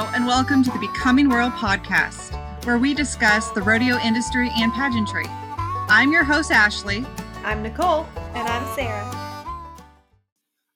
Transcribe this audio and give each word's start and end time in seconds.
Hello, 0.00 0.12
and 0.14 0.26
welcome 0.26 0.62
to 0.62 0.70
the 0.70 0.78
Becoming 0.78 1.28
Royal 1.28 1.50
podcast, 1.50 2.32
where 2.64 2.78
we 2.78 2.94
discuss 2.94 3.50
the 3.50 3.60
rodeo 3.60 3.98
industry 3.98 4.48
and 4.56 4.72
pageantry. 4.72 5.26
I'm 5.28 6.10
your 6.10 6.24
host, 6.24 6.50
Ashley. 6.50 7.04
I'm 7.44 7.62
Nicole. 7.62 8.06
And 8.32 8.48
I'm 8.48 8.74
Sarah. 8.74 9.44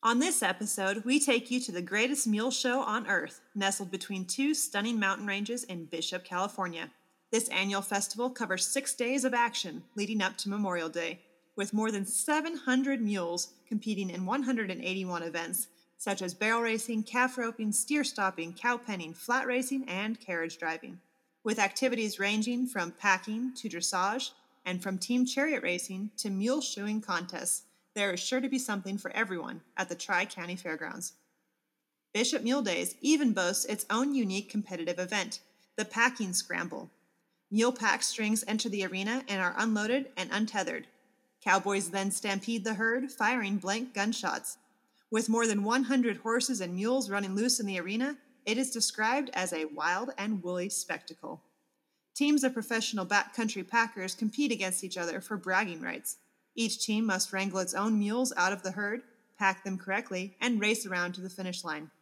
On 0.03 0.19
this 0.19 0.43
episode, 0.43 1.07
we 1.07 1.19
take 1.19 1.51
you 1.51 1.59
to 1.61 1.73
the 1.73 1.81
greatest 1.81 2.27
mule 2.27 2.51
show 2.51 2.83
on 2.83 3.07
earth, 3.07 3.41
nestled 3.55 3.91
between 3.91 4.27
two 4.27 4.53
stunning 4.53 5.01
mountain 5.01 5.27
ranges 5.27 5.65
in 5.65 5.87
Bishop, 5.87 6.23
California. 6.23 6.91
This 7.33 7.49
annual 7.49 7.81
festival 7.81 8.29
covers 8.29 8.67
six 8.67 8.93
days 8.95 9.25
of 9.25 9.33
action 9.33 9.85
leading 9.95 10.21
up 10.21 10.37
to 10.37 10.51
Memorial 10.51 10.91
Day, 10.91 11.23
with 11.57 11.73
more 11.73 11.91
than 11.91 12.05
700 12.05 13.01
mules 13.01 13.55
competing 13.67 14.11
in 14.11 14.27
181 14.27 15.23
events 15.23 15.69
such 15.99 16.23
as 16.23 16.35
barrel 16.35 16.61
racing, 16.61 17.03
calf 17.03 17.39
roping, 17.39 17.73
steer 17.73 18.05
stopping, 18.05 18.53
cow 18.53 18.77
penning, 18.77 19.15
flat 19.15 19.47
racing, 19.47 19.85
and 19.89 20.21
carriage 20.21 20.59
driving, 20.59 21.01
with 21.43 21.59
activities 21.59 22.19
ranging 22.19 22.67
from 22.67 22.91
packing 22.91 23.53
to 23.55 23.69
dressage 23.69 24.31
and 24.65 24.83
from 24.83 24.99
team 24.99 25.27
chariot 25.27 25.63
racing 25.63 26.11
to 26.17 26.31
mule 26.31 26.61
shoeing 26.61 27.01
contests. 27.01 27.63
There 27.95 28.13
is 28.13 28.21
sure 28.21 28.41
to 28.41 28.49
be 28.49 28.59
something 28.59 28.99
for 28.99 29.11
everyone 29.13 29.61
at 29.77 29.89
the 29.89 29.95
Tri 29.95 30.25
County 30.25 30.57
Fairgrounds. 30.57 31.13
Bishop 32.13 32.43
Mule 32.43 32.63
Days 32.63 32.95
even 33.01 33.33
boasts 33.33 33.65
its 33.65 33.87
own 33.91 34.15
unique 34.15 34.49
competitive 34.49 34.99
event, 34.99 35.41
the 35.77 35.85
Packing 35.85 36.33
Scramble. 36.33 36.91
Mule 37.51 37.73
pack 37.73 38.03
strings 38.03 38.45
enter 38.49 38.69
the 38.69 38.85
arena 38.85 39.23
and 39.29 39.41
are 39.41 39.55
unloaded 39.57 40.11
and 40.17 40.31
untethered. 40.33 40.87
Cowboys 41.41 41.91
then 41.91 42.11
stampede 42.11 42.65
the 42.65 42.75
herd, 42.75 43.13
firing 43.13 43.59
blank 43.59 43.95
gunshots, 43.95 44.59
with 45.15 45.29
more 45.29 45.47
than 45.47 45.63
100 45.63 46.17
horses 46.17 46.61
and 46.61 46.75
mules 46.75 47.09
running 47.09 47.37
loose 47.37 47.61
in 47.61 47.67
the 47.67 47.79
arena, 47.79 48.17
it 48.47 48.59
is 48.59 48.73
described 48.73 49.31
as 49.33 49.53
a 49.53 49.67
wild 49.67 50.11
and 50.19 50.43
woolly 50.43 50.69
spectacle. 50.69 51.41
Teams 52.17 52.43
of 52.43 52.53
professional 52.53 53.07
backcountry 53.07 53.67
packers 53.67 54.17
compete 54.17 54.51
against 54.51 54.83
each 54.83 54.99
other 54.99 55.21
for 55.21 55.37
bragging 55.37 55.81
rights. 55.81 56.17
Each 56.57 56.85
team 56.85 57.07
must 57.07 57.33
wrangle 57.33 57.61
its 57.61 57.75
own 57.75 57.97
mules 57.97 58.33
out 58.37 58.53
of 58.53 58.65
the 58.65 58.73
herd, 58.73 59.03
pack 59.39 59.63
them 59.63 59.79
correctly, 59.79 60.37
and 60.41 60.61
race 60.61 60.85
around 60.85 61.13
to 61.13 61.21
the 61.21 61.31
finish 61.31 61.63
line. 61.63 61.93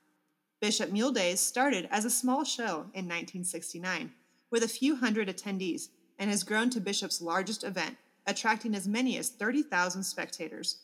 Bishop 0.62 0.90
Mule 0.90 1.12
Days 1.12 1.38
started 1.38 1.86
as 1.90 2.06
a 2.06 2.10
small 2.10 2.44
show 2.44 2.86
in 2.94 3.04
1969 3.04 4.10
with 4.50 4.62
a 4.62 4.68
few 4.68 4.96
hundred 4.96 5.28
attendees 5.28 5.88
and 6.18 6.30
has 6.30 6.44
grown 6.44 6.70
to 6.70 6.80
Bishop's 6.80 7.20
largest 7.20 7.62
event, 7.62 7.98
attracting 8.26 8.74
as 8.74 8.88
many 8.88 9.18
as 9.18 9.28
30,000 9.28 10.02
spectators. 10.02 10.78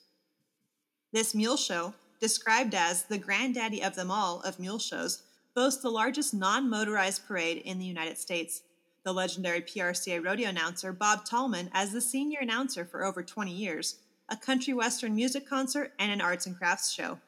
This 1.10 1.34
mule 1.34 1.56
show 1.56 1.94
described 2.20 2.74
as 2.74 3.05
the 3.05 3.19
granddaddy 3.19 3.83
of 3.83 3.94
them 3.94 4.11
all 4.11 4.41
of 4.41 4.58
mule 4.58 4.78
shows, 4.78 5.22
boasts 5.55 5.83
the 5.83 5.91
largest 5.91 6.34
non 6.34 6.69
motorized 6.69 7.27
parade 7.27 7.58
in 7.58 7.78
the 7.78 7.84
United 7.84 8.19
States. 8.19 8.62
The 9.05 9.12
legendary 9.12 9.60
PRCA 9.60 10.25
rodeo 10.25 10.48
announcer 10.48 10.92
Bob 10.92 11.25
Tallman, 11.25 11.70
as 11.72 11.92
the 11.92 12.00
senior 12.00 12.41
announcer 12.41 12.84
for 12.84 13.05
over 13.05 13.22
20 13.22 13.50
years, 13.52 13.97
a 14.28 14.36
country 14.36 14.75
western 14.75 15.14
music 15.14 15.48
concert, 15.48 15.92
and 15.98 16.12
an 16.12 16.20
arts 16.20 16.47
and 16.47 16.56
crafts 16.56 16.92
show. 16.92 17.19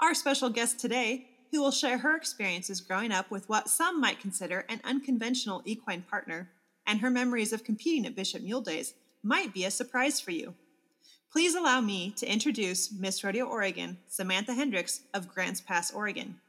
Our 0.00 0.14
special 0.14 0.50
guest 0.50 0.78
today, 0.78 1.28
who 1.50 1.62
will 1.62 1.70
share 1.70 1.98
her 1.98 2.16
experiences 2.16 2.80
growing 2.80 3.12
up 3.12 3.30
with 3.30 3.48
what 3.48 3.70
some 3.70 4.00
might 4.00 4.20
consider 4.20 4.66
an 4.68 4.80
unconventional 4.84 5.62
equine 5.64 6.02
partner, 6.02 6.50
and 6.86 7.00
her 7.00 7.10
memories 7.10 7.52
of 7.52 7.64
competing 7.64 8.04
at 8.04 8.14
Bishop 8.14 8.42
Mule 8.42 8.60
Days, 8.60 8.94
might 9.22 9.54
be 9.54 9.64
a 9.64 9.70
surprise 9.70 10.20
for 10.20 10.32
you. 10.32 10.54
Please 11.36 11.54
allow 11.54 11.82
me 11.82 12.12
to 12.12 12.26
introduce 12.26 12.90
Miss 12.90 13.22
Rodeo 13.22 13.44
Oregon, 13.44 13.98
Samantha 14.08 14.52
Henricks 14.52 15.00
of 15.12 15.28
Grants 15.28 15.60
Pass, 15.60 15.92
Oregon. 15.92 16.40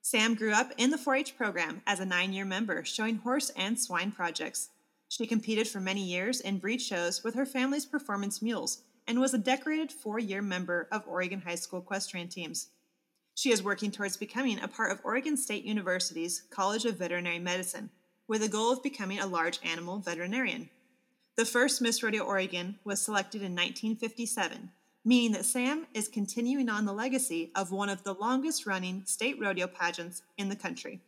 Sam 0.00 0.36
grew 0.36 0.52
up 0.52 0.70
in 0.76 0.90
the 0.90 0.96
4 0.96 1.16
H 1.16 1.36
program 1.36 1.82
as 1.88 1.98
a 1.98 2.06
nine 2.06 2.32
year 2.32 2.44
member, 2.44 2.84
showing 2.84 3.16
horse 3.16 3.50
and 3.56 3.76
swine 3.76 4.12
projects. 4.12 4.68
She 5.08 5.26
competed 5.26 5.66
for 5.66 5.80
many 5.80 6.04
years 6.04 6.40
in 6.40 6.58
breed 6.58 6.80
shows 6.80 7.24
with 7.24 7.34
her 7.34 7.44
family's 7.44 7.84
performance 7.84 8.40
mules 8.40 8.82
and 9.08 9.18
was 9.18 9.34
a 9.34 9.38
decorated 9.38 9.90
four 9.90 10.20
year 10.20 10.40
member 10.40 10.86
of 10.92 11.02
Oregon 11.08 11.40
High 11.40 11.56
School 11.56 11.80
equestrian 11.80 12.28
teams. 12.28 12.68
She 13.34 13.50
is 13.50 13.64
working 13.64 13.90
towards 13.90 14.16
becoming 14.16 14.60
a 14.60 14.68
part 14.68 14.92
of 14.92 15.00
Oregon 15.02 15.36
State 15.36 15.64
University's 15.64 16.44
College 16.48 16.84
of 16.84 16.98
Veterinary 16.98 17.40
Medicine, 17.40 17.90
with 18.28 18.42
the 18.42 18.48
goal 18.48 18.70
of 18.70 18.84
becoming 18.84 19.18
a 19.18 19.26
large 19.26 19.58
animal 19.64 19.98
veterinarian. 19.98 20.70
The 21.38 21.44
first 21.44 21.80
Miss 21.80 22.02
Rodeo 22.02 22.24
Oregon 22.24 22.80
was 22.82 23.00
selected 23.00 23.42
in 23.42 23.52
1957, 23.52 24.72
meaning 25.04 25.30
that 25.30 25.44
Sam 25.44 25.86
is 25.94 26.08
continuing 26.08 26.68
on 26.68 26.84
the 26.84 26.92
legacy 26.92 27.52
of 27.54 27.70
one 27.70 27.88
of 27.88 28.02
the 28.02 28.14
longest 28.14 28.66
running 28.66 29.04
state 29.06 29.38
rodeo 29.38 29.68
pageants 29.68 30.22
in 30.36 30.48
the 30.48 30.56
country. 30.56 31.00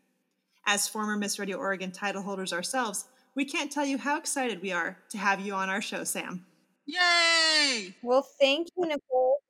As 0.65 0.87
former 0.87 1.17
Miss 1.17 1.37
Rodeo 1.37 1.57
Oregon 1.57 1.91
title 1.91 2.23
holders 2.23 2.53
ourselves, 2.53 3.07
we 3.35 3.45
can't 3.45 3.73
tell 3.73 3.85
you 3.85 3.99
how 3.99 4.19
excited 4.19 4.63
we 4.63 4.71
are 4.71 4.99
to 5.09 5.19
have 5.19 5.41
you 5.41 5.53
on 5.53 5.69
our 5.69 5.83
show, 5.83 6.05
Sam. 6.05 6.47
Yay! 6.87 7.97
Well, 8.01 8.23
thank 8.23 8.69
you, 8.77 8.87
Nicole, 8.87 9.41
for 9.49 9.50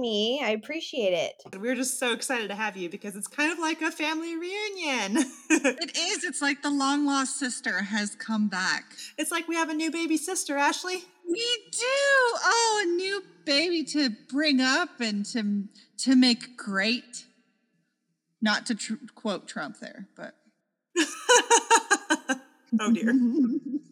me. 0.00 0.40
I 0.42 0.50
appreciate 0.50 1.12
it. 1.12 1.42
We're 1.58 1.74
just 1.74 1.98
so 1.98 2.12
excited 2.12 2.48
to 2.48 2.54
have 2.54 2.76
you 2.76 2.88
because 2.88 3.16
it's 3.16 3.26
kind 3.26 3.52
of 3.52 3.58
like 3.58 3.82
a 3.82 3.90
family 3.90 4.36
reunion. 4.36 5.16
it 5.50 5.96
is. 5.96 6.24
It's 6.24 6.42
like 6.42 6.62
the 6.62 6.70
long 6.70 7.06
lost 7.06 7.38
sister 7.38 7.82
has 7.82 8.14
come 8.14 8.48
back. 8.48 8.84
It's 9.18 9.30
like 9.30 9.48
we 9.48 9.56
have 9.56 9.68
a 9.70 9.74
new 9.74 9.90
baby 9.90 10.16
sister, 10.16 10.56
Ashley. 10.56 11.04
We 11.28 11.58
do. 11.72 11.80
Oh, 11.82 12.84
a 12.84 12.86
new 12.96 13.22
baby 13.44 13.84
to 13.84 14.10
bring 14.28 14.60
up 14.60 15.00
and 15.00 15.24
to 15.26 15.64
to 15.98 16.16
make 16.16 16.56
great. 16.56 17.24
Not 18.42 18.66
to 18.66 18.74
tr- 18.74 18.94
quote 19.14 19.48
Trump 19.48 19.78
there, 19.80 20.08
but. 20.16 20.34
oh 22.80 22.92
dear. 22.92 23.14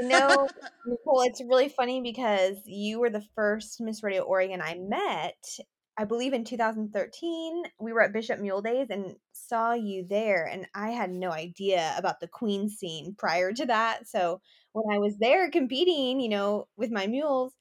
You 0.00 0.08
know, 0.08 0.48
Nicole, 0.86 1.22
it's 1.22 1.42
really 1.42 1.68
funny 1.68 2.00
because 2.00 2.56
you 2.64 3.00
were 3.00 3.10
the 3.10 3.24
first 3.34 3.80
Miss 3.80 4.02
Rodeo 4.02 4.22
Oregon 4.22 4.60
I 4.60 4.74
met. 4.74 5.44
I 5.98 6.04
believe 6.04 6.32
in 6.32 6.44
2013, 6.44 7.62
we 7.78 7.92
were 7.92 8.02
at 8.02 8.12
Bishop 8.12 8.40
Mule 8.40 8.62
Days 8.62 8.88
and 8.90 9.16
saw 9.32 9.74
you 9.74 10.06
there. 10.08 10.46
And 10.46 10.66
I 10.74 10.90
had 10.90 11.10
no 11.10 11.30
idea 11.30 11.94
about 11.98 12.20
the 12.20 12.28
Queen 12.28 12.68
scene 12.70 13.14
prior 13.18 13.52
to 13.52 13.66
that. 13.66 14.08
So 14.08 14.40
when 14.72 14.94
I 14.94 14.98
was 14.98 15.16
there 15.18 15.50
competing, 15.50 16.20
you 16.20 16.30
know, 16.30 16.66
with 16.76 16.90
my 16.90 17.06
mules, 17.06 17.52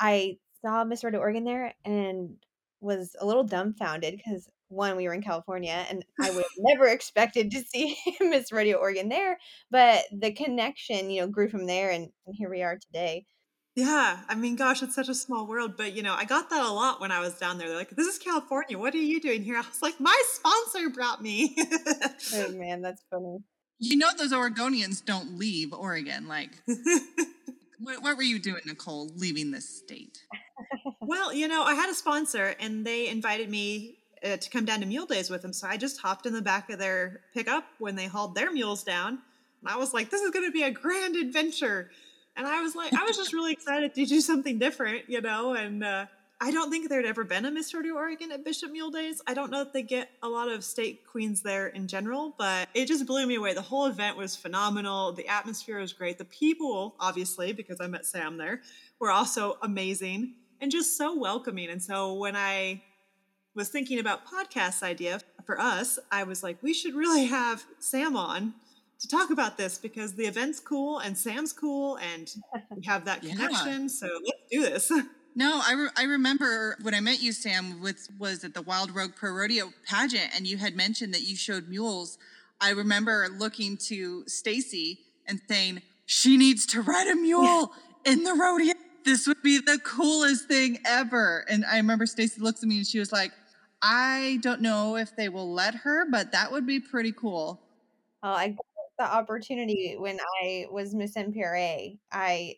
I 0.00 0.38
saw 0.62 0.84
Miss 0.84 1.04
Rodeo 1.04 1.20
Oregon 1.20 1.44
there 1.44 1.74
and 1.84 2.36
was 2.80 3.14
a 3.20 3.26
little 3.26 3.44
dumbfounded 3.44 4.16
because 4.16 4.48
one, 4.68 4.96
we 4.96 5.06
were 5.06 5.14
in 5.14 5.22
California, 5.22 5.84
and 5.88 6.04
I 6.20 6.30
would 6.30 6.42
have 6.42 6.52
never 6.58 6.86
expected 6.88 7.50
to 7.52 7.62
see 7.62 7.96
Miss 8.20 8.52
Rodeo 8.52 8.78
Oregon 8.78 9.08
there. 9.08 9.38
But 9.70 10.04
the 10.12 10.32
connection, 10.32 11.10
you 11.10 11.22
know, 11.22 11.28
grew 11.28 11.48
from 11.48 11.66
there, 11.66 11.90
and, 11.90 12.08
and 12.26 12.34
here 12.36 12.50
we 12.50 12.62
are 12.62 12.76
today. 12.76 13.26
Yeah, 13.76 14.20
I 14.26 14.34
mean, 14.34 14.56
gosh, 14.56 14.82
it's 14.82 14.94
such 14.94 15.10
a 15.10 15.14
small 15.14 15.46
world, 15.46 15.76
but 15.76 15.94
you 15.94 16.02
know, 16.02 16.14
I 16.14 16.24
got 16.24 16.48
that 16.48 16.64
a 16.64 16.72
lot 16.72 16.98
when 16.98 17.12
I 17.12 17.20
was 17.20 17.34
down 17.38 17.58
there. 17.58 17.68
They're 17.68 17.76
like, 17.76 17.90
"This 17.90 18.06
is 18.06 18.18
California. 18.18 18.78
What 18.78 18.94
are 18.94 18.98
you 18.98 19.20
doing 19.20 19.42
here?" 19.42 19.56
I 19.56 19.60
was 19.60 19.82
like, 19.82 20.00
"My 20.00 20.18
sponsor 20.32 20.88
brought 20.88 21.22
me." 21.22 21.54
oh 22.34 22.52
man, 22.52 22.80
that's 22.80 23.02
funny. 23.10 23.40
You 23.78 23.98
know, 23.98 24.08
those 24.16 24.32
Oregonians 24.32 25.04
don't 25.04 25.38
leave 25.38 25.74
Oregon. 25.74 26.26
Like, 26.26 26.62
what, 27.78 28.02
what 28.02 28.16
were 28.16 28.22
you 28.22 28.38
doing, 28.38 28.62
Nicole, 28.64 29.10
leaving 29.14 29.50
this 29.50 29.68
state? 29.68 30.20
well, 31.02 31.34
you 31.34 31.46
know, 31.46 31.62
I 31.62 31.74
had 31.74 31.90
a 31.90 31.94
sponsor, 31.94 32.54
and 32.58 32.86
they 32.86 33.08
invited 33.08 33.50
me 33.50 33.95
uh, 34.24 34.36
to 34.36 34.50
come 34.50 34.64
down 34.64 34.80
to 34.80 34.86
mule 34.86 35.06
days 35.06 35.30
with 35.30 35.42
them. 35.42 35.52
So 35.52 35.66
I 35.66 35.76
just 35.76 36.00
hopped 36.00 36.26
in 36.26 36.32
the 36.32 36.42
back 36.42 36.70
of 36.70 36.78
their 36.78 37.20
pickup 37.34 37.64
when 37.78 37.96
they 37.96 38.06
hauled 38.06 38.34
their 38.34 38.52
mules 38.52 38.82
down. 38.82 39.18
And 39.60 39.68
I 39.68 39.76
was 39.76 39.92
like, 39.94 40.10
this 40.10 40.22
is 40.22 40.30
going 40.30 40.46
to 40.46 40.52
be 40.52 40.62
a 40.62 40.70
grand 40.70 41.16
adventure. 41.16 41.90
And 42.36 42.46
I 42.46 42.60
was 42.60 42.74
like, 42.74 42.92
I 42.92 43.04
was 43.04 43.16
just 43.16 43.32
really 43.32 43.52
excited 43.52 43.94
to 43.94 44.04
do 44.04 44.20
something 44.20 44.58
different, 44.58 45.08
you 45.08 45.20
know, 45.22 45.54
and 45.54 45.82
uh, 45.82 46.06
I 46.38 46.50
don't 46.50 46.70
think 46.70 46.90
there'd 46.90 47.06
ever 47.06 47.24
been 47.24 47.46
a 47.46 47.50
Miss 47.50 47.72
Rodeo 47.72 47.94
Oregon 47.94 48.30
at 48.30 48.44
Bishop 48.44 48.70
Mule 48.70 48.90
Days. 48.90 49.22
I 49.26 49.32
don't 49.32 49.50
know 49.50 49.62
if 49.62 49.72
they 49.72 49.82
get 49.82 50.10
a 50.22 50.28
lot 50.28 50.50
of 50.50 50.64
state 50.64 51.06
queens 51.06 51.40
there 51.40 51.68
in 51.68 51.88
general, 51.88 52.34
but 52.36 52.68
it 52.74 52.86
just 52.86 53.06
blew 53.06 53.26
me 53.26 53.36
away. 53.36 53.54
The 53.54 53.62
whole 53.62 53.86
event 53.86 54.18
was 54.18 54.36
phenomenal. 54.36 55.12
The 55.12 55.26
atmosphere 55.28 55.78
was 55.78 55.94
great. 55.94 56.18
The 56.18 56.26
people, 56.26 56.94
obviously, 57.00 57.54
because 57.54 57.80
I 57.80 57.86
met 57.86 58.04
Sam 58.04 58.36
there, 58.36 58.60
were 58.98 59.10
also 59.10 59.56
amazing 59.62 60.34
and 60.60 60.70
just 60.70 60.98
so 60.98 61.18
welcoming. 61.18 61.70
And 61.70 61.82
so 61.82 62.12
when 62.12 62.36
I 62.36 62.82
was 63.56 63.68
thinking 63.70 63.98
about 63.98 64.20
podcast 64.26 64.82
idea 64.82 65.20
for 65.44 65.58
us, 65.60 65.98
I 66.12 66.24
was 66.24 66.42
like, 66.42 66.62
we 66.62 66.74
should 66.74 66.94
really 66.94 67.26
have 67.26 67.64
Sam 67.80 68.16
on 68.16 68.54
to 69.00 69.08
talk 69.08 69.30
about 69.30 69.56
this 69.56 69.78
because 69.78 70.14
the 70.14 70.26
event's 70.26 70.60
cool 70.60 70.98
and 70.98 71.16
Sam's 71.16 71.52
cool 71.52 71.98
and 71.98 72.32
we 72.74 72.84
have 72.84 73.04
that 73.06 73.22
connection. 73.22 73.82
Yeah. 73.82 73.88
So 73.88 74.06
let's 74.06 74.42
do 74.50 74.60
this. 74.62 74.92
No, 75.38 75.60
I, 75.62 75.74
re- 75.74 75.88
I 75.98 76.04
remember 76.04 76.78
when 76.80 76.94
I 76.94 77.00
met 77.00 77.20
you, 77.22 77.30
Sam, 77.30 77.82
with 77.82 78.08
was 78.18 78.42
at 78.42 78.54
the 78.54 78.62
Wild 78.62 78.96
Rogue 78.96 79.14
Pro 79.14 79.32
Rodeo 79.32 79.70
pageant, 79.86 80.30
and 80.34 80.46
you 80.46 80.56
had 80.56 80.74
mentioned 80.74 81.12
that 81.12 81.28
you 81.28 81.36
showed 81.36 81.68
mules. 81.68 82.16
I 82.58 82.70
remember 82.70 83.28
looking 83.38 83.76
to 83.88 84.26
Stacy 84.26 85.00
and 85.26 85.38
saying 85.46 85.82
she 86.06 86.38
needs 86.38 86.64
to 86.68 86.80
ride 86.80 87.08
a 87.08 87.14
mule 87.14 87.74
in 88.06 88.24
the 88.24 88.32
rodeo. 88.32 88.72
This 89.04 89.26
would 89.26 89.42
be 89.42 89.58
the 89.58 89.78
coolest 89.84 90.48
thing 90.48 90.78
ever. 90.86 91.44
And 91.50 91.66
I 91.66 91.76
remember 91.76 92.06
Stacy 92.06 92.40
looks 92.40 92.62
at 92.62 92.68
me 92.70 92.78
and 92.78 92.86
she 92.86 92.98
was 92.98 93.12
like, 93.12 93.32
I 93.88 94.38
don't 94.42 94.62
know 94.62 94.96
if 94.96 95.14
they 95.14 95.28
will 95.28 95.52
let 95.52 95.76
her, 95.76 96.06
but 96.10 96.32
that 96.32 96.50
would 96.50 96.66
be 96.66 96.80
pretty 96.80 97.12
cool. 97.12 97.60
Oh, 98.22 98.32
I 98.32 98.48
got 98.48 98.66
the 98.98 99.04
opportunity 99.04 99.94
when 99.96 100.18
I 100.42 100.66
was 100.70 100.92
Miss 100.92 101.14
MPRA. 101.14 101.96
I 102.10 102.56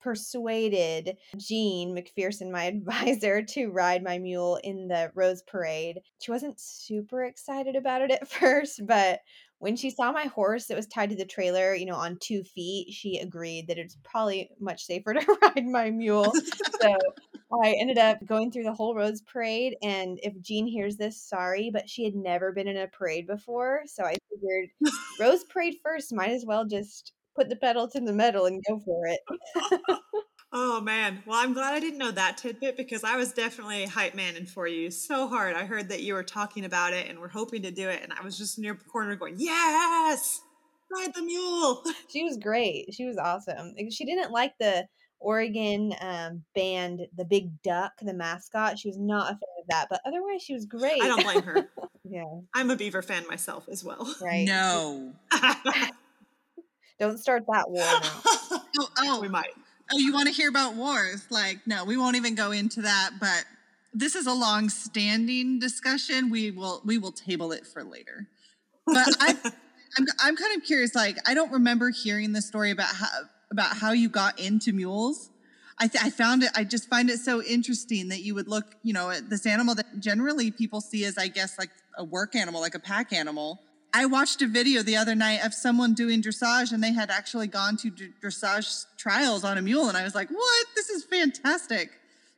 persuaded 0.00 1.18
Jean 1.36 1.94
McPherson, 1.94 2.50
my 2.50 2.64
advisor, 2.64 3.42
to 3.42 3.68
ride 3.68 4.02
my 4.02 4.18
mule 4.18 4.58
in 4.64 4.88
the 4.88 5.12
Rose 5.14 5.42
Parade. 5.42 6.00
She 6.22 6.30
wasn't 6.30 6.58
super 6.58 7.24
excited 7.24 7.76
about 7.76 8.00
it 8.00 8.10
at 8.10 8.28
first, 8.40 8.86
but 8.86 9.20
when 9.58 9.76
she 9.76 9.90
saw 9.90 10.12
my 10.12 10.24
horse 10.24 10.66
that 10.66 10.76
was 10.76 10.86
tied 10.86 11.10
to 11.10 11.16
the 11.16 11.26
trailer, 11.26 11.74
you 11.74 11.86
know, 11.86 11.94
on 11.94 12.18
two 12.20 12.42
feet, 12.42 12.92
she 12.92 13.18
agreed 13.18 13.68
that 13.68 13.78
it's 13.78 13.98
probably 14.02 14.50
much 14.60 14.84
safer 14.84 15.12
to 15.14 15.36
ride 15.42 15.66
my 15.66 15.90
mule. 15.90 16.32
so 16.80 16.96
I 17.62 17.76
ended 17.78 17.98
up 17.98 18.24
going 18.24 18.50
through 18.50 18.64
the 18.64 18.72
whole 18.72 18.94
Rose 18.94 19.20
Parade. 19.22 19.76
And 19.82 20.18
if 20.22 20.40
Jean 20.40 20.66
hears 20.66 20.96
this, 20.96 21.20
sorry, 21.20 21.70
but 21.72 21.88
she 21.88 22.04
had 22.04 22.14
never 22.14 22.52
been 22.52 22.68
in 22.68 22.76
a 22.76 22.88
parade 22.88 23.26
before. 23.26 23.82
So 23.86 24.04
I 24.04 24.16
figured 24.30 24.70
Rose 25.20 25.44
Parade 25.50 25.76
first, 25.82 26.12
might 26.12 26.30
as 26.30 26.44
well 26.46 26.64
just 26.64 27.12
put 27.36 27.48
the 27.48 27.56
pedal 27.56 27.88
to 27.88 28.00
the 28.00 28.12
metal 28.12 28.46
and 28.46 28.62
go 28.68 28.80
for 28.84 29.06
it. 29.06 29.20
oh 30.52 30.80
man. 30.80 31.22
Well, 31.26 31.38
I'm 31.38 31.52
glad 31.52 31.74
I 31.74 31.80
didn't 31.80 31.98
know 31.98 32.12
that 32.12 32.38
tidbit 32.38 32.76
because 32.76 33.04
I 33.04 33.16
was 33.16 33.32
definitely 33.32 33.86
hype 33.86 34.14
manning 34.14 34.46
for 34.46 34.66
you 34.66 34.90
so 34.90 35.26
hard. 35.26 35.56
I 35.56 35.64
heard 35.64 35.88
that 35.88 36.02
you 36.02 36.14
were 36.14 36.24
talking 36.24 36.64
about 36.64 36.92
it 36.92 37.08
and 37.08 37.18
were 37.18 37.28
hoping 37.28 37.62
to 37.62 37.70
do 37.70 37.88
it, 37.88 38.02
and 38.02 38.12
I 38.12 38.22
was 38.22 38.38
just 38.38 38.58
near 38.58 38.74
the 38.74 38.84
corner 38.84 39.16
going, 39.16 39.34
Yes! 39.38 40.40
Ride 40.92 41.14
the 41.14 41.22
mule. 41.22 41.82
She 42.08 42.22
was 42.22 42.36
great. 42.36 42.94
She 42.94 43.04
was 43.04 43.16
awesome. 43.16 43.74
She 43.90 44.04
didn't 44.04 44.30
like 44.30 44.52
the 44.60 44.86
Oregon 45.20 45.94
um, 46.00 46.42
band, 46.54 47.06
the 47.16 47.24
Big 47.24 47.62
Duck, 47.62 47.92
the 48.02 48.12
mascot. 48.12 48.78
She 48.78 48.88
was 48.88 48.98
not 48.98 49.26
a 49.26 49.34
fan 49.34 49.54
of 49.60 49.66
that, 49.68 49.86
but 49.90 50.00
otherwise 50.04 50.42
she 50.42 50.54
was 50.54 50.66
great. 50.66 51.02
I 51.02 51.08
don't 51.08 51.22
blame 51.22 51.42
her. 51.42 51.68
yeah. 52.04 52.24
I'm 52.54 52.70
a 52.70 52.76
Beaver 52.76 53.02
fan 53.02 53.26
myself 53.26 53.68
as 53.70 53.82
well. 53.82 54.14
Right. 54.20 54.46
No. 54.46 55.12
Don't 56.98 57.18
start 57.18 57.44
that 57.48 57.68
war 57.68 57.82
now. 57.82 58.62
oh, 58.78 58.88
oh, 59.00 59.20
we 59.20 59.28
might. 59.28 59.50
Oh, 59.92 59.98
you 59.98 60.12
want 60.12 60.28
to 60.28 60.32
hear 60.32 60.48
about 60.48 60.74
wars? 60.74 61.26
Like, 61.28 61.58
no, 61.66 61.84
we 61.84 61.96
won't 61.96 62.16
even 62.16 62.34
go 62.34 62.52
into 62.52 62.82
that. 62.82 63.10
But 63.18 63.44
this 63.92 64.14
is 64.14 64.26
a 64.26 64.32
long-standing 64.32 65.58
discussion. 65.58 66.30
We 66.30 66.50
will 66.50 66.82
we 66.84 66.98
will 66.98 67.12
table 67.12 67.52
it 67.52 67.66
for 67.66 67.82
later. 67.82 68.28
But 68.86 69.08
I, 69.20 69.36
I'm 69.98 70.06
I'm 70.20 70.36
kind 70.36 70.56
of 70.56 70.64
curious. 70.64 70.94
Like, 70.94 71.18
I 71.26 71.34
don't 71.34 71.52
remember 71.52 71.90
hearing 71.90 72.32
the 72.32 72.42
story 72.42 72.70
about 72.70 72.94
how 72.94 73.08
about 73.54 73.76
how 73.76 73.92
you 73.92 74.08
got 74.08 74.38
into 74.38 74.72
mules. 74.72 75.30
I, 75.78 75.88
th- 75.88 76.04
I 76.04 76.10
found 76.10 76.42
it. 76.42 76.50
I 76.54 76.64
just 76.64 76.88
find 76.88 77.10
it 77.10 77.18
so 77.18 77.42
interesting 77.42 78.08
that 78.08 78.20
you 78.20 78.34
would 78.34 78.48
look, 78.48 78.76
you 78.82 78.92
know, 78.92 79.10
at 79.10 79.30
this 79.30 79.46
animal 79.46 79.74
that 79.76 79.98
generally 79.98 80.50
people 80.50 80.80
see 80.80 81.04
as, 81.04 81.18
I 81.18 81.28
guess, 81.28 81.58
like 81.58 81.70
a 81.96 82.04
work 82.04 82.36
animal, 82.36 82.60
like 82.60 82.74
a 82.74 82.80
pack 82.80 83.12
animal, 83.12 83.60
I 83.96 84.06
watched 84.06 84.42
a 84.42 84.48
video 84.48 84.82
the 84.82 84.96
other 84.96 85.14
night 85.14 85.44
of 85.44 85.54
someone 85.54 85.94
doing 85.94 86.20
dressage 86.20 86.72
and 86.72 86.82
they 86.82 86.92
had 86.92 87.10
actually 87.10 87.46
gone 87.46 87.76
to 87.78 87.90
dressage 87.90 88.86
trials 88.96 89.44
on 89.44 89.56
a 89.56 89.62
mule. 89.62 89.88
And 89.88 89.96
I 89.96 90.02
was 90.02 90.16
like, 90.16 90.30
what? 90.30 90.66
This 90.74 90.90
is 90.90 91.04
fantastic. 91.04 91.90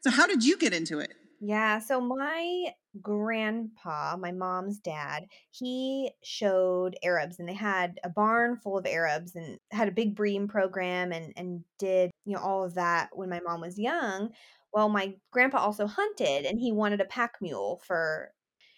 So, 0.02 0.10
how 0.10 0.26
did 0.26 0.44
you 0.44 0.58
get 0.58 0.74
into 0.74 0.98
it? 0.98 1.14
Yeah, 1.40 1.78
so 1.80 2.00
my 2.00 2.74
grandpa, 3.02 4.16
my 4.16 4.32
mom's 4.32 4.78
dad, 4.78 5.26
he 5.50 6.10
showed 6.22 6.96
Arabs 7.02 7.38
and 7.38 7.48
they 7.48 7.52
had 7.54 8.00
a 8.04 8.08
barn 8.08 8.56
full 8.56 8.78
of 8.78 8.86
Arabs 8.86 9.36
and 9.36 9.58
had 9.70 9.88
a 9.88 9.92
big 9.92 10.14
breeding 10.16 10.48
program 10.48 11.12
and 11.12 11.32
and 11.36 11.62
did, 11.78 12.10
you 12.24 12.34
know, 12.34 12.40
all 12.42 12.64
of 12.64 12.74
that 12.74 13.10
when 13.12 13.28
my 13.28 13.40
mom 13.40 13.60
was 13.60 13.78
young. 13.78 14.30
Well, 14.72 14.88
my 14.88 15.14
grandpa 15.30 15.58
also 15.58 15.86
hunted 15.86 16.46
and 16.46 16.58
he 16.58 16.72
wanted 16.72 17.00
a 17.00 17.04
pack 17.06 17.34
mule 17.42 17.82
for 17.86 18.32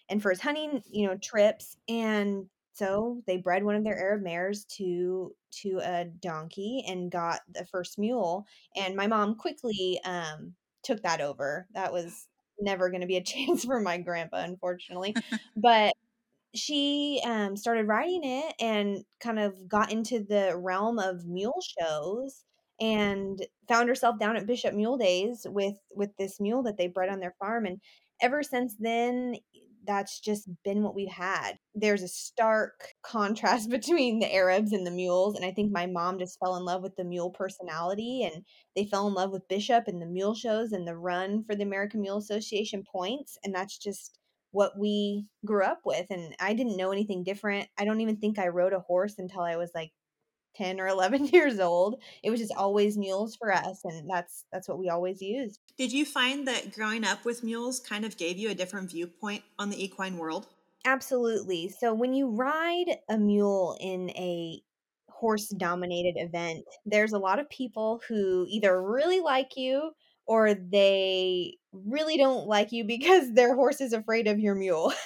and 0.09 0.23
for 0.23 0.31
his 0.31 0.41
hunting, 0.41 0.83
you 0.91 1.07
know, 1.07 1.17
trips 1.19 1.77
and 1.89 2.47
so 2.73 3.23
they 3.27 3.37
bred 3.39 3.65
one 3.65 3.75
of 3.77 3.85
their 3.85 3.99
Arab 3.99 4.23
mares 4.23 4.65
to 4.77 5.35
to 5.51 5.81
a 5.83 6.05
donkey 6.07 6.85
and 6.89 7.11
got 7.11 7.41
the 7.53 7.65
first 7.67 7.99
mule. 7.99 8.47
And 8.77 8.97
my 8.97 9.07
mom 9.07 9.37
quickly 9.37 10.01
um, 10.05 10.55
took 10.85 11.03
that 11.03 11.21
over. 11.21 11.67
That 11.75 11.93
was 11.93 12.29
never 12.61 12.91
going 12.91 13.01
to 13.01 13.07
be 13.07 13.17
a 13.17 13.23
chance 13.25 13.65
for 13.65 13.81
my 13.81 13.99
grandpa, 13.99 14.39
unfortunately. 14.39 15.15
but 15.57 15.95
she 16.55 17.21
um, 17.25 17.57
started 17.57 17.87
riding 17.87 18.23
it 18.25 18.55
and 18.59 19.05
kind 19.21 19.39
of 19.39 19.69
got 19.69 19.93
into 19.93 20.21
the 20.21 20.57
realm 20.57 20.99
of 20.99 21.27
mule 21.27 21.61
shows 21.79 22.45
and 22.81 23.45
found 23.69 23.89
herself 23.89 24.19
down 24.19 24.37
at 24.37 24.47
Bishop 24.47 24.73
Mule 24.75 24.97
Days 24.97 25.47
with 25.49 25.77
with 25.91 26.11
this 26.17 26.41
mule 26.41 26.63
that 26.63 26.77
they 26.77 26.87
bred 26.87 27.11
on 27.11 27.21
their 27.21 27.35
farm 27.39 27.67
and 27.67 27.81
ever 28.23 28.43
since 28.43 28.75
then 28.79 29.35
that's 29.89 30.21
just 30.21 30.49
been 30.65 30.83
what 30.83 30.95
we've 30.95 31.09
had. 31.11 31.55
There's 31.75 32.03
a 32.03 32.09
stark 32.09 32.93
contrast 33.03 33.71
between 33.71 34.21
the 34.21 34.33
Arabs 34.33 34.73
and 34.73 34.87
the 34.87 34.93
mules. 34.93 35.35
And 35.35 35.45
I 35.45 35.51
think 35.51 35.73
my 35.73 35.87
mom 35.87 36.19
just 36.19 36.39
fell 36.39 36.57
in 36.57 36.65
love 36.65 36.83
with 36.83 36.95
the 36.97 37.05
mule 37.05 37.31
personality 37.31 38.23
and 38.23 38.45
they 38.77 38.85
fell 38.85 39.09
in 39.09 39.15
love 39.15 39.33
with 39.33 39.49
Bishop 39.49 39.85
and 39.89 40.01
the 40.01 40.07
mule 40.07 40.35
shows 40.35 40.73
and 40.73 40.87
the 40.87 40.97
run 40.97 41.43
for 41.43 41.57
the 41.57 41.65
American 41.65 42.03
Mule 42.03 42.19
Association 42.19 42.85
points. 42.85 43.39
And 43.43 43.55
that's 43.55 43.79
just 43.79 44.19
what 44.51 44.79
we 44.79 45.27
grew 45.47 45.65
up 45.65 45.81
with. 45.85 46.07
And 46.11 46.35
I 46.39 46.53
didn't 46.53 46.77
know 46.77 46.93
anything 46.93 47.25
different. 47.25 47.69
I 47.79 47.85
don't 47.85 48.01
even 48.03 48.19
think 48.19 48.39
I 48.39 48.49
rode 48.49 48.75
a 48.75 48.81
horse 48.81 49.15
until 49.19 49.41
I 49.41 49.57
was 49.57 49.71
like 49.75 49.91
10 50.59 50.81
or 50.81 50.89
11 50.89 51.27
years 51.33 51.59
old 51.59 52.01
it 52.23 52.31
was 52.31 52.41
just 52.41 52.53
always 52.57 52.99
mules 52.99 53.37
for 53.37 53.53
us 53.53 53.81
and 53.85 54.09
that's 54.11 54.45
that's 54.53 54.69
what 54.69 54.79
we 54.79 54.89
always 54.89 55.23
used. 55.23 55.61
Did 55.77 55.93
you 55.93 56.05
find 56.05 56.47
that 56.49 56.75
growing 56.75 57.05
up 57.05 57.25
with 57.25 57.45
mules 57.45 57.81
kind 57.81 58.05
of 58.05 58.17
gave 58.17 58.37
you 58.37 58.51
a 58.51 58.55
different 58.55 58.91
viewpoint 58.91 59.43
on 59.59 59.71
the 59.71 59.83
equine 59.83 60.19
world? 60.19 60.47
Absolutely 60.85 61.69
so 61.69 61.95
when 61.95 62.13
you 62.13 62.29
ride 62.29 62.97
a 63.09 63.17
mule 63.17 63.77
in 63.81 64.11
a 64.11 64.61
horse 65.09 65.49
dominated 65.49 66.15
event 66.17 66.65
there's 66.87 67.13
a 67.13 67.19
lot 67.19 67.39
of 67.39 67.49
people 67.51 68.01
who 68.09 68.47
either 68.49 68.81
really 68.83 69.21
like 69.21 69.57
you 69.57 69.91
or 70.27 70.55
they 70.55 71.55
really 71.73 72.17
don't 72.17 72.47
like 72.47 72.71
you 72.71 72.85
because 72.87 73.33
their 73.33 73.55
horse 73.55 73.81
is 73.81 73.93
afraid 73.93 74.27
of 74.29 74.39
your 74.39 74.55
mule. 74.55 74.93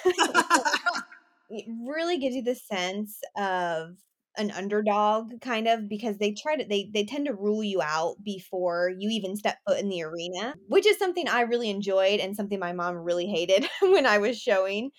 It 1.55 1.65
really 1.85 2.17
gives 2.17 2.35
you 2.35 2.41
the 2.41 2.55
sense 2.55 3.21
of 3.37 3.95
an 4.37 4.51
underdog 4.51 5.39
kind 5.41 5.67
of 5.67 5.87
because 5.87 6.17
they 6.17 6.31
try 6.31 6.55
to 6.55 6.65
they 6.65 6.89
they 6.93 7.05
tend 7.05 7.25
to 7.25 7.33
rule 7.33 7.63
you 7.63 7.81
out 7.81 8.15
before 8.23 8.91
you 8.97 9.09
even 9.09 9.35
step 9.35 9.57
foot 9.67 9.79
in 9.79 9.89
the 9.89 10.03
arena 10.03 10.55
which 10.67 10.85
is 10.87 10.97
something 10.97 11.27
i 11.27 11.41
really 11.41 11.69
enjoyed 11.69 12.19
and 12.19 12.35
something 12.35 12.59
my 12.59 12.73
mom 12.73 12.95
really 12.95 13.27
hated 13.27 13.67
when 13.81 14.05
i 14.05 14.17
was 14.17 14.39
showing. 14.39 14.91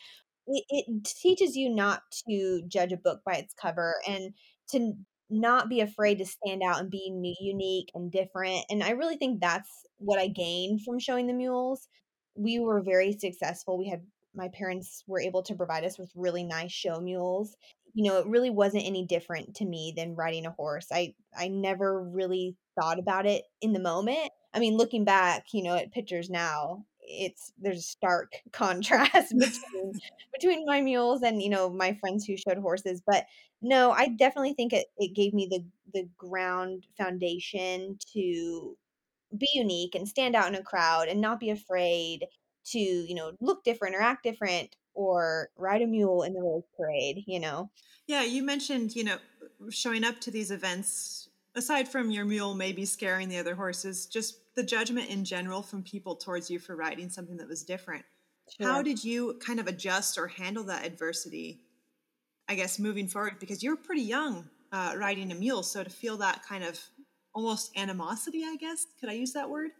It, 0.47 0.65
it 0.69 1.05
teaches 1.05 1.57
you 1.57 1.71
not 1.71 2.03
to 2.29 2.63
judge 2.69 2.93
a 2.93 2.99
book 2.99 3.21
by 3.25 3.37
its 3.37 3.55
cover 3.55 3.95
and 4.07 4.35
to 4.73 4.93
not 5.31 5.71
be 5.71 5.81
afraid 5.81 6.19
to 6.19 6.27
stand 6.27 6.63
out 6.63 6.81
and 6.81 6.91
be 6.91 7.11
new, 7.11 7.35
unique 7.41 7.89
and 7.95 8.13
different 8.13 8.65
and 8.69 8.83
i 8.83 8.91
really 8.91 9.17
think 9.17 9.41
that's 9.41 9.71
what 9.97 10.19
i 10.19 10.29
gained 10.29 10.83
from 10.83 10.99
showing 10.99 11.27
the 11.27 11.33
mules. 11.33 11.89
We 12.37 12.59
were 12.59 12.83
very 12.83 13.13
successful. 13.13 13.79
We 13.79 13.89
had 13.89 14.03
my 14.35 14.49
parents 14.49 15.05
were 15.07 15.21
able 15.21 15.43
to 15.43 15.55
provide 15.55 15.85
us 15.85 15.99
with 15.99 16.11
really 16.15 16.45
nice 16.45 16.73
show 16.73 17.01
mules 17.01 17.57
you 17.95 18.11
know, 18.11 18.19
it 18.19 18.27
really 18.27 18.51
wasn't 18.51 18.85
any 18.85 19.07
different 19.07 19.55
to 19.57 19.65
me 19.65 19.95
than 19.97 20.17
riding 20.17 20.47
a 20.47 20.51
horse. 20.51 20.89
I 20.93 21.15
I 21.37 21.49
never 21.49 22.03
really 22.03 22.57
thought 22.79 22.99
about 22.99 23.25
it 23.25 23.45
in 23.63 23.73
the 23.73 23.81
moment. 23.81 24.31
I 24.53 24.59
mean, 24.59 24.77
looking 24.77 25.05
back, 25.05 25.47
you 25.53 25.63
know, 25.63 25.77
at 25.77 25.93
pictures 25.93 26.29
now, 26.29 26.85
it's 27.01 27.53
there's 27.59 27.79
a 27.79 27.83
stark 27.83 28.33
contrast 28.53 29.33
between 29.39 29.93
between 30.33 30.67
my 30.67 30.81
mules 30.81 31.23
and 31.23 31.41
you 31.41 31.49
know 31.49 31.71
my 31.71 31.95
friends 31.95 32.27
who 32.27 32.37
showed 32.37 32.59
horses. 32.59 33.01
But 33.07 33.27
no, 33.63 33.93
I 33.93 34.09
definitely 34.09 34.55
think 34.55 34.73
it 34.73 34.87
it 34.99 35.15
gave 35.15 35.33
me 35.33 35.47
the 35.49 35.65
the 35.95 36.09
ground 36.19 36.87
foundation 36.99 37.99
to 38.13 38.77
be 39.39 39.49
unique 39.55 39.95
and 39.95 40.09
stand 40.09 40.35
out 40.35 40.49
in 40.49 40.55
a 40.57 40.63
crowd 40.63 41.09
and 41.09 41.21
not 41.21 41.41
be 41.41 41.51
afraid 41.51 42.27
to 42.67 42.79
you 42.79 43.15
know 43.15 43.33
look 43.41 43.65
different 43.65 43.95
or 43.95 44.01
act 44.01 44.23
different 44.25 44.77
or 44.95 45.51
ride 45.57 45.83
a 45.83 45.87
mule 45.87 46.23
in 46.23 46.33
the 46.33 46.41
Rose 46.41 46.63
Parade, 46.77 47.25
you 47.27 47.41
know? 47.41 47.71
Yeah, 48.07 48.23
you 48.23 48.43
mentioned, 48.43 48.95
you 48.95 49.05
know, 49.05 49.19
showing 49.71 50.05
up 50.05 50.21
to 50.21 50.31
these 50.31 50.51
events, 50.51 51.29
aside 51.55 51.89
from 51.89 52.11
your 52.11 52.25
mule 52.25 52.55
maybe 52.55 52.85
scaring 52.85 53.29
the 53.29 53.39
other 53.39 53.55
horses, 53.55 54.07
just 54.07 54.39
the 54.55 54.63
judgment 54.63 55.11
in 55.11 55.25
general 55.25 55.63
from 55.63 55.83
people 55.83 56.15
towards 56.15 56.51
you 56.51 56.59
for 56.59 56.77
riding 56.77 57.11
something 57.11 57.37
that 57.37 57.49
was 57.49 57.65
different. 57.65 58.05
Sure. 58.57 58.69
How 58.69 58.83
did 58.83 59.03
you 59.03 59.39
kind 59.45 59.59
of 59.59 59.67
adjust 59.67 60.19
or 60.19 60.29
handle 60.29 60.65
that 60.65 60.87
adversity, 60.87 61.61
I 62.49 62.55
guess, 62.55 62.79
moving 62.79 63.09
forward? 63.09 63.39
Because 63.41 63.63
you're 63.63 63.77
pretty 63.77 64.03
young 64.03 64.49
uh, 64.71 64.95
riding 64.97 65.33
a 65.33 65.35
mule. 65.35 65.63
So 65.63 65.83
to 65.83 65.91
feel 65.91 66.19
that 66.19 66.43
kind 66.47 66.63
of 66.63 66.79
almost 67.35 67.77
animosity, 67.77 68.45
I 68.45 68.57
guess, 68.57 68.87
could 69.01 69.09
I 69.09 69.15
use 69.15 69.33
that 69.33 69.49
word? 69.49 69.71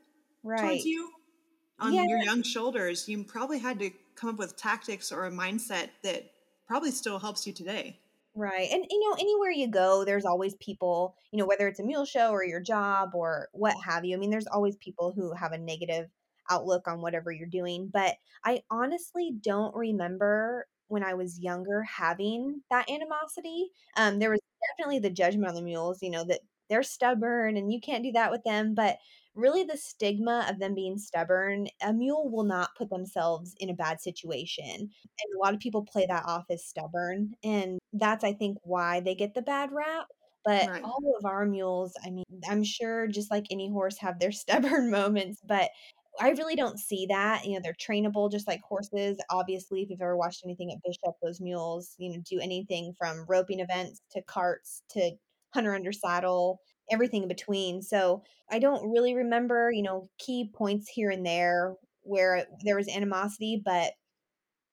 Right. 0.43 0.61
Towards 0.61 0.85
you 0.85 1.11
on 1.79 1.93
yeah. 1.93 2.05
your 2.07 2.19
young 2.19 2.43
shoulders, 2.43 3.09
you 3.09 3.25
probably 3.25 3.59
had 3.59 3.79
to 3.81 3.91
come 4.15 4.31
up 4.31 4.39
with 4.39 4.57
tactics 4.57 5.11
or 5.11 5.27
a 5.27 5.31
mindset 5.31 5.91
that 6.03 6.31
probably 6.67 6.91
still 6.91 7.19
helps 7.19 7.47
you 7.47 7.53
today. 7.53 7.99
Right. 8.37 8.69
And 8.73 8.85
you 8.91 9.01
know, 9.01 9.17
anywhere 9.19 9.51
you 9.51 9.69
go, 9.69 10.05
there's 10.05 10.25
always 10.25 10.55
people, 10.57 11.15
you 11.31 11.39
know, 11.39 11.47
whether 11.47 11.69
it's 11.69 11.79
a 11.79 11.85
mule 11.85 12.05
show 12.05 12.31
or 12.31 12.45
your 12.45 12.61
job 12.61 13.11
or 13.15 13.49
what 13.53 13.77
have 13.85 14.05
you. 14.05 14.17
I 14.17 14.19
mean, 14.19 14.31
there's 14.31 14.49
always 14.49 14.77
people 14.77 15.13
who 15.15 15.33
have 15.35 15.53
a 15.53 15.59
negative 15.59 16.09
outlook 16.51 16.89
on 16.89 17.01
whatever 17.01 17.31
you're 17.31 17.47
doing, 17.47 17.91
but 17.93 18.17
I 18.45 18.63
honestly 18.71 19.33
don't 19.41 19.75
remember 19.75 20.67
when 20.89 21.05
I 21.05 21.15
was 21.15 21.39
younger 21.39 21.83
having 21.83 22.61
that 22.71 22.91
animosity. 22.91 23.71
Um, 23.97 24.19
there 24.19 24.31
was 24.31 24.41
definitely 24.77 24.99
the 24.99 25.11
judgment 25.11 25.49
on 25.49 25.55
the 25.55 25.63
mules, 25.63 26.03
you 26.03 26.11
know, 26.11 26.25
that 26.25 26.41
they're 26.69 26.83
stubborn 26.83 27.57
and 27.57 27.73
you 27.73 27.81
can't 27.81 28.05
do 28.05 28.13
that 28.13 28.31
with 28.31 28.43
them. 28.45 28.75
But 28.75 28.99
really, 29.35 29.65
the 29.65 29.77
stigma 29.77 30.47
of 30.49 30.59
them 30.59 30.75
being 30.75 30.99
stubborn, 30.99 31.69
a 31.83 31.93
mule 31.93 32.31
will 32.31 32.45
not 32.45 32.75
put 32.77 32.91
themselves 32.91 33.55
in 33.59 33.71
a 33.71 33.75
bad 33.75 34.01
situation. 34.01 34.75
And 34.81 34.91
a 35.37 35.39
lot 35.43 35.55
of 35.55 35.61
people 35.61 35.85
play 35.85 36.07
that 36.07 36.25
off 36.27 36.45
as 36.51 36.65
stubborn. 36.65 37.35
And 37.43 37.79
that's, 37.93 38.25
I 38.25 38.33
think, 38.33 38.59
why 38.63 39.01
they 39.01 39.15
get 39.15 39.35
the 39.35 39.43
bad 39.43 39.73
rap. 39.73 40.07
But 40.45 40.69
Right. 40.69 40.85
all 40.85 41.15
of 41.19 41.25
our 41.25 41.47
mules, 41.47 41.95
I 42.05 42.11
mean, 42.11 42.25
I'm 42.49 42.65
sure 42.65 43.07
just 43.07 43.31
like 43.31 43.47
any 43.51 43.71
horse 43.71 43.97
have 43.99 44.19
their 44.19 44.33
stubborn 44.33 44.91
moments, 44.91 45.41
but 45.45 45.71
I 46.21 46.31
really 46.31 46.55
don't 46.55 46.79
see 46.79 47.07
that. 47.07 47.45
You 47.45 47.55
know, 47.55 47.61
they're 47.63 47.75
trainable 47.75 48.31
just 48.31 48.47
like 48.47 48.61
horses. 48.63 49.19
Obviously, 49.31 49.83
if 49.83 49.91
you've 49.91 50.01
ever 50.01 50.17
watched 50.17 50.45
anything 50.45 50.71
at 50.73 50.79
Bishop, 50.85 51.17
those 51.23 51.41
mules, 51.41 51.95
you 51.99 52.11
know, 52.11 52.23
do 52.29 52.39
anything 52.41 52.95
from 52.97 53.25
roping 53.29 53.61
events 53.61 54.01
to 54.13 54.23
carts 54.23 54.83
to 54.91 55.13
hunter 55.55 55.75
under 55.75 55.93
saddle, 55.93 56.61
everything 56.91 57.23
in 57.23 57.29
between. 57.29 57.83
So 57.83 58.23
I 58.51 58.59
don't 58.59 58.91
really 58.93 59.15
remember, 59.15 59.71
you 59.73 59.83
know, 59.83 60.09
key 60.19 60.51
points 60.55 60.89
here 60.89 61.11
and 61.11 61.25
there 61.27 61.75
where 62.03 62.47
there 62.65 62.77
was 62.77 62.89
animosity, 62.89 63.63
but 63.65 63.93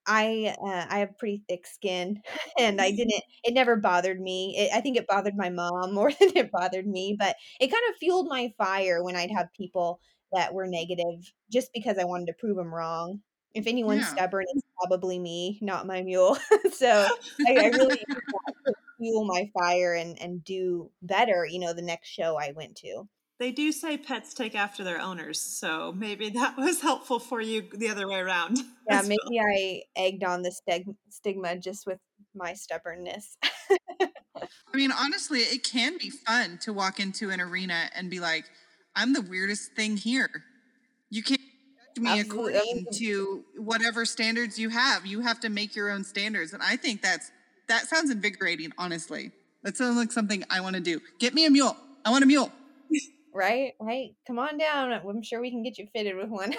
I 0.08 0.56
uh, 0.60 0.88
I 0.90 1.00
have 1.00 1.18
pretty 1.18 1.44
thick 1.48 1.68
skin, 1.68 2.22
and 2.60 2.82
I 2.82 2.92
didn't. 2.92 3.24
It 3.44 3.54
never 3.54 3.76
bothered 3.76 4.20
me. 4.20 4.56
It, 4.58 4.72
I 4.74 4.82
think 4.82 4.98
it 4.98 5.08
bothered 5.08 5.36
my 5.36 5.50
mom 5.50 5.94
more 5.94 6.12
than 6.12 6.36
it 6.36 6.52
bothered 6.52 6.88
me, 6.88 7.16
but 7.18 7.36
it 7.60 7.68
kind 7.68 7.84
of 7.90 7.98
fueled 7.98 8.28
my 8.30 8.54
fire 8.58 9.04
when 9.04 9.16
I'd 9.16 9.32
have 9.32 9.48
people 9.56 10.00
that 10.34 10.54
were 10.54 10.68
negative 10.68 11.32
just 11.52 11.72
because 11.74 11.98
I 11.98 12.06
wanted 12.06 12.28
to 12.28 12.34
prove 12.40 12.56
them 12.58 12.74
wrong. 12.74 13.22
If 13.54 13.68
anyone's 13.68 14.08
Yeah. 14.08 14.10
stubborn, 14.10 14.46
it's 14.48 14.64
probably 14.82 15.20
me, 15.20 15.60
not 15.62 15.86
my 15.86 16.02
mule. 16.04 16.38
so 16.74 17.10
I, 17.48 17.52
I 17.52 17.68
really 17.68 17.96
used 17.96 18.08
that 18.32 18.54
to 18.68 18.74
fuel 19.02 19.26
my 19.26 19.50
fire 19.58 19.94
and 19.94 20.22
and 20.22 20.44
do 20.44 20.92
better. 21.02 21.46
You 21.50 21.60
know, 21.60 21.74
the 21.74 21.82
next 21.82 22.10
show 22.10 22.38
I 22.40 22.54
went 22.56 22.76
to. 22.78 23.08
They 23.40 23.52
do 23.52 23.72
say 23.72 23.98
pets 23.98 24.36
take 24.36 24.54
after 24.54 24.84
their 24.84 25.02
owners, 25.02 25.42
so 25.42 25.92
maybe 25.98 26.30
that 26.30 26.56
was 26.58 26.82
helpful 26.82 27.20
for 27.20 27.42
you 27.42 27.64
the 27.74 27.90
other 27.90 28.08
way 28.08 28.20
around. 28.20 28.60
Yeah, 28.90 29.00
as 29.00 29.08
well. 29.08 29.18
maybe 29.30 29.40
I 29.40 29.82
egged 29.96 30.24
on 30.24 30.42
the 30.42 30.50
steg- 30.50 30.96
stigma 31.10 31.56
just 31.56 31.86
with 31.86 32.00
my 32.36 32.54
stubbornness. 32.54 33.38
I 34.02 34.08
mean, 34.74 34.92
honestly, 34.92 35.40
it 35.40 35.64
can 35.64 35.98
be 35.98 36.10
fun 36.10 36.58
to 36.64 36.74
walk 36.74 37.00
into 37.00 37.30
an 37.30 37.40
arena 37.40 37.90
and 37.96 38.10
be 38.10 38.20
like, 38.20 38.46
I'm 38.96 39.14
the 39.14 39.22
weirdest 39.22 39.74
thing 39.74 39.98
here. 39.98 40.30
You 41.10 41.24
can't 41.24 41.40
judge 41.96 42.04
me 42.04 42.20
Absolutely. 42.20 42.54
according 42.56 42.86
to 42.94 43.44
whatever 43.58 44.04
standards 44.04 44.58
you 44.58 44.70
have. 44.70 45.06
You 45.06 45.22
have 45.22 45.40
to 45.42 45.50
make 45.50 45.76
your 45.76 45.90
own 45.92 46.04
standards. 46.04 46.54
And 46.54 46.64
I 46.64 46.76
think 46.76 47.02
that's 47.02 47.32
that 47.72 47.88
sounds 47.88 48.12
invigorating, 48.12 48.74
honestly. 48.78 49.32
That 49.64 49.78
sounds 49.78 49.96
like 49.96 50.12
something 50.12 50.44
I 50.50 50.60
want 50.60 50.76
to 50.76 50.82
do. 50.82 51.00
Get 51.20 51.34
me 51.34 51.46
a 51.46 51.50
mule. 51.50 51.78
I 52.04 52.12
want 52.12 52.24
a 52.24 52.28
mule. 52.28 52.52
Right, 53.34 53.74
right. 53.80 54.10
Come 54.28 54.40
on 54.40 54.58
down. 54.58 54.92
I'm 54.92 55.24
sure 55.24 55.40
we 55.40 55.52
can 55.52 55.64
get 55.64 55.78
you 55.78 55.88
fitted 55.96 56.18
with 56.18 56.30
one. 56.30 56.54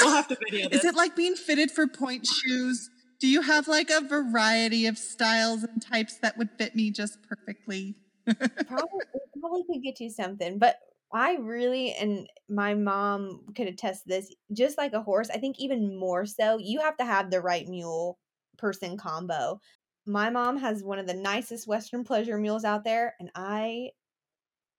We'll 0.00 0.10
have 0.10 0.28
to 0.28 0.36
video 0.44 0.68
this. 0.68 0.80
Is 0.80 0.84
it 0.84 0.94
like 0.94 1.16
being 1.16 1.34
fitted 1.34 1.70
for 1.70 1.86
pointe 1.88 2.26
shoes? 2.26 2.90
Do 3.18 3.26
you 3.26 3.42
have 3.42 3.66
like 3.66 3.90
a 3.90 4.06
variety 4.06 4.86
of 4.86 4.98
styles 4.98 5.64
and 5.64 5.82
types 5.82 6.18
that 6.18 6.36
would 6.38 6.50
fit 6.58 6.76
me 6.76 6.90
just 6.90 7.18
perfectly? 7.22 7.96
probably, 8.26 9.00
probably 9.40 9.64
could 9.64 9.82
get 9.82 9.98
you 9.98 10.10
something, 10.10 10.58
but 10.58 10.76
I 11.12 11.36
really, 11.36 11.94
and 11.94 12.28
my 12.48 12.74
mom 12.74 13.46
could 13.56 13.66
attest 13.66 14.04
to 14.04 14.08
this, 14.08 14.34
just 14.52 14.78
like 14.78 14.92
a 14.92 15.02
horse, 15.02 15.30
I 15.30 15.38
think 15.38 15.56
even 15.58 15.98
more 15.98 16.26
so, 16.26 16.58
you 16.58 16.80
have 16.80 16.96
to 16.98 17.04
have 17.04 17.30
the 17.30 17.40
right 17.40 17.66
mule 17.66 18.18
person 18.58 18.96
combo. 18.96 19.60
My 20.06 20.30
mom 20.30 20.56
has 20.58 20.82
one 20.82 20.98
of 20.98 21.06
the 21.06 21.14
nicest 21.14 21.68
Western 21.68 22.04
pleasure 22.04 22.38
mules 22.38 22.64
out 22.64 22.84
there, 22.84 23.14
and 23.20 23.30
I 23.34 23.90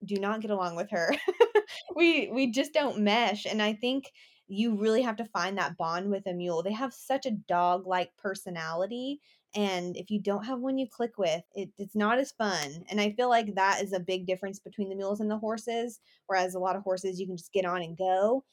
do 0.05 0.17
not 0.17 0.41
get 0.41 0.51
along 0.51 0.75
with 0.75 0.89
her. 0.91 1.15
we 1.95 2.29
we 2.31 2.51
just 2.51 2.73
don't 2.73 2.99
mesh, 2.99 3.45
and 3.45 3.61
I 3.61 3.73
think 3.73 4.11
you 4.47 4.75
really 4.75 5.01
have 5.01 5.15
to 5.17 5.25
find 5.25 5.57
that 5.57 5.77
bond 5.77 6.09
with 6.11 6.27
a 6.27 6.33
mule. 6.33 6.63
They 6.63 6.73
have 6.73 6.93
such 6.93 7.25
a 7.25 7.31
dog 7.31 7.87
like 7.87 8.15
personality. 8.17 9.21
And 9.55 9.95
if 9.95 10.09
you 10.09 10.19
don't 10.19 10.45
have 10.45 10.59
one 10.59 10.77
you 10.77 10.87
click 10.89 11.17
with, 11.17 11.43
it, 11.53 11.69
it's 11.77 11.95
not 11.95 12.17
as 12.17 12.31
fun. 12.31 12.83
And 12.89 12.99
I 12.99 13.11
feel 13.11 13.29
like 13.29 13.55
that 13.55 13.81
is 13.81 13.93
a 13.93 13.99
big 13.99 14.25
difference 14.25 14.59
between 14.59 14.89
the 14.89 14.95
mules 14.95 15.21
and 15.21 15.29
the 15.29 15.37
horses. 15.37 15.99
Whereas 16.27 16.55
a 16.55 16.59
lot 16.59 16.75
of 16.75 16.83
horses 16.83 17.19
you 17.19 17.27
can 17.27 17.37
just 17.37 17.53
get 17.53 17.65
on 17.65 17.81
and 17.81 17.97
go. 17.97 18.43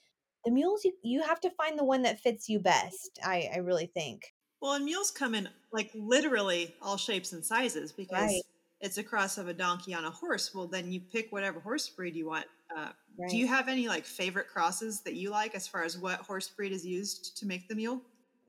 The 0.44 0.50
mules 0.52 0.84
you, 0.84 0.92
you 1.02 1.22
have 1.22 1.40
to 1.40 1.50
find 1.50 1.78
the 1.78 1.84
one 1.84 2.02
that 2.02 2.20
fits 2.20 2.48
you 2.48 2.60
best. 2.60 3.18
I, 3.24 3.48
I 3.52 3.58
really 3.58 3.86
think. 3.86 4.22
Well, 4.60 4.74
and 4.74 4.84
mules 4.84 5.10
come 5.10 5.34
in 5.34 5.48
like 5.72 5.90
literally 5.94 6.74
all 6.82 6.96
shapes 6.96 7.32
and 7.32 7.44
sizes 7.44 7.92
because 7.92 8.32
Right. 8.32 8.42
it's 8.80 8.98
a 8.98 9.04
cross 9.04 9.38
of 9.38 9.48
a 9.48 9.54
donkey 9.54 9.94
on 9.94 10.04
a 10.04 10.10
horse. 10.10 10.54
Well, 10.54 10.66
then 10.66 10.92
you 10.92 11.00
pick 11.00 11.32
whatever 11.32 11.60
horse 11.60 11.88
breed 11.88 12.16
you 12.16 12.26
want. 12.26 12.46
Uh, 12.74 12.92
Right. 13.16 13.30
Do 13.30 13.36
you 13.38 13.46
have 13.46 13.68
any 13.68 13.88
like 13.88 14.04
favorite 14.04 14.48
crosses 14.48 15.02
that 15.02 15.14
you 15.14 15.30
like 15.30 15.54
as 15.54 15.66
far 15.68 15.84
as 15.84 15.96
what 15.98 16.20
horse 16.20 16.48
breed 16.48 16.72
is 16.72 16.84
used 16.86 17.36
to 17.38 17.46
make 17.46 17.68
the 17.68 17.74
mule? 17.74 18.02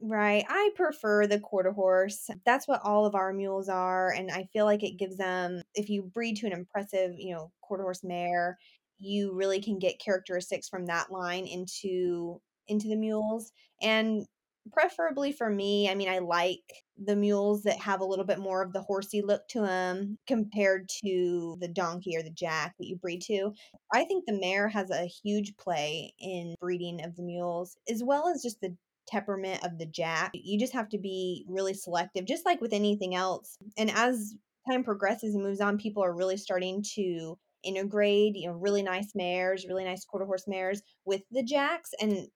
Right. 0.04 0.44
I 0.50 0.72
prefer 0.76 1.28
the 1.28 1.40
quarter 1.40 1.72
horse. 1.72 2.28
That's 2.44 2.68
what 2.68 2.82
all 2.82 3.06
of 3.06 3.14
our 3.14 3.32
mules 3.34 3.70
are. 3.70 4.12
And 4.12 4.32
I 4.32 4.46
feel 4.46 4.66
like 4.66 4.82
it 4.82 4.98
gives 4.98 5.18
them, 5.18 5.62
if 5.76 5.90
you 5.90 6.02
breed 6.02 6.38
to 6.38 6.48
an 6.48 6.54
impressive, 6.54 7.14
you 7.20 7.34
know, 7.36 7.52
quarter 7.62 7.84
horse 7.84 8.04
mare, 8.04 8.58
you 8.98 9.32
really 9.34 9.62
can 9.62 9.78
get 9.78 10.00
characteristics 10.00 10.68
from 10.68 10.88
that 10.88 11.12
line 11.12 11.46
into 11.46 12.42
into 12.68 12.88
the 12.88 12.96
mules. 12.96 13.52
And 13.82 14.26
preferably 14.72 15.32
for 15.32 15.50
me, 15.50 15.90
I 15.90 15.96
mean, 15.96 16.10
I 16.10 16.20
like 16.20 16.60
the 16.98 17.16
mules 17.16 17.64
that 17.64 17.80
have 17.80 18.02
a 18.02 18.06
little 18.06 18.26
bit 18.26 18.40
more 18.40 18.62
of 18.62 18.74
the 18.74 18.82
horsey 18.82 19.22
look 19.22 19.48
to 19.50 19.62
them 19.62 20.18
compared 20.28 20.88
to 21.04 21.58
the 21.60 21.68
donkey 21.68 22.16
or 22.16 22.24
the 22.24 22.30
jack 22.30 22.76
that 22.80 22.88
you 22.88 22.98
breed 22.98 23.22
to. 23.24 23.54
I 23.94 24.04
think 24.06 24.26
the 24.26 24.40
mare 24.40 24.68
has 24.70 24.92
a 24.92 25.10
huge 25.24 25.56
play 25.58 26.14
in 26.20 26.56
breeding 26.60 27.04
of 27.04 27.16
the 27.16 27.24
mules, 27.24 27.76
as 27.90 28.04
well 28.04 28.28
as 28.28 28.42
just 28.44 28.62
the 28.62 28.76
temperament 29.08 29.64
of 29.66 29.78
the 29.78 29.86
jack. 29.86 30.32
You 30.34 30.60
just 30.60 30.74
have 30.74 30.90
to 30.90 30.98
be 31.00 31.46
really 31.48 31.74
selective, 31.74 32.26
just 32.26 32.46
like 32.46 32.62
with 32.62 32.74
anything 32.74 33.16
else. 33.16 33.58
And 33.78 33.90
as 33.92 34.36
time 34.70 34.84
progresses 34.84 35.34
and 35.34 35.44
moves 35.44 35.62
on, 35.62 35.78
people 35.78 36.04
are 36.04 36.16
really 36.16 36.38
starting 36.38 36.84
to 36.96 37.38
integrate, 37.64 38.36
you 38.36 38.48
know, 38.48 38.54
really 38.54 38.84
nice 38.84 39.12
mares, 39.16 39.66
really 39.68 39.84
nice 39.84 40.06
quarter 40.06 40.26
horse 40.26 40.46
mares 40.48 40.82
with 41.06 41.22
the 41.32 41.44
jacks. 41.44 41.92
And 42.00 42.28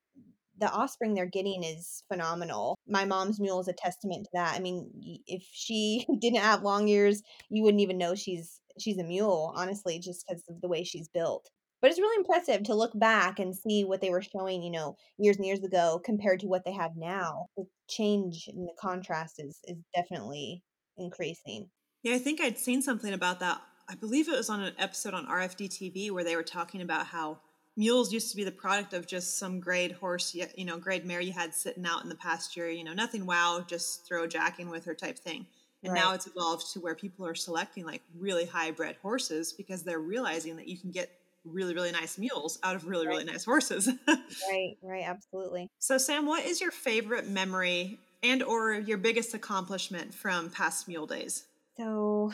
the 0.59 0.71
offspring 0.71 1.13
they're 1.13 1.25
getting 1.25 1.63
is 1.63 2.03
phenomenal. 2.11 2.77
My 2.87 3.05
mom's 3.05 3.39
mule 3.39 3.59
is 3.59 3.67
a 3.67 3.73
testament 3.73 4.25
to 4.25 4.29
that. 4.33 4.55
I 4.55 4.59
mean, 4.59 4.89
if 5.27 5.43
she 5.51 6.05
didn't 6.19 6.39
have 6.39 6.63
long 6.63 6.87
ears, 6.87 7.21
you 7.49 7.63
wouldn't 7.63 7.81
even 7.81 7.97
know 7.97 8.15
she's 8.15 8.59
she's 8.79 8.97
a 8.97 9.03
mule, 9.03 9.53
honestly, 9.55 9.99
just 9.99 10.25
because 10.27 10.43
of 10.49 10.61
the 10.61 10.67
way 10.67 10.83
she's 10.83 11.07
built. 11.07 11.49
But 11.81 11.91
it's 11.91 11.99
really 11.99 12.17
impressive 12.17 12.63
to 12.63 12.73
look 12.73 12.97
back 12.97 13.37
and 13.37 13.55
see 13.55 13.83
what 13.83 14.01
they 14.01 14.09
were 14.09 14.21
showing, 14.21 14.63
you 14.63 14.71
know, 14.71 14.95
years 15.17 15.37
and 15.37 15.45
years 15.45 15.63
ago 15.63 16.01
compared 16.03 16.39
to 16.39 16.47
what 16.47 16.65
they 16.65 16.73
have 16.73 16.91
now. 16.95 17.45
The 17.57 17.65
change 17.89 18.47
in 18.47 18.65
the 18.65 18.73
contrast 18.79 19.35
is 19.39 19.59
is 19.65 19.77
definitely 19.93 20.63
increasing. 20.97 21.69
Yeah, 22.03 22.15
I 22.15 22.19
think 22.19 22.41
I'd 22.41 22.57
seen 22.57 22.81
something 22.81 23.13
about 23.13 23.39
that. 23.39 23.61
I 23.87 23.95
believe 23.95 24.27
it 24.27 24.37
was 24.37 24.49
on 24.49 24.61
an 24.61 24.73
episode 24.79 25.13
on 25.13 25.27
RFD 25.27 25.69
TV 25.69 26.11
where 26.11 26.23
they 26.23 26.35
were 26.35 26.43
talking 26.43 26.81
about 26.81 27.07
how 27.07 27.39
mules 27.77 28.13
used 28.13 28.29
to 28.31 28.37
be 28.37 28.43
the 28.43 28.51
product 28.51 28.93
of 28.93 29.05
just 29.05 29.37
some 29.37 29.59
grade 29.59 29.91
horse, 29.93 30.35
you 30.55 30.65
know, 30.65 30.77
grade 30.77 31.05
mare 31.05 31.21
you 31.21 31.33
had 31.33 31.53
sitting 31.53 31.85
out 31.85 32.03
in 32.03 32.09
the 32.09 32.15
pasture, 32.15 32.69
you 32.69 32.83
know, 32.83 32.93
nothing 32.93 33.25
wow, 33.25 33.63
just 33.67 34.07
throw 34.07 34.25
jack 34.27 34.59
in 34.59 34.69
with 34.69 34.85
her 34.85 34.93
type 34.93 35.19
thing. 35.19 35.45
And 35.83 35.93
now 35.93 36.13
it's 36.13 36.25
evolved 36.25 36.73
to 36.73 36.79
where 36.79 36.95
people 36.95 37.27
are 37.27 37.35
selecting 37.35 37.85
like 37.85 38.01
really 38.17 38.45
high-bred 38.45 38.95
horses 39.03 39.53
because 39.53 39.83
they're 39.83 39.99
realizing 39.99 40.55
that 40.55 40.67
you 40.67 40.79
can 40.79 40.89
get 40.89 41.11
really, 41.43 41.75
really 41.75 41.91
nice 41.91 42.17
mules 42.17 42.57
out 42.63 42.75
of 42.75 42.87
really, 42.87 43.05
really 43.05 43.23
nice 43.23 43.45
horses. 43.45 43.87
Right, 44.49 44.77
right, 44.81 45.03
absolutely. 45.05 45.69
so, 45.79 45.97
Sam, 45.97 46.25
what 46.25 46.43
is 46.43 46.59
your 46.59 46.71
favorite 46.71 47.27
memory 47.27 47.99
and 48.23 48.41
or 48.41 48.73
your 48.73 48.97
biggest 48.97 49.33
accomplishment 49.33 50.13
from 50.13 50.49
past 50.49 50.87
mule 50.87 51.05
days? 51.05 51.45
So 51.77 52.33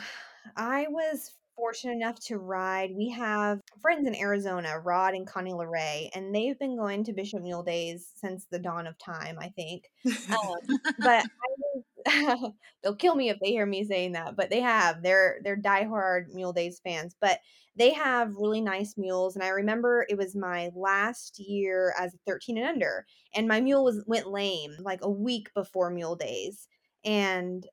I 0.56 0.86
was 0.88 1.32
fortunate 1.56 1.92
enough 1.92 2.18
to 2.26 2.38
ride. 2.38 2.90
We 2.96 3.10
have 3.10 3.60
friends 3.80 4.06
in 4.06 4.16
Arizona, 4.16 4.78
Rod 4.78 5.14
and 5.14 5.26
Connie 5.26 5.52
LeRae, 5.52 6.10
and 6.14 6.34
they've 6.34 6.58
been 6.58 6.76
going 6.76 7.04
to 7.04 7.12
Bishop 7.12 7.42
Mule 7.42 7.62
Days 7.62 8.10
since 8.16 8.46
the 8.50 8.58
dawn 8.58 8.86
of 8.86 8.98
time, 8.98 9.38
I 9.40 9.48
think. 9.48 9.84
Um, 10.30 10.78
but 10.98 11.24
I 11.44 11.72
they'll 12.82 12.96
kill 12.96 13.14
me 13.14 13.30
if 13.30 13.38
they 13.40 13.50
hear 13.50 13.66
me 13.66 13.84
saying 13.84 14.12
that, 14.12 14.36
but 14.36 14.50
they 14.50 14.60
have. 14.60 15.02
They're 15.02 15.38
they're 15.42 15.56
diehard 15.56 16.32
Mule 16.32 16.52
Days 16.52 16.80
fans, 16.84 17.14
but 17.20 17.40
they 17.76 17.92
have 17.92 18.34
really 18.36 18.60
nice 18.60 18.94
mules. 18.96 19.34
And 19.34 19.44
I 19.44 19.48
remember 19.48 20.06
it 20.08 20.18
was 20.18 20.36
my 20.36 20.70
last 20.74 21.38
year 21.38 21.94
as 21.98 22.14
13 22.26 22.58
and 22.58 22.66
under, 22.66 23.06
and 23.34 23.48
my 23.48 23.60
mule 23.60 23.84
was 23.84 24.02
went 24.06 24.28
lame 24.28 24.72
like 24.80 25.00
a 25.02 25.10
week 25.10 25.48
before 25.54 25.90
Mule 25.90 26.16
Days, 26.16 26.68
and 27.04 27.66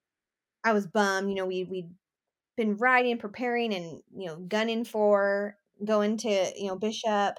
I 0.64 0.74
was 0.74 0.88
bummed. 0.88 1.30
You 1.30 1.36
know, 1.36 1.46
we 1.46 1.64
we'd 1.64 1.90
been 2.60 2.76
riding, 2.78 3.18
preparing, 3.18 3.74
and 3.74 4.02
you 4.16 4.28
know, 4.28 4.36
gunning 4.48 4.84
for 4.86 5.56
going 5.86 6.18
to 6.18 6.52
you 6.58 6.68
know 6.68 6.76
Bishop, 6.78 7.36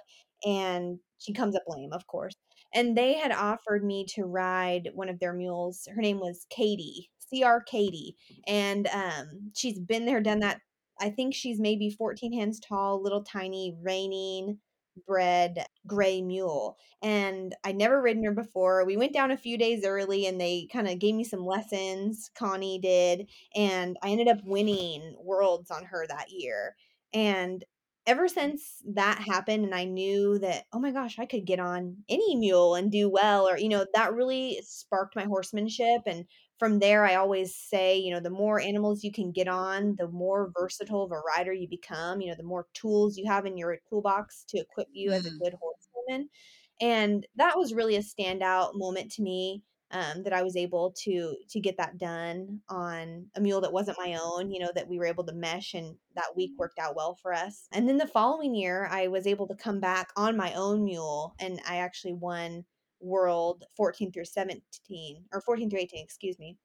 and 0.46 0.98
she 1.18 1.32
comes 1.34 1.54
up 1.54 1.62
lame, 1.68 1.92
of 1.92 2.06
course. 2.06 2.34
and 2.74 2.96
they 2.96 3.14
had 3.14 3.32
offered 3.32 3.84
me 3.84 4.06
to 4.14 4.24
ride 4.24 4.90
one 4.94 5.08
of 5.08 5.18
their 5.20 5.34
mules. 5.34 5.86
Her 5.94 6.00
name 6.02 6.18
was 6.20 6.46
Katie, 6.50 7.10
CR 7.28 7.58
Katie, 7.66 8.16
and 8.46 8.86
um, 8.88 9.52
she's 9.54 9.78
been 9.78 10.06
there, 10.06 10.20
done 10.22 10.40
that. 10.40 10.60
I 11.00 11.10
think 11.10 11.34
she's 11.34 11.60
maybe 11.60 11.90
14 11.90 12.32
hands 12.32 12.60
tall, 12.60 13.02
little 13.02 13.24
tiny, 13.24 13.76
reining 13.82 14.58
bred 15.06 15.66
gray 15.86 16.22
mule. 16.22 16.76
And 17.02 17.54
I'd 17.64 17.76
never 17.76 18.00
ridden 18.00 18.24
her 18.24 18.32
before. 18.32 18.84
We 18.84 18.96
went 18.96 19.12
down 19.12 19.30
a 19.30 19.36
few 19.36 19.56
days 19.58 19.84
early 19.84 20.26
and 20.26 20.40
they 20.40 20.68
kind 20.72 20.88
of 20.88 20.98
gave 20.98 21.14
me 21.14 21.24
some 21.24 21.44
lessons. 21.44 22.30
Connie 22.34 22.78
did. 22.78 23.28
And 23.54 23.96
I 24.02 24.10
ended 24.10 24.28
up 24.28 24.38
winning 24.44 25.16
worlds 25.18 25.70
on 25.70 25.84
her 25.84 26.06
that 26.06 26.30
year. 26.30 26.76
And 27.12 27.64
ever 28.06 28.28
since 28.28 28.82
that 28.94 29.18
happened 29.18 29.64
and 29.64 29.74
I 29.74 29.84
knew 29.84 30.38
that, 30.38 30.64
oh 30.72 30.80
my 30.80 30.90
gosh, 30.90 31.18
I 31.18 31.26
could 31.26 31.44
get 31.44 31.60
on 31.60 31.98
any 32.08 32.36
mule 32.36 32.74
and 32.74 32.90
do 32.90 33.08
well, 33.08 33.48
or, 33.48 33.58
you 33.58 33.68
know, 33.68 33.86
that 33.94 34.14
really 34.14 34.60
sparked 34.64 35.16
my 35.16 35.24
horsemanship. 35.24 36.02
And 36.06 36.24
from 36.60 36.78
there, 36.80 37.04
I 37.06 37.16
always 37.16 37.56
say, 37.56 37.98
you 37.98 38.12
know, 38.14 38.20
the 38.20 38.30
more 38.30 38.60
animals 38.60 39.04
you 39.04 39.12
can 39.12 39.32
get 39.32 39.48
on, 39.48 39.96
the 39.98 40.08
more 40.08 40.52
versatile 40.56 41.02
of 41.04 41.12
a 41.12 41.20
rider 41.20 41.52
you 41.52 41.68
become, 41.68 42.20
you 42.20 42.28
know, 42.30 42.36
the 42.36 42.44
more 42.44 42.68
tools 42.74 43.18
you 43.18 43.26
have 43.28 43.46
in 43.46 43.58
your 43.58 43.78
toolbox 43.90 44.44
to 44.50 44.58
equip 44.60 44.88
you 44.92 45.12
as 45.12 45.26
a 45.26 45.32
Mm. 45.32 45.40
good 45.42 45.54
horsewoman. 45.60 46.30
And 46.80 47.26
that 47.36 47.58
was 47.58 47.74
really 47.74 47.96
a 47.96 48.00
standout 48.00 48.72
moment 48.74 49.12
to 49.12 49.22
me 49.22 49.64
um, 49.92 50.22
that 50.22 50.32
I 50.32 50.42
was 50.44 50.56
able 50.56 50.92
to 51.02 51.36
to 51.50 51.60
get 51.60 51.76
that 51.78 51.98
done 51.98 52.62
on 52.68 53.28
a 53.34 53.40
mule 53.40 53.60
that 53.62 53.72
wasn't 53.72 53.98
my 53.98 54.14
own. 54.20 54.52
You 54.52 54.60
know 54.60 54.70
that 54.74 54.88
we 54.88 54.98
were 54.98 55.06
able 55.06 55.24
to 55.26 55.32
mesh, 55.32 55.74
and 55.74 55.98
that 56.14 56.36
week 56.36 56.52
worked 56.58 56.78
out 56.78 56.94
well 56.94 57.16
for 57.16 57.32
us. 57.32 57.66
And 57.72 57.88
then 57.88 57.98
the 57.98 58.06
following 58.06 58.54
year, 58.54 58.86
I 58.86 59.08
was 59.08 59.26
able 59.26 59.48
to 59.48 59.56
come 59.56 59.80
back 59.80 60.10
on 60.16 60.36
my 60.36 60.54
own 60.54 60.84
mule, 60.84 61.34
and 61.40 61.60
I 61.66 61.78
actually 61.78 62.14
won 62.14 62.66
world 63.00 63.64
14 63.76 64.12
through 64.12 64.24
17 64.24 65.24
or 65.32 65.40
14 65.40 65.70
through 65.70 65.80
18, 65.80 66.04
excuse 66.04 66.38
me. 66.38 66.56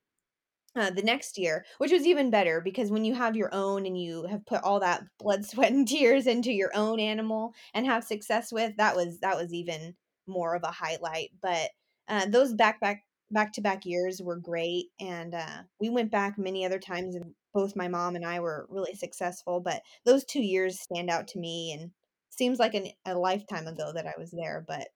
Uh, 0.74 0.90
the 0.90 1.02
next 1.02 1.38
year, 1.38 1.64
which 1.78 1.90
was 1.90 2.06
even 2.06 2.30
better 2.30 2.60
because 2.60 2.90
when 2.90 3.02
you 3.02 3.14
have 3.14 3.34
your 3.34 3.48
own 3.54 3.86
and 3.86 3.98
you 3.98 4.26
have 4.26 4.44
put 4.44 4.62
all 4.62 4.78
that 4.80 5.02
blood, 5.18 5.44
sweat, 5.46 5.72
and 5.72 5.88
tears 5.88 6.26
into 6.26 6.52
your 6.52 6.70
own 6.74 7.00
animal 7.00 7.54
and 7.72 7.86
have 7.86 8.04
success 8.04 8.52
with 8.52 8.76
that 8.76 8.94
was 8.94 9.18
that 9.20 9.36
was 9.36 9.54
even 9.54 9.94
more 10.26 10.54
of 10.54 10.62
a 10.64 10.70
highlight. 10.70 11.30
But 11.40 11.70
uh, 12.08 12.26
those 12.26 12.52
back 12.52 12.78
back 12.80 13.04
back 13.30 13.54
to 13.54 13.62
back 13.62 13.86
years 13.86 14.20
were 14.22 14.36
great, 14.36 14.86
and 15.00 15.34
uh, 15.34 15.62
we 15.80 15.88
went 15.88 16.10
back 16.10 16.38
many 16.38 16.66
other 16.66 16.78
times, 16.78 17.14
and 17.14 17.32
both 17.54 17.74
my 17.74 17.88
mom 17.88 18.14
and 18.14 18.24
I 18.26 18.40
were 18.40 18.66
really 18.68 18.94
successful. 18.94 19.60
But 19.60 19.80
those 20.04 20.26
two 20.26 20.42
years 20.42 20.80
stand 20.80 21.08
out 21.08 21.26
to 21.28 21.38
me, 21.38 21.72
and 21.72 21.90
seems 22.28 22.58
like 22.58 22.74
an, 22.74 22.88
a 23.06 23.14
lifetime 23.14 23.66
ago 23.66 23.92
that 23.94 24.06
I 24.06 24.14
was 24.18 24.30
there, 24.30 24.64
but 24.66 24.88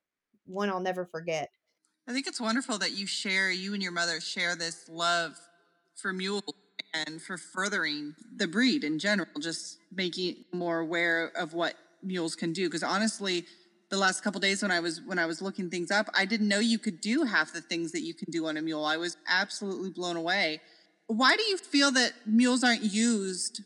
one 0.50 0.68
I'll 0.68 0.80
never 0.80 1.06
forget. 1.06 1.50
I 2.08 2.12
think 2.12 2.26
it's 2.26 2.40
wonderful 2.40 2.78
that 2.78 2.92
you 2.92 3.06
share, 3.06 3.50
you 3.50 3.72
and 3.74 3.82
your 3.82 3.92
mother 3.92 4.20
share 4.20 4.56
this 4.56 4.88
love 4.88 5.36
for 5.94 6.12
mules 6.12 6.42
and 6.92 7.22
for 7.22 7.36
furthering 7.36 8.14
the 8.36 8.48
breed 8.48 8.84
in 8.84 8.98
general, 8.98 9.28
just 9.40 9.78
making 9.92 10.44
more 10.52 10.80
aware 10.80 11.30
of 11.36 11.54
what 11.54 11.74
mules 12.02 12.34
can 12.34 12.52
do. 12.52 12.66
Because 12.66 12.82
honestly, 12.82 13.44
the 13.90 13.96
last 13.96 14.22
couple 14.22 14.40
days 14.40 14.62
when 14.62 14.70
I 14.70 14.80
was 14.80 15.00
when 15.02 15.18
I 15.18 15.26
was 15.26 15.42
looking 15.42 15.70
things 15.70 15.90
up, 15.90 16.08
I 16.14 16.24
didn't 16.24 16.48
know 16.48 16.58
you 16.58 16.78
could 16.78 17.00
do 17.00 17.24
half 17.24 17.52
the 17.52 17.60
things 17.60 17.92
that 17.92 18.02
you 18.02 18.14
can 18.14 18.30
do 18.30 18.46
on 18.46 18.56
a 18.56 18.62
mule. 18.62 18.84
I 18.84 18.96
was 18.96 19.16
absolutely 19.28 19.90
blown 19.90 20.16
away. 20.16 20.60
Why 21.06 21.36
do 21.36 21.42
you 21.42 21.58
feel 21.58 21.90
that 21.92 22.12
mules 22.24 22.62
aren't 22.62 22.84
used, 22.84 23.62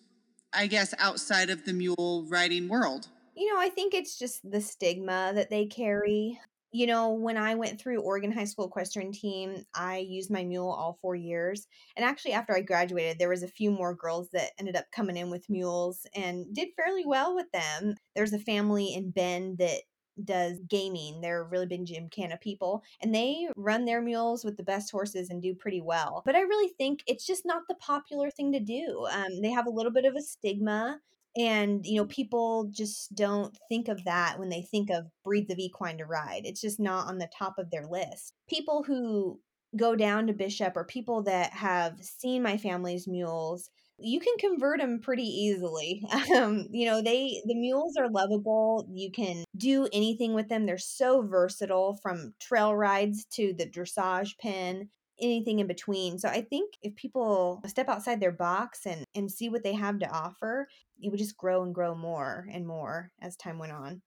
I 0.52 0.66
guess, 0.66 0.94
outside 0.98 1.50
of 1.50 1.64
the 1.64 1.74
mule 1.74 2.26
riding 2.28 2.68
world? 2.68 3.08
You 3.36 3.52
know, 3.52 3.60
I 3.60 3.68
think 3.68 3.94
it's 3.94 4.18
just 4.18 4.50
the 4.50 4.60
stigma 4.60 5.32
that 5.34 5.50
they 5.50 5.66
carry. 5.66 6.40
You 6.74 6.88
know, 6.88 7.10
when 7.12 7.36
I 7.36 7.54
went 7.54 7.80
through 7.80 8.00
Oregon 8.00 8.32
High 8.32 8.46
School 8.46 8.66
equestrian 8.66 9.12
team, 9.12 9.64
I 9.76 9.98
used 9.98 10.28
my 10.28 10.42
mule 10.42 10.68
all 10.68 10.98
four 11.00 11.14
years. 11.14 11.68
And 11.96 12.04
actually, 12.04 12.32
after 12.32 12.52
I 12.52 12.62
graduated, 12.62 13.20
there 13.20 13.28
was 13.28 13.44
a 13.44 13.48
few 13.48 13.70
more 13.70 13.94
girls 13.94 14.30
that 14.30 14.50
ended 14.58 14.74
up 14.74 14.86
coming 14.90 15.16
in 15.16 15.30
with 15.30 15.48
mules 15.48 16.04
and 16.16 16.52
did 16.52 16.70
fairly 16.74 17.06
well 17.06 17.32
with 17.32 17.46
them. 17.52 17.94
There's 18.16 18.32
a 18.32 18.40
family 18.40 18.92
in 18.92 19.12
Bend 19.12 19.58
that 19.58 19.82
does 20.24 20.58
gaming. 20.68 21.20
They're 21.20 21.44
really 21.44 21.66
big 21.66 21.86
gymkhana 21.86 22.38
people, 22.38 22.82
and 23.00 23.14
they 23.14 23.46
run 23.54 23.84
their 23.84 24.02
mules 24.02 24.44
with 24.44 24.56
the 24.56 24.64
best 24.64 24.90
horses 24.90 25.30
and 25.30 25.40
do 25.40 25.54
pretty 25.54 25.80
well. 25.80 26.22
But 26.26 26.34
I 26.34 26.40
really 26.40 26.72
think 26.76 27.04
it's 27.06 27.24
just 27.24 27.46
not 27.46 27.62
the 27.68 27.76
popular 27.76 28.32
thing 28.32 28.50
to 28.50 28.58
do. 28.58 29.06
Um, 29.12 29.42
they 29.42 29.50
have 29.50 29.66
a 29.66 29.70
little 29.70 29.92
bit 29.92 30.06
of 30.06 30.16
a 30.16 30.22
stigma 30.22 31.00
and 31.36 31.84
you 31.84 31.96
know 31.96 32.06
people 32.06 32.68
just 32.70 33.14
don't 33.14 33.56
think 33.68 33.88
of 33.88 34.04
that 34.04 34.38
when 34.38 34.48
they 34.48 34.62
think 34.62 34.90
of 34.90 35.06
breeds 35.24 35.52
of 35.52 35.58
equine 35.58 35.98
to 35.98 36.06
ride. 36.06 36.42
It's 36.44 36.60
just 36.60 36.80
not 36.80 37.08
on 37.08 37.18
the 37.18 37.30
top 37.36 37.58
of 37.58 37.70
their 37.70 37.86
list. 37.86 38.32
People 38.48 38.82
who 38.82 39.40
go 39.76 39.96
down 39.96 40.26
to 40.26 40.32
bishop 40.32 40.76
or 40.76 40.84
people 40.84 41.22
that 41.24 41.52
have 41.52 41.94
seen 42.00 42.42
my 42.42 42.56
family's 42.56 43.08
mules 43.08 43.70
you 43.98 44.18
can 44.18 44.34
convert 44.38 44.80
them 44.80 45.00
pretty 45.00 45.22
easily. 45.22 46.02
Um, 46.34 46.66
you 46.70 46.86
know 46.86 47.02
they 47.02 47.42
the 47.44 47.54
mules 47.54 47.96
are 47.96 48.10
lovable 48.10 48.88
you 48.90 49.10
can 49.12 49.44
do 49.56 49.86
anything 49.92 50.34
with 50.34 50.48
them 50.48 50.64
they're 50.64 50.78
so 50.78 51.22
versatile 51.22 51.98
from 52.02 52.34
trail 52.40 52.74
rides 52.74 53.24
to 53.34 53.54
the 53.56 53.66
dressage 53.66 54.36
pen 54.38 54.88
anything 55.20 55.60
in 55.60 55.66
between. 55.66 56.18
So 56.18 56.28
I 56.28 56.42
think 56.42 56.74
if 56.82 56.94
people 56.96 57.62
step 57.66 57.88
outside 57.88 58.20
their 58.20 58.32
box 58.32 58.86
and 58.86 59.04
and 59.14 59.30
see 59.30 59.48
what 59.48 59.62
they 59.62 59.74
have 59.74 59.98
to 60.00 60.10
offer, 60.10 60.68
it 61.00 61.10
would 61.10 61.18
just 61.18 61.36
grow 61.36 61.62
and 61.62 61.74
grow 61.74 61.94
more 61.94 62.46
and 62.52 62.66
more 62.66 63.10
as 63.20 63.36
time 63.36 63.58
went 63.58 63.72
on. 63.72 64.02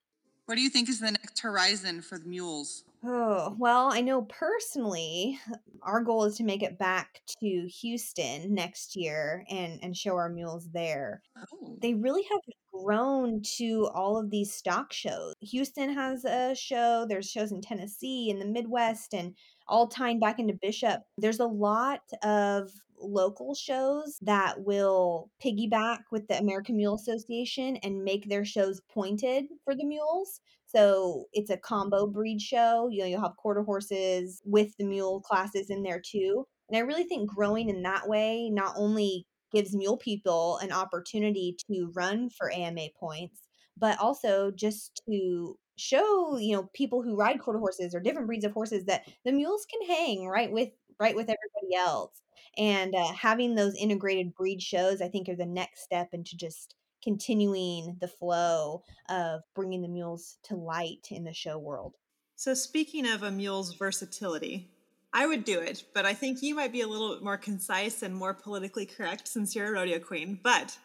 What 0.46 0.56
do 0.56 0.62
you 0.62 0.70
think 0.70 0.88
is 0.88 1.02
the 1.02 1.12
next 1.12 1.42
horizon 1.42 2.02
for 2.02 2.18
the 2.18 2.26
mules? 2.26 2.86
Oh, 3.04 3.54
well, 3.60 3.92
I 3.92 4.00
know 4.00 4.22
personally 4.24 5.38
our 5.82 6.02
goal 6.02 6.24
is 6.24 6.38
to 6.38 6.44
make 6.44 6.64
it 6.64 6.80
back 6.80 7.22
to 7.42 7.68
Houston 7.82 8.54
next 8.54 8.96
year 8.96 9.46
and 9.50 9.80
and 9.84 9.96
show 9.96 10.16
our 10.16 10.30
mules 10.30 10.70
there. 10.72 11.22
Oh. 11.38 11.78
They 11.82 11.94
really 11.94 12.24
have 12.32 12.42
grown 12.74 13.42
to 13.58 13.90
all 13.94 14.18
of 14.18 14.30
these 14.30 14.54
stock 14.54 14.94
shows. 14.94 15.34
Houston 15.42 15.94
has 15.94 16.26
a 16.26 16.56
show, 16.56 17.06
there's 17.08 17.30
shows 17.30 17.52
in 17.52 17.62
Tennessee 17.62 18.30
in 18.30 18.40
the 18.40 18.46
Midwest 18.46 19.14
and 19.14 19.36
all 19.68 19.88
tying 19.88 20.20
back 20.20 20.40
into 20.40 20.54
Bishop. 20.62 21.02
There's 21.18 21.40
a 21.40 21.46
lot 21.46 22.02
of 22.24 22.72
local 23.00 23.54
shows 23.54 24.18
that 24.22 24.56
will 24.64 25.30
piggyback 25.44 26.00
with 26.12 26.28
the 26.28 26.40
American 26.40 26.78
Mule 26.78 26.96
Association 26.96 27.78
and 27.78 28.04
make 28.04 28.28
their 28.28 28.46
shows 28.46 28.82
pointed 28.92 29.46
for 29.64 29.76
the 29.76 29.86
mules. 29.86 30.42
So 30.66 31.26
it's 31.32 31.50
a 31.50 31.58
combo 31.58 32.08
breed 32.08 32.42
show. 32.42 32.90
You 32.92 33.00
know, 33.00 33.06
you'll 33.06 33.22
have 33.22 33.38
quarter 33.38 33.64
horses 33.64 34.42
with 34.46 34.76
the 34.78 34.86
mule 34.86 35.22
classes 35.22 35.70
in 35.70 35.84
there 35.84 36.02
too. 36.04 36.46
And 36.70 36.78
I 36.78 36.82
really 36.82 37.06
think 37.06 37.30
growing 37.30 37.70
in 37.70 37.84
that 37.84 38.08
way 38.08 38.50
not 38.50 38.74
only 38.76 39.26
gives 39.54 39.76
mule 39.76 39.98
people 39.98 40.58
an 40.58 40.72
opportunity 40.72 41.56
to 41.72 41.92
run 41.96 42.30
for 42.30 42.52
AMA 42.52 42.88
points, 43.00 43.44
but 43.78 43.98
also 44.00 44.52
just 44.52 45.02
to 45.10 45.58
show 45.78 46.38
you 46.38 46.56
know 46.56 46.70
people 46.74 47.02
who 47.02 47.16
ride 47.16 47.40
quarter 47.40 47.60
horses 47.60 47.96
or 47.96 48.00
different 48.00 48.28
breeds 48.28 48.46
of 48.46 48.52
horses 48.52 48.86
that 48.86 49.04
the 49.26 49.32
mules 49.32 49.66
can 49.66 49.88
hang 49.88 50.28
right 50.28 50.52
with 50.52 50.70
right 51.00 51.16
with 51.16 51.30
everybody 51.30 51.76
else 51.78 52.22
and 52.58 52.96
uh, 52.96 53.14
having 53.14 53.56
those 53.56 53.76
integrated 53.76 54.34
breed 54.36 54.62
shows 54.62 55.02
i 55.02 55.08
think 55.08 55.30
are 55.30 55.36
the 55.36 55.46
next 55.46 55.84
step 55.84 56.10
into 56.14 56.36
just 56.36 56.76
continuing 57.04 57.96
the 58.02 58.08
flow 58.08 58.82
of 59.10 59.42
bringing 59.56 59.82
the 59.82 59.88
mules 59.88 60.38
to 60.44 60.56
light 60.56 61.08
in 61.12 61.24
the 61.24 61.34
show 61.34 61.58
world 61.58 61.94
So, 62.36 62.54
speaking 62.54 63.08
of 63.08 63.24
a 63.24 63.32
mule's 63.32 63.74
versatility, 63.76 64.70
I 65.14 65.26
would 65.26 65.44
do 65.46 65.60
it, 65.60 65.84
but 65.94 66.06
I 66.06 66.14
think 66.14 66.42
you 66.42 66.54
might 66.56 66.72
be 66.72 66.82
a 66.82 66.88
little 66.88 67.14
bit 67.14 67.24
more 67.24 67.38
concise 67.38 68.04
and 68.04 68.14
more 68.14 68.34
politically 68.34 68.86
correct 68.86 69.28
since 69.28 69.56
you're 69.56 69.68
a 69.68 69.72
rodeo 69.72 70.00
queen. 70.00 70.40
But 70.44 70.78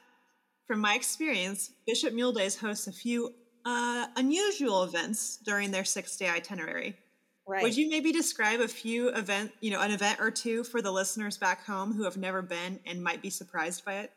from 0.67 0.81
my 0.81 0.95
experience, 0.95 1.71
Bishop 1.87 2.15
Mule 2.15 2.33
Days 2.33 2.57
hosts 2.57 2.87
a 2.87 2.93
few 2.93 3.35
uh, 3.65 4.07
unusual 4.17 4.83
events 4.85 5.39
during 5.45 5.71
their 5.71 5.85
six 5.85 6.17
day 6.17 6.29
itinerary. 6.29 6.97
right 7.47 7.63
Would 7.63 7.77
you 7.77 7.89
maybe 7.89 8.13
describe 8.13 8.61
a 8.61 8.69
few 8.69 9.09
event, 9.11 9.53
you 9.61 9.71
know, 9.71 9.81
an 9.81 9.91
event 9.91 10.21
or 10.21 10.31
two 10.31 10.65
for 10.65 10.83
the 10.83 10.91
listeners 10.91 11.37
back 11.39 11.65
home 11.65 11.93
who 11.93 12.05
have 12.05 12.17
never 12.17 12.43
been 12.43 12.81
and 12.87 13.03
might 13.03 13.23
be 13.23 13.31
surprised 13.31 13.85
by 13.85 13.95
it? 13.95 14.13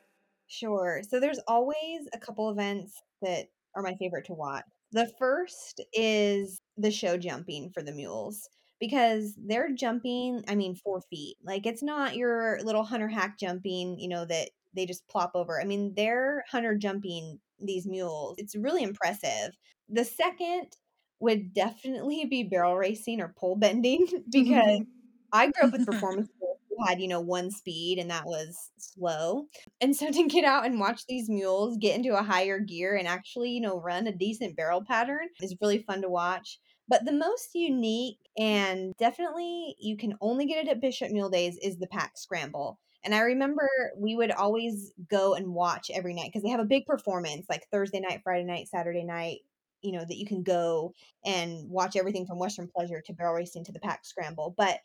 Sure. 0.47 1.01
So 1.08 1.19
there's 1.19 1.39
always 1.47 2.08
a 2.13 2.19
couple 2.19 2.49
events 2.49 3.01
that 3.21 3.47
are 3.75 3.81
my 3.81 3.95
favorite 3.95 4.25
to 4.25 4.34
watch. 4.34 4.63
The 4.91 5.12
first 5.19 5.81
is 5.93 6.62
the 6.77 6.91
show 6.91 7.17
jumping 7.17 7.71
for 7.73 7.84
the 7.84 7.91
mules 7.91 8.47
because 8.79 9.34
they're 9.38 9.73
jumping, 9.73 10.43
I 10.47 10.55
mean, 10.55 10.75
four 10.75 11.01
feet. 11.10 11.38
Like 11.43 11.65
it's 11.65 11.84
not 11.84 12.15
your 12.15 12.60
little 12.63 12.84
hunter 12.84 13.08
hack 13.08 13.38
jumping, 13.39 13.99
you 13.99 14.08
know, 14.08 14.25
that 14.25 14.49
they 14.75 14.85
just 14.85 15.07
plop 15.07 15.31
over. 15.35 15.59
I 15.59 15.65
mean, 15.65 15.93
they're 15.95 16.43
hunter 16.49 16.75
jumping 16.75 17.39
these 17.59 17.88
mules. 17.88 18.35
It's 18.38 18.55
really 18.55 18.83
impressive. 18.83 19.55
The 19.89 20.05
second 20.05 20.75
would 21.19 21.53
definitely 21.53 22.25
be 22.25 22.43
barrel 22.43 22.75
racing 22.75 23.21
or 23.21 23.33
pole 23.38 23.55
bending 23.55 24.05
because 24.31 24.79
mm-hmm. 24.79 24.83
I 25.31 25.51
grew 25.51 25.67
up 25.67 25.71
with 25.71 25.85
performance 25.91 26.29
mules 26.39 26.59
who 26.69 26.85
had, 26.85 27.01
you 27.01 27.07
know, 27.07 27.21
one 27.21 27.51
speed 27.51 27.99
and 27.99 28.09
that 28.09 28.25
was 28.25 28.71
slow. 28.77 29.45
And 29.81 29.95
so 29.95 30.11
to 30.11 30.27
get 30.27 30.43
out 30.43 30.65
and 30.65 30.79
watch 30.79 31.05
these 31.07 31.29
mules 31.29 31.77
get 31.77 31.95
into 31.95 32.17
a 32.17 32.23
higher 32.23 32.59
gear 32.59 32.95
and 32.95 33.07
actually, 33.07 33.51
you 33.51 33.61
know, 33.61 33.79
run 33.79 34.07
a 34.07 34.11
decent 34.11 34.55
barrel 34.55 34.83
pattern 34.85 35.27
is 35.41 35.55
really 35.61 35.83
fun 35.83 36.01
to 36.01 36.09
watch. 36.09 36.59
But 36.88 37.05
the 37.05 37.13
most 37.13 37.49
unique 37.55 38.19
and 38.38 38.93
definitely 38.99 39.75
you 39.79 39.97
can 39.97 40.15
only 40.21 40.45
get 40.45 40.65
it 40.65 40.69
at 40.69 40.81
Bishop 40.81 41.09
Mule 41.11 41.29
Days 41.29 41.57
is 41.61 41.77
the 41.77 41.88
pack 41.88 42.17
scramble. 42.17 42.79
And 43.05 43.13
I 43.13 43.21
remember 43.21 43.69
we 43.95 44.15
would 44.15 44.31
always 44.31 44.91
go 45.09 45.35
and 45.35 45.53
watch 45.53 45.91
every 45.93 46.13
night 46.13 46.31
because 46.33 46.43
they 46.43 46.49
have 46.49 46.59
a 46.59 46.65
big 46.65 46.85
performance 46.85 47.45
like 47.49 47.67
Thursday 47.71 47.99
night, 47.99 48.21
Friday 48.23 48.43
night, 48.43 48.67
Saturday 48.67 49.03
night, 49.03 49.39
you 49.81 49.91
know, 49.91 50.03
that 50.03 50.17
you 50.17 50.25
can 50.25 50.43
go 50.43 50.91
and 51.23 51.69
watch 51.69 51.95
everything 51.95 52.25
from 52.25 52.39
Western 52.39 52.67
Pleasure 52.67 53.01
to 53.05 53.13
barrel 53.13 53.35
racing 53.35 53.63
to 53.65 53.71
the 53.71 53.79
pack 53.79 54.03
scramble. 54.03 54.55
But 54.57 54.79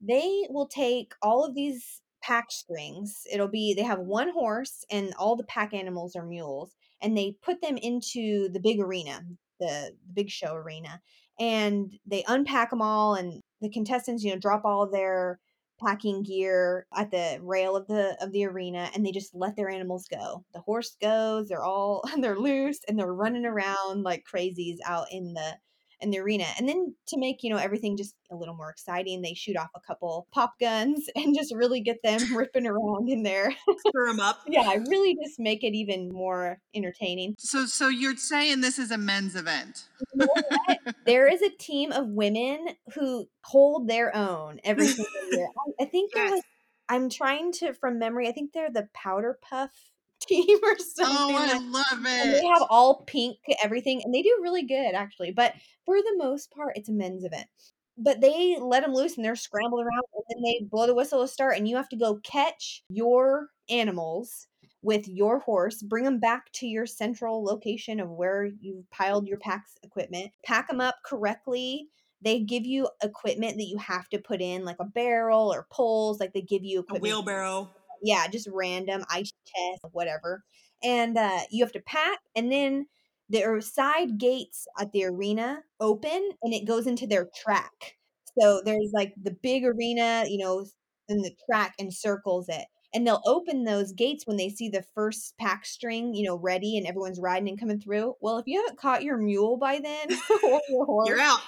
they 0.00 0.46
will 0.48 0.66
take 0.66 1.12
all 1.22 1.44
of 1.44 1.54
these 1.54 2.00
pack 2.22 2.50
strings. 2.50 3.22
It'll 3.30 3.46
be 3.46 3.74
they 3.74 3.82
have 3.82 4.00
one 4.00 4.30
horse 4.30 4.84
and 4.90 5.12
all 5.18 5.36
the 5.36 5.44
pack 5.44 5.74
animals 5.74 6.16
are 6.16 6.24
mules 6.24 6.74
and 7.02 7.16
they 7.16 7.36
put 7.42 7.60
them 7.60 7.76
into 7.76 8.48
the 8.48 8.60
big 8.60 8.80
arena, 8.80 9.20
the, 9.60 9.92
the 10.06 10.12
big 10.14 10.30
show 10.30 10.54
arena 10.54 11.00
and 11.38 11.98
they 12.06 12.24
unpack 12.28 12.70
them 12.70 12.82
all 12.82 13.14
and 13.14 13.42
the 13.60 13.68
contestants 13.68 14.22
you 14.24 14.32
know 14.32 14.38
drop 14.38 14.64
all 14.64 14.88
their 14.88 15.38
packing 15.80 16.22
gear 16.22 16.86
at 16.96 17.10
the 17.10 17.38
rail 17.42 17.76
of 17.76 17.86
the 17.86 18.16
of 18.22 18.32
the 18.32 18.44
arena 18.44 18.90
and 18.94 19.04
they 19.04 19.12
just 19.12 19.34
let 19.34 19.56
their 19.56 19.68
animals 19.70 20.06
go. 20.08 20.44
The 20.54 20.60
horse 20.60 20.96
goes 21.00 21.48
they're 21.48 21.64
all 21.64 22.04
they're 22.20 22.38
loose 22.38 22.80
and 22.88 22.98
they're 22.98 23.12
running 23.14 23.46
around 23.46 24.02
like 24.02 24.24
crazies 24.24 24.78
out 24.84 25.06
in 25.10 25.34
the 25.34 25.56
in 26.00 26.10
the 26.10 26.18
arena 26.18 26.44
and 26.58 26.68
then 26.68 26.94
to 27.06 27.18
make 27.18 27.42
you 27.42 27.50
know 27.50 27.56
everything 27.56 27.96
just 27.96 28.14
a 28.30 28.36
little 28.36 28.54
more 28.54 28.70
exciting 28.70 29.22
they 29.22 29.34
shoot 29.34 29.56
off 29.56 29.70
a 29.74 29.80
couple 29.80 30.26
pop 30.32 30.54
guns 30.60 31.08
and 31.16 31.34
just 31.34 31.54
really 31.54 31.80
get 31.80 31.98
them 32.02 32.36
ripping 32.36 32.66
around 32.66 33.08
in 33.08 33.22
there. 33.22 33.54
Stir 33.88 34.06
them 34.06 34.20
up. 34.20 34.40
Yeah 34.46 34.74
really 34.88 35.16
just 35.24 35.38
make 35.38 35.64
it 35.64 35.74
even 35.74 36.12
more 36.12 36.58
entertaining. 36.74 37.34
So 37.38 37.66
so 37.66 37.88
you're 37.88 38.16
saying 38.16 38.60
this 38.60 38.78
is 38.78 38.90
a 38.90 38.98
men's 38.98 39.36
event. 39.36 39.88
You 40.14 40.26
know 40.26 40.92
there 41.06 41.26
is 41.26 41.42
a 41.42 41.50
team 41.50 41.92
of 41.92 42.08
women 42.08 42.68
who 42.94 43.28
hold 43.44 43.88
their 43.88 44.14
own 44.14 44.60
every 44.64 44.86
single 44.86 45.06
year. 45.32 45.48
I, 45.80 45.84
I 45.84 45.86
think 45.86 46.12
yes. 46.14 46.30
was 46.32 46.42
i'm 46.88 47.10
trying 47.10 47.52
to 47.52 47.72
from 47.74 47.98
memory 47.98 48.28
i 48.28 48.32
think 48.32 48.52
they're 48.52 48.70
the 48.70 48.88
powder 48.94 49.38
puff 49.42 49.70
team 50.28 50.58
or 50.62 50.72
oh, 50.72 50.84
something. 50.94 51.36
Oh, 51.36 51.36
I 51.36 51.58
love 51.58 52.04
it. 52.04 52.26
And 52.26 52.34
they 52.34 52.46
have 52.46 52.66
all 52.70 53.04
pink 53.06 53.38
everything, 53.62 54.02
and 54.04 54.14
they 54.14 54.22
do 54.22 54.38
really 54.42 54.64
good 54.64 54.94
actually. 54.94 55.32
But 55.32 55.54
for 55.84 55.96
the 55.96 56.14
most 56.16 56.50
part, 56.50 56.76
it's 56.76 56.88
a 56.88 56.92
men's 56.92 57.24
event. 57.24 57.46
But 57.98 58.20
they 58.20 58.58
let 58.60 58.82
them 58.82 58.92
loose 58.92 59.16
and 59.16 59.24
they're 59.24 59.36
scrambled 59.36 59.80
around, 59.80 60.02
and 60.14 60.24
then 60.28 60.42
they 60.42 60.66
blow 60.70 60.86
the 60.86 60.94
whistle 60.94 61.22
to 61.22 61.28
start, 61.28 61.56
and 61.56 61.68
you 61.68 61.76
have 61.76 61.88
to 61.90 61.96
go 61.96 62.20
catch 62.22 62.82
your 62.88 63.48
animals 63.68 64.46
with 64.82 65.08
your 65.08 65.40
horse, 65.40 65.82
bring 65.82 66.04
them 66.04 66.20
back 66.20 66.52
to 66.52 66.66
your 66.66 66.86
central 66.86 67.42
location 67.42 67.98
of 67.98 68.08
where 68.08 68.44
you've 68.60 68.88
piled 68.90 69.26
your 69.26 69.38
packs 69.38 69.74
equipment, 69.82 70.30
pack 70.44 70.68
them 70.68 70.80
up 70.80 70.96
correctly. 71.04 71.88
They 72.22 72.40
give 72.40 72.64
you 72.64 72.88
equipment 73.02 73.56
that 73.56 73.64
you 73.64 73.78
have 73.78 74.08
to 74.10 74.18
put 74.18 74.40
in, 74.40 74.64
like 74.64 74.76
a 74.78 74.84
barrel 74.84 75.52
or 75.52 75.66
poles. 75.72 76.20
Like 76.20 76.32
they 76.32 76.40
give 76.40 76.64
you 76.64 76.84
a 76.90 76.98
wheelbarrow 76.98 77.70
yeah, 78.02 78.26
just 78.28 78.48
random 78.52 79.04
ice 79.10 79.32
chest, 79.44 79.84
whatever. 79.92 80.44
And 80.82 81.16
uh, 81.16 81.40
you 81.50 81.64
have 81.64 81.72
to 81.72 81.80
pack, 81.80 82.18
and 82.34 82.52
then 82.52 82.86
there 83.28 83.54
are 83.54 83.60
side 83.60 84.18
gates 84.18 84.66
at 84.78 84.92
the 84.92 85.04
arena 85.04 85.62
open, 85.80 86.30
and 86.42 86.54
it 86.54 86.66
goes 86.66 86.86
into 86.86 87.06
their 87.06 87.28
track. 87.34 87.96
So 88.38 88.60
there's 88.64 88.90
like 88.92 89.14
the 89.20 89.36
big 89.42 89.64
arena, 89.64 90.24
you 90.28 90.38
know, 90.38 90.66
and 91.08 91.24
the 91.24 91.34
track 91.48 91.74
encircles 91.78 92.48
it. 92.48 92.66
And 92.94 93.06
they'll 93.06 93.22
open 93.26 93.64
those 93.64 93.92
gates 93.92 94.26
when 94.26 94.36
they 94.36 94.48
see 94.48 94.68
the 94.68 94.84
first 94.94 95.36
pack 95.38 95.66
string, 95.66 96.14
you 96.14 96.24
know, 96.24 96.36
ready 96.36 96.78
and 96.78 96.86
everyone's 96.86 97.20
riding 97.20 97.48
and 97.48 97.60
coming 97.60 97.80
through. 97.80 98.14
Well, 98.20 98.38
if 98.38 98.46
you 98.46 98.60
haven't 98.60 98.78
caught 98.78 99.02
your 99.02 99.18
mule 99.18 99.58
by 99.58 99.80
then, 99.80 100.08
or 100.44 100.60
your 100.68 100.86
horse, 100.86 101.08
you're 101.08 101.20
out 101.20 101.40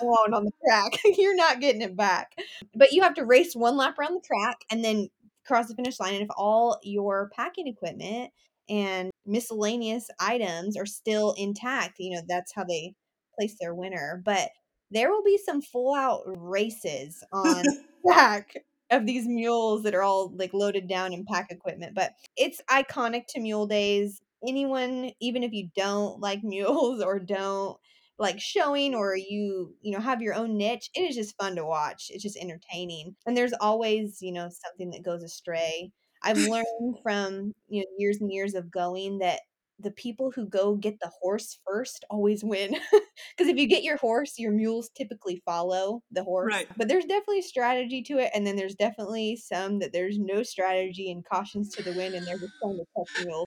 alone 0.00 0.34
on 0.34 0.44
the 0.44 0.52
track. 0.66 0.92
you're 1.16 1.36
not 1.36 1.60
getting 1.60 1.80
it 1.80 1.96
back. 1.96 2.32
But 2.74 2.92
you 2.92 3.02
have 3.02 3.14
to 3.14 3.24
race 3.24 3.54
one 3.54 3.76
lap 3.76 3.98
around 3.98 4.14
the 4.14 4.26
track 4.26 4.64
and 4.70 4.84
then 4.84 5.08
cross 5.50 5.68
the 5.68 5.74
finish 5.74 5.98
line 5.98 6.14
and 6.14 6.22
if 6.22 6.28
all 6.36 6.78
your 6.82 7.30
packing 7.34 7.66
equipment 7.66 8.30
and 8.68 9.10
miscellaneous 9.26 10.08
items 10.20 10.76
are 10.76 10.86
still 10.86 11.34
intact, 11.36 11.96
you 11.98 12.14
know, 12.14 12.22
that's 12.28 12.54
how 12.54 12.64
they 12.64 12.94
place 13.38 13.56
their 13.60 13.74
winner. 13.74 14.22
But 14.24 14.50
there 14.90 15.10
will 15.10 15.24
be 15.24 15.38
some 15.44 15.60
full 15.60 15.94
out 15.94 16.22
races 16.26 17.24
on 17.32 17.64
track 18.06 18.54
of 18.90 19.06
these 19.06 19.26
mules 19.26 19.82
that 19.82 19.94
are 19.94 20.02
all 20.02 20.32
like 20.36 20.54
loaded 20.54 20.88
down 20.88 21.12
in 21.12 21.24
pack 21.24 21.50
equipment. 21.50 21.94
But 21.94 22.12
it's 22.36 22.60
iconic 22.70 23.22
to 23.30 23.40
mule 23.40 23.66
days. 23.66 24.20
Anyone, 24.46 25.10
even 25.20 25.42
if 25.42 25.52
you 25.52 25.68
don't 25.76 26.20
like 26.20 26.42
mules 26.44 27.02
or 27.02 27.18
don't 27.18 27.76
like 28.20 28.38
showing 28.38 28.94
or 28.94 29.16
you 29.16 29.74
you 29.80 29.90
know 29.90 29.98
have 29.98 30.20
your 30.20 30.34
own 30.34 30.56
niche 30.56 30.90
it 30.94 31.00
is 31.00 31.16
just 31.16 31.36
fun 31.36 31.56
to 31.56 31.64
watch 31.64 32.10
it's 32.10 32.22
just 32.22 32.36
entertaining 32.36 33.16
and 33.26 33.36
there's 33.36 33.54
always 33.60 34.18
you 34.20 34.30
know 34.30 34.48
something 34.50 34.90
that 34.90 35.02
goes 35.02 35.24
astray. 35.24 35.90
I've 36.22 36.36
learned 36.36 36.98
from 37.02 37.54
you 37.68 37.80
know 37.80 37.86
years 37.98 38.18
and 38.20 38.30
years 38.30 38.54
of 38.54 38.70
going 38.70 39.18
that 39.18 39.40
the 39.82 39.90
people 39.92 40.30
who 40.30 40.46
go 40.46 40.74
get 40.74 41.00
the 41.00 41.10
horse 41.22 41.58
first 41.66 42.04
always 42.10 42.44
win 42.44 42.72
because 42.92 43.48
if 43.48 43.56
you 43.56 43.66
get 43.66 43.82
your 43.82 43.96
horse 43.96 44.34
your 44.38 44.52
mules 44.52 44.90
typically 44.94 45.42
follow 45.46 46.02
the 46.12 46.22
horse 46.22 46.52
right. 46.52 46.68
but 46.76 46.86
there's 46.86 47.06
definitely 47.06 47.40
strategy 47.40 48.02
to 48.02 48.18
it 48.18 48.30
and 48.34 48.46
then 48.46 48.56
there's 48.56 48.74
definitely 48.74 49.36
some 49.36 49.78
that 49.78 49.90
there's 49.94 50.18
no 50.18 50.42
strategy 50.42 51.10
and 51.10 51.24
cautions 51.24 51.70
to 51.70 51.82
the 51.82 51.94
wind 51.94 52.14
and 52.14 52.26
they're 52.26 52.38
just 52.38 52.52
trying 52.62 52.76
to 52.76 52.84
touch 52.94 53.24
mules. 53.24 53.46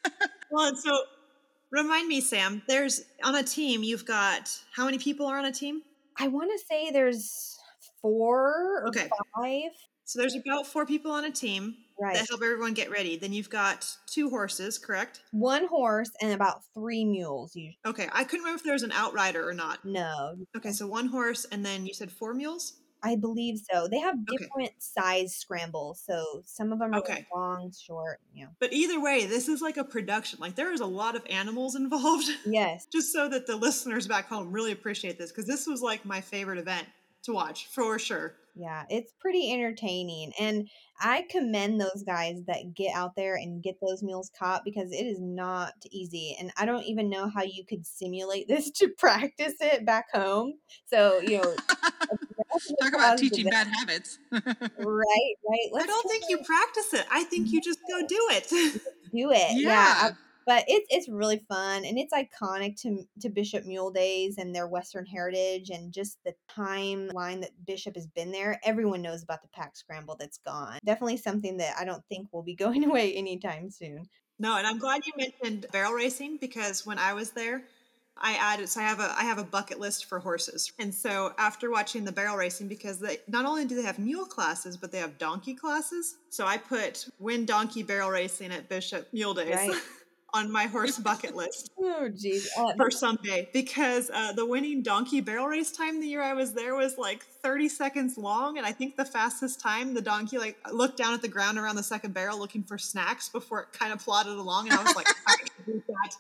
Well 0.50 0.76
so 0.76 0.98
Remind 1.74 2.08
me, 2.08 2.22
Sam, 2.22 2.62
there's 2.68 3.02
on 3.24 3.34
a 3.34 3.42
team, 3.42 3.82
you've 3.82 4.06
got 4.06 4.56
how 4.76 4.86
many 4.86 5.00
people 5.00 5.26
are 5.26 5.40
on 5.40 5.46
a 5.46 5.52
team? 5.52 5.82
I 6.20 6.28
want 6.28 6.52
to 6.52 6.66
say 6.70 6.92
there's 6.92 7.58
four 8.00 8.84
or 8.84 8.88
okay. 8.90 9.10
five. 9.36 9.72
So 10.04 10.20
there's 10.20 10.36
about 10.36 10.68
four 10.68 10.86
people 10.86 11.12
on 11.12 11.26
a 11.26 11.32
team 11.32 11.76
right. 12.00 12.14
that 12.14 12.28
help 12.30 12.44
everyone 12.44 12.76
get 12.76 12.92
ready. 12.92 13.18
Then 13.18 13.34
you've 13.34 13.50
got 13.50 13.90
two 14.06 14.30
horses, 14.30 14.78
correct? 14.78 15.22
One 15.32 15.66
horse 15.66 16.12
and 16.22 16.34
about 16.34 16.62
three 16.76 17.06
mules 17.06 17.56
usually. 17.56 17.80
Okay, 17.88 18.08
I 18.12 18.24
couldn't 18.24 18.44
remember 18.44 18.60
if 18.60 18.64
there 18.64 18.74
was 18.74 18.84
an 18.84 18.92
outrider 18.92 19.48
or 19.50 19.54
not. 19.54 19.84
No. 19.84 20.36
Okay, 20.56 20.74
so 20.74 20.86
one 20.86 21.08
horse 21.08 21.46
and 21.52 21.66
then 21.66 21.88
you 21.88 21.96
said 21.96 22.12
four 22.12 22.36
mules? 22.36 22.74
I 23.04 23.18
believe 23.18 23.60
so. 23.72 23.88
They 23.88 24.00
have 24.00 24.26
different 24.26 24.70
okay. 24.70 24.76
size 24.80 25.36
scrambles, 25.36 26.02
so 26.06 26.42
some 26.46 26.72
of 26.72 26.80
them 26.80 26.94
are 26.94 27.00
okay. 27.00 27.28
long, 27.36 27.72
short, 27.72 28.20
you 28.34 28.46
know. 28.46 28.52
But 28.60 28.72
either 28.72 29.02
way, 29.02 29.26
this 29.26 29.50
is 29.50 29.62
like 29.62 29.78
a 29.78 29.84
production. 29.84 30.40
Like 30.40 30.56
there 30.56 30.72
is 30.72 30.80
a 30.80 30.86
lot 30.86 31.16
of 31.16 31.24
animals 31.30 31.76
involved. 31.84 32.30
Yes. 32.46 32.88
Just 32.92 33.12
so 33.12 33.28
that 33.30 33.46
the 33.46 33.56
listeners 33.56 34.08
back 34.08 34.28
home 34.28 34.52
really 34.52 34.72
appreciate 34.72 35.18
this 35.18 35.32
because 35.32 35.46
this 35.46 35.68
was 35.68 35.82
like 35.82 36.06
my 36.06 36.22
favorite 36.22 36.60
event 36.60 36.88
to 37.24 37.34
watch 37.34 37.68
for 37.68 38.00
sure. 38.00 38.36
Yeah, 38.56 38.84
it's 38.90 39.12
pretty 39.20 39.52
entertaining. 39.52 40.32
And 40.40 40.70
I 41.00 41.26
commend 41.30 41.82
those 41.82 42.04
guys 42.06 42.44
that 42.46 42.76
get 42.76 42.96
out 42.96 43.16
there 43.16 43.36
and 43.36 43.64
get 43.64 43.78
those 43.82 44.04
mules 44.04 44.30
caught 44.38 44.64
because 44.64 44.92
it 44.92 45.06
is 45.06 45.20
not 45.20 45.74
easy. 45.92 46.38
And 46.40 46.52
I 46.56 46.66
don't 46.66 46.84
even 46.84 47.10
know 47.10 47.30
how 47.30 47.42
you 47.42 47.66
could 47.66 47.86
simulate 47.86 48.48
this 48.48 48.70
to 48.72 48.90
practice 48.90 49.56
it 49.60 49.86
back 49.86 50.12
home. 50.14 50.54
So, 50.86 51.20
you 51.20 51.42
know, 51.42 51.56
talk 52.82 52.94
about 52.94 53.18
teaching 53.18 53.50
bad 53.50 53.68
habits. 53.68 54.20
right, 54.32 54.42
right. 54.80 55.70
Let's 55.72 55.84
I 55.84 55.88
don't 55.88 56.10
think 56.10 56.26
it. 56.26 56.30
you 56.30 56.38
practice 56.44 56.94
it. 56.94 57.06
I 57.12 57.24
think 57.24 57.52
you 57.52 57.62
just 57.62 57.80
go 57.90 58.06
do 58.06 58.28
it. 58.32 58.50
do 58.50 58.80
it. 59.32 59.62
Yeah. 59.62 59.70
yeah 59.70 60.12
but 60.46 60.64
it's 60.68 60.88
it's 60.90 61.10
really 61.10 61.42
fun 61.48 61.86
and 61.86 61.98
it's 61.98 62.14
iconic 62.14 62.80
to 62.82 63.06
to 63.22 63.30
Bishop 63.30 63.66
Mule 63.66 63.92
Days 63.92 64.38
and 64.38 64.56
their 64.56 64.68
Western 64.68 65.06
heritage 65.06 65.70
and 65.70 65.94
just 65.94 66.18
the 66.26 66.34
timeline 66.50 67.42
that 67.42 67.52
Bishop 67.66 67.96
has 67.96 68.08
been 68.08 68.32
there. 68.32 68.60
Everyone 68.64 69.02
knows 69.02 69.24
about 69.24 69.42
the 69.42 69.48
pack 69.50 69.76
scramble 69.76 70.16
that's 70.20 70.40
gone. 70.40 70.80
Definitely 70.86 71.18
something 71.18 71.58
that 71.58 71.76
I 71.80 71.86
don't 71.86 72.04
think 72.10 72.28
will 72.32 72.44
be 72.44 72.56
going 72.56 72.84
away 72.84 73.14
anytime 73.14 73.70
soon. 73.70 74.06
No, 74.40 74.58
and 74.58 74.66
I'm 74.66 74.80
glad 74.80 75.02
you 75.06 75.14
mentioned 75.16 75.68
barrel 75.72 75.94
racing 75.94 76.38
because 76.42 76.86
when 76.86 76.98
I 76.98 77.14
was 77.14 77.32
there, 77.32 77.64
I 78.18 78.36
added 78.36 78.70
so 78.70 78.80
I 78.80 78.84
have 78.84 79.00
a 79.00 79.14
I 79.18 79.24
have 79.24 79.38
a 79.38 79.44
bucket 79.44 79.80
list 79.80 80.06
for 80.06 80.20
horses. 80.20 80.72
And 80.80 80.94
so 80.94 81.34
after 81.38 81.72
watching 81.72 82.06
the 82.06 82.12
barrel 82.12 82.38
racing 82.38 82.68
because 82.68 83.00
they 83.00 83.18
not 83.28 83.46
only 83.46 83.66
do 83.66 83.76
they 83.76 83.84
have 83.84 84.00
mule 84.00 84.26
classes 84.26 84.78
but 84.78 84.92
they 84.92 85.00
have 85.00 85.18
donkey 85.18 85.54
classes. 85.54 86.18
So 86.30 86.46
I 86.46 86.58
put 86.58 87.08
win 87.20 87.46
donkey 87.46 87.84
barrel 87.84 88.10
racing 88.10 88.52
at 88.52 88.70
Bishop 88.70 89.08
Mule 89.12 89.34
Days. 89.34 89.56
Right. 89.56 89.76
on 90.34 90.52
my 90.52 90.66
horse 90.66 90.98
bucket 90.98 91.36
list. 91.36 91.72
oh, 91.80 92.10
geez. 92.10 92.50
Uh, 92.58 92.74
for 92.76 92.90
someday 92.90 93.48
because 93.54 94.10
uh, 94.12 94.34
the 94.34 94.46
winning 94.46 94.82
donkey 94.82 95.22
barrel 95.22 95.48
race 95.48 95.72
time 95.72 96.02
the 96.02 96.08
year 96.08 96.24
I 96.24 96.34
was 96.34 96.54
there 96.54 96.76
was 96.76 96.98
like 96.98 97.24
30 97.24 97.70
seconds 97.70 98.18
long, 98.18 98.58
and 98.58 98.66
I 98.66 98.72
think 98.72 98.96
the 98.96 99.06
fastest 99.06 99.60
time 99.60 99.94
the 99.94 100.02
donkey 100.02 100.40
like 100.40 100.58
looked 100.72 100.98
down 100.98 101.14
at 101.14 101.22
the 101.22 101.28
ground 101.28 101.58
around 101.58 101.76
the 101.76 101.84
second 101.84 102.14
barrel 102.14 102.40
looking 102.40 102.64
for 102.64 102.78
snacks 102.78 103.30
before 103.30 103.62
it 103.62 103.68
kind 103.74 103.94
of 103.94 104.00
plodded 104.00 104.34
along, 104.34 104.70
and 104.70 104.80
I 104.80 104.84
was 104.84 104.96
like, 104.96 105.08
I 105.28 105.36
can 105.38 105.66
do 105.66 105.84
that. 105.88 106.16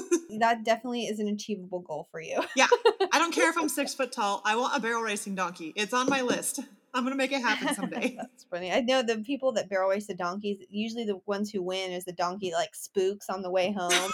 that 0.38 0.64
definitely 0.64 1.04
is 1.06 1.18
an 1.18 1.28
achievable 1.28 1.80
goal 1.80 2.08
for 2.10 2.20
you. 2.20 2.42
yeah, 2.56 2.66
I 3.12 3.18
don't 3.18 3.32
care 3.32 3.48
if 3.50 3.56
I'm 3.58 3.68
six 3.68 3.94
foot 3.98 4.12
tall. 4.12 4.42
I 4.44 4.56
want 4.56 4.76
a 4.76 4.80
barrel 4.80 5.02
racing 5.02 5.34
donkey. 5.34 5.72
It's 5.76 5.92
on 5.92 6.08
my 6.08 6.22
list. 6.22 6.60
I'm 6.94 7.04
gonna 7.04 7.16
make 7.16 7.32
it 7.32 7.40
happen 7.40 7.74
someday. 7.74 8.14
That's 8.20 8.44
funny. 8.50 8.70
I 8.72 8.80
know 8.80 9.02
the 9.02 9.18
people 9.18 9.52
that 9.52 9.70
barrel 9.70 9.88
race 9.90 10.06
the 10.06 10.14
donkeys. 10.14 10.58
Usually, 10.70 11.04
the 11.04 11.20
ones 11.26 11.50
who 11.50 11.62
win 11.62 11.92
is 11.92 12.04
the 12.04 12.12
donkey 12.12 12.52
like 12.52 12.74
spooks 12.74 13.28
on 13.30 13.40
the 13.42 13.50
way 13.50 13.72
home, 13.72 14.10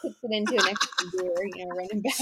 puts 0.00 0.16
it 0.22 0.30
into 0.32 0.54
an 0.54 0.68
extra 0.68 1.10
gear, 1.10 1.32
you 1.54 1.66
know, 1.66 1.74
running 1.76 2.00
back. 2.02 2.14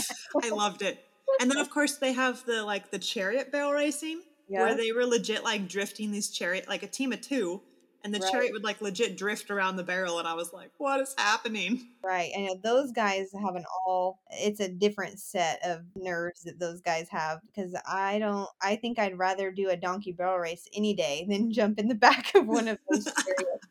I 0.42 0.50
loved 0.50 0.82
it. 0.82 1.04
and 1.40 1.48
then 1.50 1.58
of 1.58 1.70
course 1.70 1.96
they 1.98 2.12
have 2.12 2.44
the 2.44 2.64
like 2.64 2.90
the 2.90 2.98
chariot 2.98 3.52
barrel 3.52 3.72
racing 3.72 4.20
Yeah. 4.48 4.62
where 4.64 4.74
they 4.76 4.90
were 4.90 5.06
legit 5.06 5.44
like 5.44 5.68
drifting 5.68 6.10
these 6.10 6.28
chariot 6.30 6.68
like 6.68 6.82
a 6.82 6.88
team 6.88 7.12
of 7.12 7.20
two 7.20 7.62
and 8.04 8.14
the 8.14 8.18
Right. 8.20 8.30
chariot 8.30 8.52
would 8.52 8.64
like 8.64 8.80
legit 8.80 9.16
drift 9.16 9.50
around 9.50 9.76
the 9.76 9.82
barrel 9.84 10.18
and 10.18 10.26
i 10.28 10.34
was 10.34 10.52
like 10.52 10.70
what 10.78 11.00
is 11.00 11.14
happening 11.18 11.88
Right. 12.02 12.30
and 12.34 12.48
uh, 12.50 12.54
those 12.62 12.92
guys 12.92 13.28
have 13.32 13.54
an 13.56 13.64
all 13.86 14.20
it's 14.30 14.60
a 14.60 14.68
different 14.68 15.18
set 15.20 15.60
of 15.64 15.82
nerves 15.94 16.42
that 16.44 16.58
those 16.58 16.80
guys 16.80 17.08
have 17.10 17.40
because 17.46 17.74
I 17.86 18.18
don't 18.18 18.48
I 18.62 18.76
think 18.76 18.98
I'd 18.98 19.18
rather 19.18 19.50
do 19.50 19.68
a 19.68 19.76
donkey 19.76 20.12
barrel 20.12 20.38
race 20.38 20.66
any 20.74 20.94
day 20.94 21.26
than 21.28 21.52
jump 21.52 21.78
in 21.78 21.88
the 21.88 21.94
back 22.06 22.34
of 22.34 22.46
one 22.46 22.68
of 22.68 22.78
those 22.90 23.04
chariots. 23.24 23.66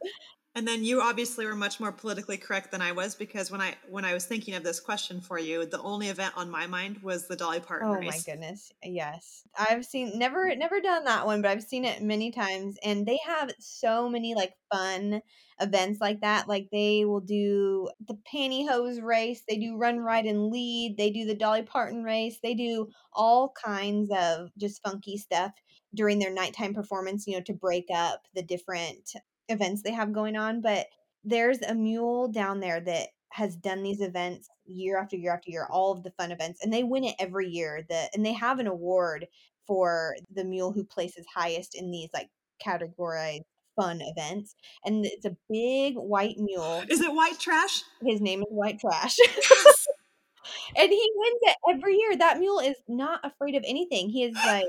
And 0.56 0.68
then 0.68 0.84
you 0.84 1.02
obviously 1.02 1.46
were 1.46 1.56
much 1.56 1.80
more 1.80 1.92
politically 1.92 2.38
correct 2.38 2.72
than 2.72 2.82
i 2.82 2.92
was 2.92 3.16
because 3.16 3.52
when 3.52 3.62
i 3.62 3.76
when 3.90 4.06
i 4.06 4.14
was 4.14 4.26
thinking 4.26 4.56
of 4.56 4.64
this 4.64 4.80
question 4.80 5.22
for 5.22 5.38
you 5.38 5.66
the 5.66 5.82
only 5.82 6.08
event 6.08 6.34
on 6.36 6.50
my 6.50 6.68
mind 6.68 6.98
was 7.02 7.28
the 7.28 7.36
dolly 7.36 7.60
parton 7.60 7.90
Oh 7.90 7.94
race 7.94 8.28
my 8.28 8.34
goodness. 8.34 8.72
Yes. 8.84 9.44
I've 9.58 9.86
seen 9.86 10.18
never 10.18 10.56
never 10.56 10.80
done 10.82 11.06
that 11.06 11.26
one, 11.26 11.42
but 11.42 11.50
I've 11.50 11.64
seen 11.64 11.86
it 11.86 12.02
many 12.02 12.32
times 12.32 12.78
and 12.84 13.06
they 13.06 13.18
have 13.26 13.52
so 13.60 14.10
many 14.10 14.36
like 14.36 14.54
fun 14.72 15.22
events 15.60 16.00
like 16.00 16.22
that. 16.22 16.48
Like 16.48 16.70
they 16.72 17.06
will 17.06 17.22
do 17.22 17.90
the 18.06 18.18
pantyhose 18.32 19.02
race, 19.02 19.44
they 19.48 19.58
do 19.58 19.78
run 19.78 20.00
ride 20.00 20.26
and 20.26 20.50
lead, 20.52 20.98
they 20.98 21.10
do 21.10 21.26
the 21.26 21.36
Dolly 21.36 21.64
Parton 21.64 22.04
race, 22.04 22.40
they 22.44 22.54
do 22.54 22.90
all 23.14 23.54
kinds 23.64 24.12
of 24.12 24.50
just 24.58 24.84
funky 24.84 25.18
stuff 25.18 25.52
during 25.96 26.20
their 26.20 26.34
nighttime 26.34 26.74
performance, 26.74 27.26
you 27.26 27.36
know, 27.36 27.44
to 27.44 27.54
break 27.54 27.86
up 27.94 28.24
the 28.36 28.44
different 28.44 29.14
events 29.50 29.82
they 29.82 29.92
have 29.92 30.14
going 30.14 30.36
on, 30.36 30.62
but 30.62 30.88
there's 31.24 31.62
a 31.62 31.76
mule 31.76 32.28
down 32.28 32.60
there 32.60 32.80
that 32.80 33.10
has 33.32 33.56
done 33.56 33.84
these 33.84 34.02
events 34.02 34.50
year 34.66 34.98
after 34.98 35.16
year 35.16 35.34
after 35.34 35.52
year, 35.52 35.68
all 35.70 35.92
of 35.92 36.04
the 36.04 36.12
fun 36.12 36.32
events, 36.32 36.64
and 36.64 36.74
they 36.74 36.84
win 36.84 37.04
it 37.04 37.16
every 37.20 37.48
year. 37.48 37.86
The 37.88 38.10
and 38.14 38.26
they 38.26 38.34
have 38.34 38.60
an 38.60 38.68
award 38.68 39.28
for 39.68 40.16
the 40.34 40.44
mule 40.44 40.72
who 40.72 40.84
places 40.84 41.26
highest 41.34 41.76
in 41.76 41.92
these 41.92 42.10
like 42.14 42.30
categorized 42.66 43.44
fun 43.80 44.02
events. 44.02 44.56
And 44.84 45.06
it's 45.06 45.26
a 45.26 45.38
big 45.50 45.96
white 45.96 46.38
mule. 46.38 46.84
is 46.90 47.02
it 47.02 47.14
white 47.14 47.40
trash 47.40 47.84
His 48.02 48.22
name 48.22 48.42
is 48.42 48.48
White 48.50 48.80
Trash. 48.80 49.18
and 50.78 50.90
he 50.90 51.12
wins 51.16 51.40
it 51.42 51.56
every 51.70 51.96
year. 51.96 52.16
That 52.18 52.40
mule 52.40 52.60
is 52.60 52.76
not 52.88 53.22
afraid 53.24 53.56
of 53.56 53.64
anything. 53.66 54.10
He 54.10 54.24
is 54.24 54.36
like 54.36 54.68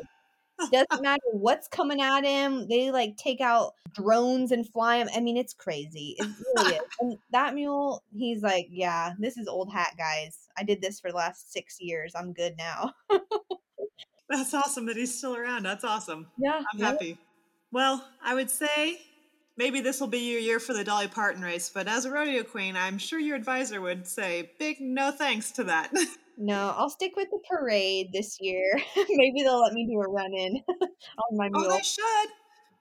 doesn't 0.72 1.02
matter 1.02 1.22
what's 1.32 1.68
coming 1.68 2.00
at 2.00 2.24
him. 2.24 2.68
They 2.68 2.90
like 2.90 3.16
take 3.16 3.40
out 3.40 3.74
drones 3.94 4.52
and 4.52 4.68
fly 4.68 4.98
him. 4.98 5.08
I 5.14 5.20
mean, 5.20 5.36
it's 5.36 5.54
crazy. 5.54 6.16
It 6.18 6.28
really 6.56 6.74
is. 6.76 6.82
And 7.00 7.18
that 7.32 7.54
mule, 7.54 8.02
he's 8.14 8.42
like, 8.42 8.68
yeah, 8.70 9.14
this 9.18 9.36
is 9.36 9.48
old 9.48 9.72
hat, 9.72 9.94
guys. 9.96 10.48
I 10.58 10.62
did 10.64 10.82
this 10.82 11.00
for 11.00 11.10
the 11.10 11.16
last 11.16 11.52
six 11.52 11.80
years. 11.80 12.14
I'm 12.14 12.32
good 12.32 12.54
now. 12.58 12.92
that's 14.28 14.54
awesome 14.54 14.86
that 14.86 14.96
he's 14.96 15.16
still 15.16 15.34
around 15.36 15.64
that's 15.64 15.82
awesome 15.82 16.28
Yeah, 16.38 16.62
I'm 16.72 16.80
happy. 16.80 17.18
Well, 17.72 18.06
I 18.22 18.34
would 18.34 18.50
say 18.50 19.00
maybe 19.56 19.80
this 19.80 20.00
will 20.00 20.08
be 20.08 20.30
your 20.30 20.40
year 20.40 20.58
for 20.58 20.72
the 20.72 20.84
Dolly 20.84 21.08
Parton 21.08 21.42
race, 21.42 21.70
but 21.72 21.86
as 21.86 22.04
a 22.04 22.10
rodeo 22.10 22.42
queen, 22.42 22.76
I'm 22.76 22.98
sure 22.98 23.18
your 23.18 23.36
advisor 23.36 23.80
would 23.80 24.06
say 24.06 24.52
big 24.58 24.80
no 24.80 25.10
thanks 25.10 25.52
to 25.52 25.64
that. 25.64 25.92
No, 26.38 26.74
I'll 26.76 26.90
stick 26.90 27.12
with 27.16 27.28
the 27.30 27.38
parade 27.50 28.10
this 28.12 28.38
year. 28.40 28.80
Maybe 28.96 29.42
they'll 29.42 29.60
let 29.60 29.72
me 29.74 29.86
do 29.86 30.00
a 30.00 30.08
run 30.08 30.32
in 30.34 30.56
on 30.68 31.36
my 31.36 31.48
mule. 31.48 31.66
oh, 31.66 31.76
they 31.76 31.82
should. 31.82 32.28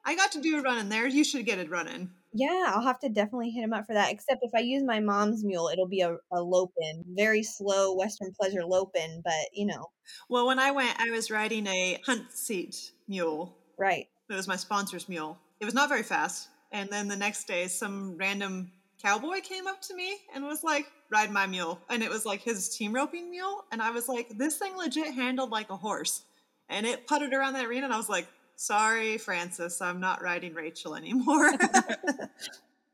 I 0.06 0.16
got 0.16 0.32
to 0.34 0.42
do 0.42 0.58
a 0.58 0.62
run 0.62 0.78
in 0.78 0.90
there. 0.90 1.08
You 1.08 1.24
should 1.24 1.46
get 1.46 1.60
it 1.60 1.70
running. 1.70 2.10
Yeah, 2.32 2.66
I'll 2.74 2.84
have 2.84 3.00
to 3.00 3.10
definitely 3.10 3.50
hit 3.50 3.64
him 3.64 3.74
up 3.74 3.86
for 3.88 3.94
that. 3.94 4.12
Except 4.12 4.40
if 4.44 4.52
I 4.56 4.60
use 4.60 4.84
my 4.84 5.00
mom's 5.00 5.44
mule, 5.44 5.70
it'll 5.74 5.88
be 5.88 6.02
a, 6.02 6.16
a 6.32 6.42
lopin, 6.42 7.04
very 7.18 7.44
slow 7.44 7.96
Western 7.96 8.32
pleasure 8.40 8.64
lopin, 8.66 9.22
but 9.24 9.34
you 9.54 9.66
know, 9.66 9.88
Well, 10.30 10.48
when 10.48 10.60
I 10.60 10.72
went, 10.72 11.00
I 11.00 11.10
was 11.10 11.32
riding 11.32 11.68
a 11.68 12.00
hunt 12.06 12.32
seat 12.32 12.92
mule. 13.08 13.58
right. 13.78 14.06
It 14.30 14.36
was 14.36 14.48
my 14.48 14.58
sponsor's 14.58 15.10
mule. 15.10 15.40
It 15.60 15.66
was 15.66 15.74
not 15.74 15.90
very 15.90 16.04
fast. 16.04 16.50
And 16.72 16.88
then 16.92 17.08
the 17.08 17.16
next 17.16 17.48
day, 17.48 17.68
some 17.68 18.16
random 18.16 18.72
cowboy 19.02 19.42
came 19.42 19.68
up 19.68 19.82
to 19.84 19.96
me 19.96 20.18
and 20.34 20.44
was 20.46 20.64
like, 20.64 20.88
ride 21.10 21.32
my 21.32 21.48
mule. 21.48 21.80
And 21.90 22.04
it 22.04 22.10
was 22.10 22.26
like 22.26 22.42
his 22.42 22.70
team 22.76 22.94
roping 22.94 23.30
mule. 23.30 23.66
And 23.72 23.82
I 23.82 23.92
was 23.92 24.08
like, 24.08 24.30
this 24.38 24.58
thing 24.58 24.76
legit 24.78 25.14
handled 25.14 25.50
like 25.52 25.70
a 25.70 25.78
horse. 25.78 26.24
And 26.70 26.86
it 26.86 27.08
putted 27.08 27.34
around 27.34 27.54
that 27.54 27.66
arena. 27.66 27.86
And 27.86 27.94
I 27.94 27.98
was 27.98 28.10
like, 28.10 28.28
sorry, 28.56 29.18
Francis, 29.18 29.82
I'm 29.82 30.00
not 30.00 30.22
riding 30.22 30.54
Rachel 30.54 30.96
anymore. 30.96 31.52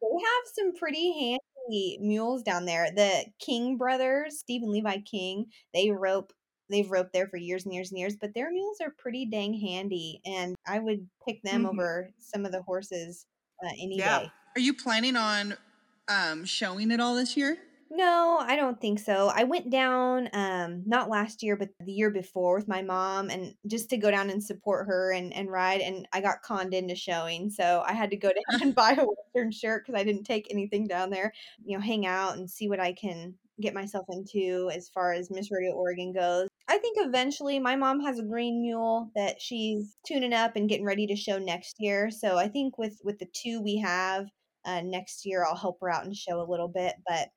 They 0.01 0.23
have 0.23 0.53
some 0.53 0.75
pretty 0.75 1.13
handy 1.13 1.97
mules 1.99 2.43
down 2.43 2.65
there. 2.65 2.91
The 2.95 3.25
King 3.39 3.75
brothers, 3.77 4.37
Stephen 4.37 4.71
Levi 4.71 4.99
King, 4.99 5.47
they 5.73 5.89
rope 5.89 6.31
they've 6.69 6.89
roped 6.89 7.13
there 7.13 7.27
for 7.27 7.37
years 7.37 7.65
and 7.65 7.73
years 7.73 7.91
and 7.91 7.99
years, 7.99 8.15
but 8.15 8.33
their 8.33 8.51
mules 8.51 8.81
are 8.81 8.91
pretty 8.97 9.25
dang 9.25 9.53
handy 9.53 10.19
and 10.25 10.55
I 10.67 10.79
would 10.79 11.07
pick 11.27 11.41
them 11.43 11.63
Mhm. 11.63 11.69
over 11.69 12.09
some 12.19 12.45
of 12.45 12.51
the 12.51 12.61
horses 12.63 13.25
uh, 13.63 13.69
any 13.79 13.97
Yeah. 13.97 14.19
day. 14.19 14.31
Are 14.55 14.59
you 14.61 14.73
planning 14.73 15.15
on 15.15 15.55
um, 16.07 16.45
showing 16.45 16.91
it 16.91 16.99
all 16.99 17.15
this 17.15 17.35
year? 17.35 17.57
No, 17.91 18.37
I 18.41 18.55
don't 18.55 18.81
think 18.81 18.99
so. 18.99 19.31
I 19.33 19.43
went 19.43 19.69
down 19.69 20.29
um 20.33 20.83
not 20.85 21.09
last 21.09 21.43
year 21.43 21.55
but 21.55 21.69
the 21.79 21.91
year 21.91 22.09
before 22.09 22.55
with 22.55 22.67
my 22.67 22.81
mom 22.81 23.29
and 23.29 23.53
just 23.67 23.89
to 23.91 23.97
go 23.97 24.09
down 24.09 24.29
and 24.31 24.43
support 24.43 24.87
her 24.87 25.13
and 25.13 25.31
and 25.33 25.51
ride 25.51 25.81
and 25.81 26.07
I 26.11 26.21
got 26.21 26.41
conned 26.41 26.73
into 26.73 26.95
showing. 26.95 27.49
So 27.51 27.83
I 27.85 27.93
had 27.93 28.09
to 28.09 28.17
go 28.17 28.29
down 28.51 28.61
and 28.61 28.75
buy 28.83 28.93
a 28.93 29.05
western 29.05 29.51
shirt 29.51 29.85
cuz 29.85 29.95
I 29.95 30.03
didn't 30.03 30.23
take 30.23 30.47
anything 30.49 30.87
down 30.87 31.11
there. 31.11 31.31
You 31.63 31.77
know, 31.77 31.81
hang 31.83 32.05
out 32.05 32.37
and 32.37 32.49
see 32.49 32.67
what 32.67 32.79
I 32.79 32.91
can 32.91 33.35
get 33.61 33.73
myself 33.73 34.07
into 34.09 34.69
as 34.73 34.89
far 34.89 35.13
as 35.13 35.31
Miss 35.31 35.49
Rodeo 35.51 35.73
Oregon 35.73 36.11
goes. 36.11 36.49
I 36.67 36.79
think 36.79 36.97
eventually 36.99 37.59
my 37.59 37.75
mom 37.75 38.01
has 38.01 38.19
a 38.19 38.23
green 38.23 38.61
mule 38.61 39.11
that 39.15 39.39
she's 39.39 39.95
tuning 40.05 40.33
up 40.33 40.55
and 40.55 40.67
getting 40.67 40.85
ready 40.85 41.07
to 41.07 41.15
show 41.15 41.37
next 41.37 41.75
year. 41.79 42.09
So 42.09 42.37
I 42.37 42.47
think 42.47 42.77
with 42.77 42.99
with 43.03 43.19
the 43.19 43.27
two 43.31 43.61
we 43.61 43.77
have 43.77 44.27
uh, 44.65 44.81
next 44.81 45.25
year 45.25 45.45
I'll 45.45 45.55
help 45.55 45.77
her 45.81 45.89
out 45.89 46.05
and 46.05 46.15
show 46.15 46.41
a 46.41 46.49
little 46.49 46.67
bit, 46.67 46.95
but 47.07 47.29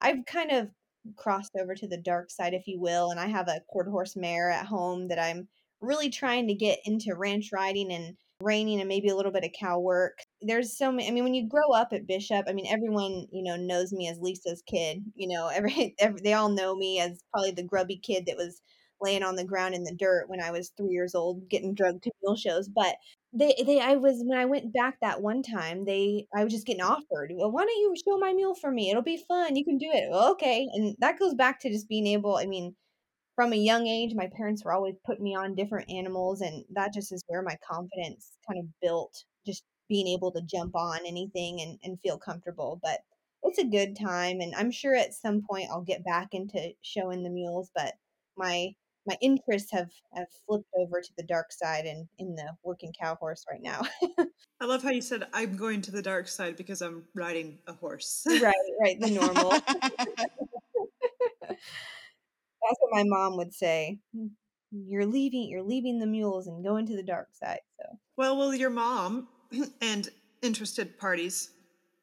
I've 0.00 0.24
kind 0.26 0.50
of 0.50 0.68
crossed 1.16 1.52
over 1.60 1.74
to 1.74 1.88
the 1.88 1.96
dark 1.96 2.30
side, 2.30 2.54
if 2.54 2.66
you 2.66 2.80
will, 2.80 3.10
and 3.10 3.20
I 3.20 3.26
have 3.26 3.48
a 3.48 3.62
quarter 3.68 3.90
horse 3.90 4.16
mare 4.16 4.50
at 4.50 4.66
home 4.66 5.08
that 5.08 5.18
I'm 5.18 5.48
really 5.80 6.10
trying 6.10 6.46
to 6.48 6.54
get 6.54 6.78
into 6.84 7.14
ranch 7.14 7.50
riding 7.52 7.92
and 7.92 8.16
reining 8.40 8.80
and 8.80 8.88
maybe 8.88 9.08
a 9.08 9.16
little 9.16 9.32
bit 9.32 9.44
of 9.44 9.52
cow 9.58 9.78
work. 9.78 10.18
There's 10.40 10.76
so 10.76 10.90
many. 10.90 11.08
I 11.08 11.12
mean, 11.12 11.24
when 11.24 11.34
you 11.34 11.48
grow 11.48 11.70
up 11.72 11.92
at 11.92 12.06
Bishop, 12.06 12.46
I 12.48 12.52
mean, 12.52 12.66
everyone 12.68 13.26
you 13.32 13.42
know 13.42 13.56
knows 13.56 13.92
me 13.92 14.08
as 14.08 14.18
Lisa's 14.20 14.62
kid. 14.66 15.02
You 15.14 15.28
know, 15.28 15.48
every, 15.54 15.94
every 15.98 16.20
they 16.22 16.34
all 16.34 16.48
know 16.48 16.74
me 16.74 17.00
as 17.00 17.22
probably 17.32 17.52
the 17.52 17.62
grubby 17.62 17.96
kid 17.96 18.26
that 18.26 18.36
was 18.36 18.60
laying 19.00 19.22
on 19.22 19.34
the 19.36 19.44
ground 19.44 19.74
in 19.74 19.82
the 19.82 19.94
dirt 19.98 20.28
when 20.28 20.40
I 20.40 20.52
was 20.52 20.72
three 20.76 20.92
years 20.92 21.14
old, 21.14 21.48
getting 21.48 21.74
drugged 21.74 22.04
to 22.04 22.12
mule 22.22 22.36
shows. 22.36 22.68
But 22.68 22.94
they 23.32 23.54
they 23.66 23.80
I 23.80 23.96
was 23.96 24.22
when 24.24 24.38
I 24.38 24.44
went 24.44 24.72
back 24.74 24.98
that 25.00 25.22
one 25.22 25.42
time, 25.42 25.84
they 25.84 26.26
I 26.34 26.44
was 26.44 26.52
just 26.52 26.66
getting 26.66 26.82
mm-hmm. 26.82 26.92
offered. 26.92 27.32
Well, 27.34 27.50
why 27.50 27.64
don't 27.64 27.76
you 27.76 27.94
show 27.96 28.18
my 28.18 28.32
mule 28.32 28.54
for 28.54 28.70
me? 28.70 28.90
It'll 28.90 29.02
be 29.02 29.24
fun. 29.28 29.56
You 29.56 29.64
can 29.64 29.78
do 29.78 29.90
it. 29.92 30.10
Well, 30.10 30.32
okay. 30.32 30.68
And 30.72 30.96
that 30.98 31.18
goes 31.18 31.34
back 31.34 31.60
to 31.60 31.70
just 31.70 31.88
being 31.88 32.06
able, 32.06 32.36
I 32.36 32.46
mean, 32.46 32.74
from 33.34 33.52
a 33.52 33.56
young 33.56 33.86
age, 33.86 34.12
my 34.14 34.28
parents 34.36 34.64
were 34.64 34.72
always 34.72 34.96
putting 35.06 35.24
me 35.24 35.34
on 35.34 35.54
different 35.54 35.90
animals 35.90 36.42
and 36.42 36.64
that 36.74 36.92
just 36.92 37.12
is 37.12 37.24
where 37.26 37.42
my 37.42 37.56
confidence 37.68 38.32
kind 38.46 38.60
of 38.60 38.66
built, 38.82 39.24
just 39.46 39.64
being 39.88 40.06
able 40.08 40.30
to 40.32 40.42
jump 40.42 40.76
on 40.76 41.00
anything 41.06 41.60
and, 41.62 41.78
and 41.82 42.00
feel 42.00 42.18
comfortable. 42.18 42.78
But 42.82 43.00
it's 43.44 43.58
a 43.58 43.64
good 43.64 43.96
time 43.96 44.40
and 44.40 44.54
I'm 44.54 44.70
sure 44.70 44.94
at 44.94 45.14
some 45.14 45.42
point 45.48 45.68
I'll 45.70 45.82
get 45.82 46.04
back 46.04 46.28
into 46.32 46.72
showing 46.82 47.22
the 47.22 47.30
mules, 47.30 47.70
but 47.74 47.94
my 48.36 48.74
my 49.06 49.16
interests 49.20 49.70
have, 49.72 49.90
have 50.14 50.28
flipped 50.46 50.68
over 50.78 51.00
to 51.00 51.10
the 51.16 51.24
dark 51.24 51.50
side 51.52 51.86
and 51.86 52.06
in 52.18 52.34
the 52.34 52.52
working 52.62 52.92
cow 52.98 53.16
horse 53.16 53.44
right 53.50 53.62
now. 53.62 53.82
I 54.60 54.64
love 54.66 54.82
how 54.82 54.90
you 54.90 55.02
said, 55.02 55.26
I'm 55.32 55.56
going 55.56 55.82
to 55.82 55.90
the 55.90 56.02
dark 56.02 56.28
side 56.28 56.56
because 56.56 56.82
I'm 56.82 57.04
riding 57.14 57.58
a 57.66 57.72
horse. 57.72 58.24
right, 58.28 58.54
right, 58.80 59.00
the 59.00 59.10
normal. 59.10 59.50
That's 62.62 62.78
what 62.78 62.92
my 62.92 63.02
mom 63.04 63.36
would 63.38 63.52
say. 63.52 63.98
"Mm, 64.16 64.30
You're 64.70 65.06
leaving 65.06 65.48
you're 65.50 65.62
leaving 65.62 65.98
the 65.98 66.06
mules 66.06 66.46
and 66.46 66.64
going 66.64 66.86
to 66.86 66.96
the 66.96 67.02
dark 67.02 67.28
side. 67.32 67.60
So 67.80 67.98
Well, 68.16 68.36
will 68.36 68.54
your 68.54 68.70
mom 68.70 69.28
and 69.80 70.08
interested 70.42 70.96
parties 70.98 71.50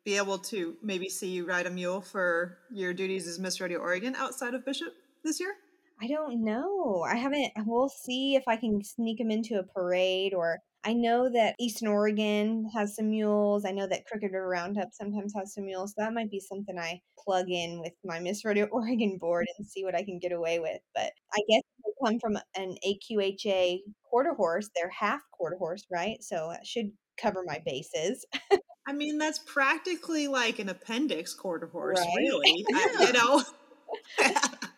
be 0.06 0.18
able 0.18 0.38
to 0.38 0.76
maybe 0.84 1.10
see 1.10 1.28
you 1.30 1.46
ride 1.46 1.66
a 1.66 1.70
mule 1.70 2.02
for 2.02 2.58
your 2.72 2.94
duties 2.94 3.28
as 3.28 3.40
Miss 3.40 3.60
Rodeo 3.62 3.80
Oregon 3.80 4.16
outside 4.16 4.54
of 4.54 4.66
Bishop 4.66 4.94
this 5.24 5.40
year? 5.40 5.54
I 6.02 6.08
don't 6.08 6.44
know. 6.44 7.04
I 7.08 7.16
haven't 7.16 7.52
uh, 7.58 7.64
we'll 7.66 7.90
see 7.90 8.36
if 8.36 8.44
I 8.48 8.56
can 8.56 8.84
sneak 8.84 9.18
them 9.18 9.32
into 9.32 9.60
a 9.60 9.64
parade 9.64 10.34
or 10.34 10.60
I 10.86 10.94
know 10.94 11.30
that 11.30 11.56
Eastern 11.60 11.90
Oregon 11.90 12.70
has 12.74 12.96
some 12.96 13.10
mules. 13.10 13.66
I 13.66 13.72
know 13.72 13.86
that 13.86 14.06
Crooked 14.06 14.32
River 14.32 14.48
Roundup 14.48 14.90
sometimes 14.94 15.34
has 15.36 15.54
some 15.54 15.66
mules. 15.66 15.92
So 15.92 15.96
that 16.04 16.14
might 16.14 16.32
be 16.32 16.40
something 16.40 16.80
I 16.80 17.02
plug 17.22 17.48
in 17.50 17.82
with 17.82 17.92
my 18.06 18.20
Miss 18.20 18.46
Rodeo 18.46 18.66
Oregon 18.72 19.18
board 19.20 19.46
and 19.58 19.68
see 19.68 19.84
what 19.84 19.94
I 19.96 20.04
can 20.06 20.20
get 20.20 20.32
away 20.32 20.60
with. 20.60 20.80
But 20.96 21.12
I 21.34 21.40
guess 21.50 21.64
they 21.84 21.92
come 22.08 22.18
from 22.22 22.38
an 22.56 22.76
AQHA 22.88 23.80
quarter 24.10 24.34
horse. 24.36 24.70
They're 24.74 24.90
half 24.98 25.20
quarter 25.32 25.58
horse, 25.58 25.86
right? 25.92 26.24
So 26.24 26.52
it 26.52 26.66
should 26.66 26.92
cover 27.22 27.44
my 27.46 27.62
bases. 27.66 28.26
I 28.88 28.94
mean, 28.94 29.18
that's 29.18 29.40
practically 29.40 30.30
like 30.30 30.60
an 30.60 30.70
appendix 30.70 31.34
quarter 31.34 31.68
horse, 31.74 32.00
Right. 32.00 32.16
really. 32.20 32.66
I- 32.74 33.06
you 33.06 33.14
know? 33.14 33.44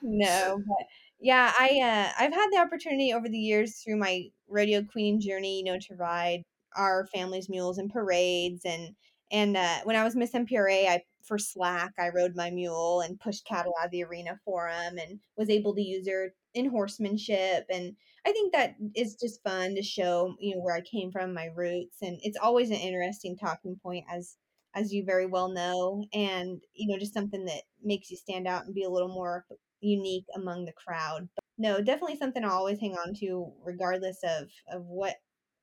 no, 0.02 0.62
but 0.68 0.88
Yeah, 1.22 1.54
I 1.58 1.80
uh, 1.82 2.24
I've 2.24 2.34
had 2.34 2.50
the 2.52 2.58
opportunity 2.58 3.14
over 3.14 3.30
the 3.30 3.38
years 3.38 3.78
through 3.78 3.98
my 3.98 4.26
rodeo 4.48 4.84
queen 4.84 5.22
journey, 5.22 5.60
you 5.60 5.64
know, 5.64 5.78
to 5.80 5.96
ride 5.96 6.44
our 6.76 7.06
family's 7.08 7.50
mules 7.50 7.78
in 7.78 7.90
parades 7.90 8.66
and 8.66 8.96
and 9.32 9.56
uh, 9.56 9.80
when 9.84 9.96
I 9.96 10.04
was 10.04 10.16
Miss 10.16 10.34
MPRA, 10.34 10.88
I 10.90 11.04
for 11.24 11.38
slack 11.38 11.94
I 12.00 12.10
rode 12.10 12.36
my 12.36 12.50
mule 12.50 13.02
and 13.02 13.20
pushed 13.20 13.46
cattle 13.46 13.74
out 13.80 13.86
of 13.86 13.92
the 13.92 14.04
arena 14.04 14.40
for 14.44 14.70
them 14.70 14.98
and 14.98 15.20
was 15.38 15.50
able 15.50 15.76
to 15.76 15.82
use 15.82 16.08
her 16.10 16.34
in 16.56 16.70
horsemanship 16.70 17.66
and 17.70 17.96
I 18.26 18.32
think 18.34 18.52
that 18.54 18.76
is 18.96 19.16
just 19.16 19.42
fun 19.44 19.76
to 19.76 19.84
show 19.84 20.36
you 20.40 20.56
know 20.56 20.62
where 20.62 20.76
I 20.76 20.82
came 20.82 21.12
from, 21.12 21.34
my 21.34 21.46
roots, 21.56 21.98
and 22.02 22.20
it's 22.24 22.38
always 22.38 22.70
an 22.72 22.78
interesting 22.78 23.38
talking 23.38 23.80
point 23.84 24.06
as 24.12 24.38
as 24.76 24.92
you 24.94 25.04
very 25.06 25.26
well 25.28 25.50
know, 25.50 26.04
and 26.14 26.62
you 26.74 26.88
know 26.88 26.98
just 27.00 27.14
something 27.14 27.46
that 27.46 27.62
makes 27.84 28.10
you 28.12 28.18
stand 28.18 28.48
out 28.48 28.66
and 28.66 28.74
be 28.76 28.84
a 28.84 28.90
little 28.90 29.10
more 29.14 29.46
unique 29.82 30.26
among 30.36 30.66
the 30.66 30.74
crowd. 30.74 31.28
But 31.36 31.44
no, 31.58 31.82
definitely 31.82 32.18
something 32.18 32.44
I'll 32.44 32.52
always 32.52 32.80
hang 32.80 32.94
on 32.94 33.14
to, 33.16 33.52
regardless 33.64 34.20
of 34.24 34.50
of 34.72 34.86
what 34.86 35.16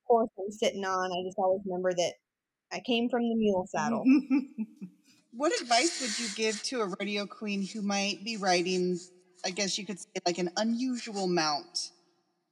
horse 0.05 0.31
I'm 0.39 0.51
sitting 0.51 0.85
on. 0.85 1.13
I 1.13 1.25
just 1.27 1.39
always 1.39 1.63
remember 1.65 1.93
that 1.93 2.15
I 2.73 2.81
came 2.81 3.09
from 3.09 3.23
the 3.23 3.35
mule 3.35 3.67
saddle. 3.69 4.05
what 5.33 5.53
advice 5.61 6.01
would 6.01 6.19
you 6.19 6.29
give 6.35 6.63
to 6.65 6.81
a 6.81 6.87
rodeo 6.87 7.27
queen 7.27 7.67
who 7.67 7.83
might 7.83 8.25
be 8.25 8.37
riding, 8.37 8.99
I 9.45 9.51
guess 9.51 9.79
you 9.79 9.87
could 9.87 9.99
say, 9.99 10.07
like 10.27 10.39
an 10.39 10.51
unusual 10.57 11.27
mount 11.27 11.91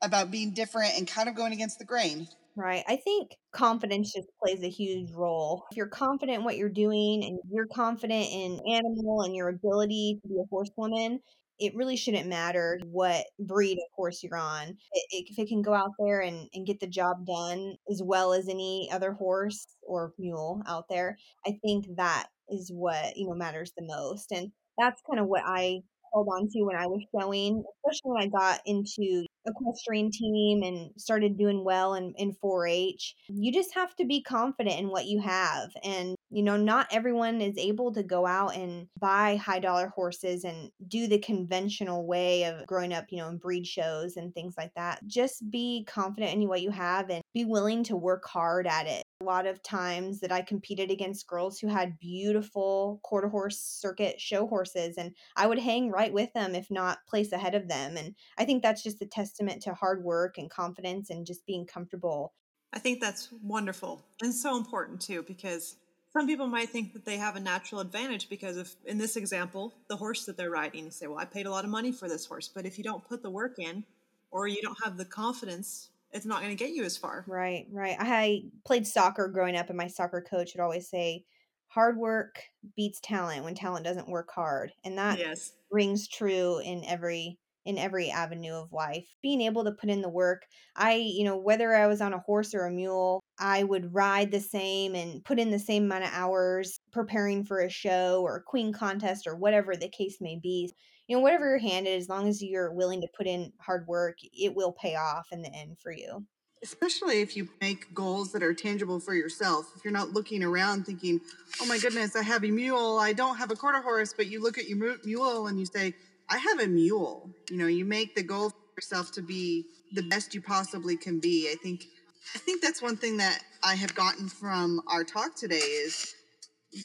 about 0.02 0.30
being 0.30 0.52
different 0.52 0.92
and 0.96 1.06
kind 1.06 1.28
of 1.28 1.34
going 1.34 1.52
against 1.52 1.78
the 1.78 1.84
grain? 1.84 2.28
Right. 2.56 2.84
I 2.88 2.96
think 2.96 3.36
confidence 3.52 4.14
just 4.14 4.28
plays 4.42 4.62
a 4.62 4.70
huge 4.70 5.12
role. 5.12 5.66
If 5.70 5.76
you're 5.76 5.88
confident 5.88 6.38
in 6.38 6.44
what 6.44 6.56
you're 6.56 6.70
doing 6.70 7.22
and 7.22 7.38
you're 7.50 7.66
confident 7.66 8.28
in 8.32 8.60
animal 8.66 9.22
and 9.22 9.36
your 9.36 9.50
ability 9.50 10.20
to 10.22 10.28
be 10.28 10.36
a 10.36 10.46
horsewoman, 10.48 11.20
it 11.58 11.74
really 11.74 11.96
shouldn't 11.96 12.28
matter 12.28 12.80
what 12.84 13.26
breed 13.38 13.78
of 13.78 13.84
horse 13.94 14.22
you're 14.22 14.36
on. 14.36 14.76
It, 14.92 15.26
if 15.30 15.38
it 15.38 15.48
can 15.48 15.62
go 15.62 15.74
out 15.74 15.92
there 15.98 16.20
and, 16.20 16.48
and 16.54 16.66
get 16.66 16.80
the 16.80 16.86
job 16.86 17.26
done 17.26 17.76
as 17.90 18.02
well 18.04 18.32
as 18.32 18.48
any 18.48 18.88
other 18.92 19.12
horse 19.12 19.66
or 19.82 20.12
mule 20.18 20.62
out 20.66 20.88
there, 20.88 21.18
I 21.46 21.58
think 21.64 21.86
that 21.96 22.28
is 22.48 22.70
what, 22.72 23.16
you 23.16 23.26
know, 23.26 23.34
matters 23.34 23.72
the 23.76 23.84
most. 23.84 24.32
And 24.32 24.52
that's 24.78 25.02
kind 25.08 25.20
of 25.20 25.26
what 25.26 25.42
I 25.44 25.80
on 26.24 26.48
to 26.48 26.62
when 26.62 26.76
I 26.76 26.86
was 26.86 27.02
showing, 27.14 27.62
especially 27.84 28.10
when 28.10 28.22
I 28.22 28.26
got 28.28 28.60
into 28.64 29.26
equestrian 29.46 30.10
team 30.10 30.62
and 30.62 30.90
started 30.96 31.38
doing 31.38 31.64
well 31.64 31.94
in, 31.94 32.12
in 32.16 32.34
4-H. 32.44 33.14
You 33.28 33.52
just 33.52 33.74
have 33.74 33.94
to 33.96 34.04
be 34.04 34.22
confident 34.22 34.78
in 34.78 34.88
what 34.88 35.06
you 35.06 35.20
have. 35.20 35.70
And, 35.84 36.16
you 36.30 36.42
know, 36.42 36.56
not 36.56 36.88
everyone 36.90 37.40
is 37.40 37.56
able 37.56 37.92
to 37.94 38.02
go 38.02 38.26
out 38.26 38.56
and 38.56 38.88
buy 38.98 39.36
high 39.36 39.60
dollar 39.60 39.88
horses 39.94 40.44
and 40.44 40.70
do 40.88 41.06
the 41.06 41.18
conventional 41.18 42.06
way 42.06 42.44
of 42.44 42.66
growing 42.66 42.92
up, 42.92 43.06
you 43.10 43.18
know, 43.18 43.28
in 43.28 43.38
breed 43.38 43.66
shows 43.66 44.16
and 44.16 44.34
things 44.34 44.54
like 44.58 44.72
that. 44.74 45.00
Just 45.06 45.48
be 45.50 45.84
confident 45.86 46.32
in 46.34 46.48
what 46.48 46.62
you 46.62 46.70
have 46.70 47.10
and 47.10 47.22
be 47.34 47.44
willing 47.44 47.84
to 47.84 47.96
work 47.96 48.24
hard 48.26 48.66
at 48.66 48.86
it. 48.86 49.04
Lot 49.26 49.46
of 49.46 49.60
times 49.60 50.20
that 50.20 50.30
I 50.30 50.40
competed 50.40 50.92
against 50.92 51.26
girls 51.26 51.58
who 51.58 51.66
had 51.66 51.98
beautiful 51.98 53.00
quarter 53.02 53.28
horse 53.28 53.58
circuit 53.58 54.20
show 54.20 54.46
horses, 54.46 54.96
and 54.96 55.16
I 55.34 55.48
would 55.48 55.58
hang 55.58 55.90
right 55.90 56.12
with 56.12 56.32
them, 56.32 56.54
if 56.54 56.70
not 56.70 57.04
place 57.08 57.32
ahead 57.32 57.56
of 57.56 57.66
them. 57.66 57.96
And 57.96 58.14
I 58.38 58.44
think 58.44 58.62
that's 58.62 58.84
just 58.84 59.02
a 59.02 59.06
testament 59.06 59.62
to 59.62 59.74
hard 59.74 60.04
work 60.04 60.38
and 60.38 60.48
confidence 60.48 61.10
and 61.10 61.26
just 61.26 61.44
being 61.44 61.66
comfortable. 61.66 62.34
I 62.72 62.78
think 62.78 63.00
that's 63.00 63.30
wonderful 63.42 64.04
and 64.22 64.32
so 64.32 64.56
important 64.56 65.00
too, 65.00 65.24
because 65.24 65.74
some 66.12 66.28
people 66.28 66.46
might 66.46 66.70
think 66.70 66.92
that 66.92 67.04
they 67.04 67.16
have 67.16 67.34
a 67.34 67.40
natural 67.40 67.80
advantage 67.80 68.28
because 68.28 68.56
if 68.56 68.76
in 68.84 68.96
this 68.96 69.16
example 69.16 69.74
the 69.88 69.96
horse 69.96 70.24
that 70.24 70.36
they're 70.36 70.50
riding 70.50 70.84
you 70.84 70.90
say 70.90 71.06
well 71.06 71.18
i 71.18 71.26
paid 71.26 71.44
a 71.44 71.50
lot 71.50 71.64
of 71.64 71.70
money 71.70 71.92
for 71.92 72.08
this 72.08 72.24
horse 72.24 72.48
but 72.48 72.64
if 72.64 72.78
you 72.78 72.84
don't 72.84 73.06
put 73.06 73.22
the 73.22 73.28
work 73.28 73.58
in 73.58 73.84
or 74.30 74.48
you 74.48 74.62
don't 74.62 74.78
have 74.82 74.96
the 74.96 75.04
confidence 75.04 75.90
it's 76.12 76.26
not 76.26 76.40
going 76.40 76.56
to 76.56 76.64
get 76.64 76.74
you 76.74 76.84
as 76.84 76.96
far. 76.96 77.24
Right, 77.26 77.66
right. 77.70 77.96
I 77.98 78.44
played 78.64 78.86
soccer 78.86 79.28
growing 79.28 79.56
up, 79.56 79.68
and 79.68 79.76
my 79.76 79.88
soccer 79.88 80.24
coach 80.28 80.52
would 80.54 80.62
always 80.62 80.88
say, 80.88 81.24
hard 81.68 81.98
work 81.98 82.42
beats 82.76 83.00
talent 83.02 83.44
when 83.44 83.54
talent 83.54 83.84
doesn't 83.84 84.08
work 84.08 84.30
hard. 84.34 84.72
And 84.84 84.96
that 84.98 85.18
yes. 85.18 85.52
rings 85.70 86.08
true 86.08 86.60
in 86.60 86.84
every 86.84 87.38
in 87.66 87.78
every 87.78 88.10
avenue 88.10 88.52
of 88.52 88.72
life. 88.72 89.08
Being 89.22 89.40
able 89.40 89.64
to 89.64 89.72
put 89.72 89.90
in 89.90 90.00
the 90.00 90.08
work. 90.08 90.46
I, 90.76 90.94
you 90.94 91.24
know, 91.24 91.36
whether 91.36 91.74
I 91.74 91.88
was 91.88 92.00
on 92.00 92.14
a 92.14 92.20
horse 92.20 92.54
or 92.54 92.64
a 92.64 92.70
mule, 92.70 93.20
I 93.40 93.64
would 93.64 93.92
ride 93.92 94.30
the 94.30 94.40
same 94.40 94.94
and 94.94 95.24
put 95.24 95.40
in 95.40 95.50
the 95.50 95.58
same 95.58 95.84
amount 95.84 96.04
of 96.04 96.10
hours 96.12 96.78
preparing 96.92 97.44
for 97.44 97.58
a 97.58 97.68
show 97.68 98.22
or 98.22 98.36
a 98.36 98.42
queen 98.42 98.72
contest 98.72 99.26
or 99.26 99.34
whatever 99.34 99.74
the 99.74 99.88
case 99.88 100.18
may 100.20 100.38
be 100.40 100.72
you 101.06 101.16
know, 101.16 101.22
whatever 101.22 101.48
you're 101.50 101.58
handed, 101.58 101.96
as 101.96 102.08
long 102.08 102.28
as 102.28 102.42
you're 102.42 102.72
willing 102.72 103.00
to 103.00 103.08
put 103.16 103.26
in 103.26 103.52
hard 103.60 103.86
work, 103.86 104.18
it 104.22 104.54
will 104.54 104.72
pay 104.72 104.96
off 104.96 105.28
in 105.32 105.42
the 105.42 105.52
end 105.54 105.78
for 105.78 105.92
you. 105.92 106.24
Especially 106.62 107.20
if 107.20 107.36
you 107.36 107.48
make 107.60 107.92
goals 107.94 108.32
that 108.32 108.42
are 108.42 108.54
tangible 108.54 108.98
for 108.98 109.14
yourself. 109.14 109.70
If 109.76 109.84
you're 109.84 109.92
not 109.92 110.10
looking 110.10 110.42
around 110.42 110.84
thinking, 110.84 111.20
oh 111.60 111.66
my 111.66 111.78
goodness, 111.78 112.16
I 112.16 112.22
have 112.22 112.44
a 112.44 112.48
mule, 112.48 112.98
I 112.98 113.12
don't 113.12 113.36
have 113.36 113.50
a 113.50 113.56
quarter 113.56 113.80
horse, 113.80 114.14
but 114.16 114.26
you 114.26 114.42
look 114.42 114.58
at 114.58 114.68
your 114.68 114.96
mule 115.04 115.46
and 115.46 115.60
you 115.60 115.66
say, 115.66 115.94
I 116.28 116.38
have 116.38 116.60
a 116.60 116.66
mule. 116.66 117.30
You 117.50 117.58
know, 117.58 117.66
you 117.66 117.84
make 117.84 118.16
the 118.16 118.22
goal 118.22 118.50
for 118.50 118.56
yourself 118.76 119.12
to 119.12 119.22
be 119.22 119.66
the 119.92 120.02
best 120.02 120.34
you 120.34 120.40
possibly 120.40 120.96
can 120.96 121.20
be. 121.20 121.48
I 121.52 121.56
think 121.62 121.86
I 122.34 122.38
think 122.38 122.60
that's 122.60 122.82
one 122.82 122.96
thing 122.96 123.18
that 123.18 123.40
I 123.62 123.74
have 123.76 123.94
gotten 123.94 124.28
from 124.28 124.82
our 124.88 125.04
talk 125.04 125.36
today 125.36 125.56
is 125.56 126.14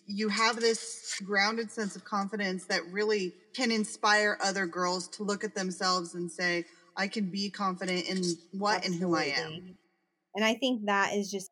you 0.06 0.30
have 0.30 0.60
this 0.60 1.20
grounded 1.24 1.72
sense 1.72 1.96
of 1.96 2.04
confidence 2.04 2.66
that 2.66 2.82
really 2.92 3.34
can 3.54 3.72
inspire 3.72 4.38
other 4.44 4.66
girls 4.66 5.08
to 5.10 5.24
look 5.24 5.44
at 5.44 5.56
themselves 5.56 6.16
and 6.16 6.32
say, 6.32 6.66
I 6.98 7.08
can 7.08 7.30
be 7.30 7.50
confident 7.50 8.08
in 8.10 8.24
what 8.60 8.86
Absolutely. 8.86 8.96
and 8.96 9.04
who 9.04 9.16
I 9.16 9.24
am. 9.24 9.76
And 10.36 10.46
I 10.46 10.56
think 10.56 10.86
that 10.86 11.14
is 11.14 11.32
just 11.32 11.52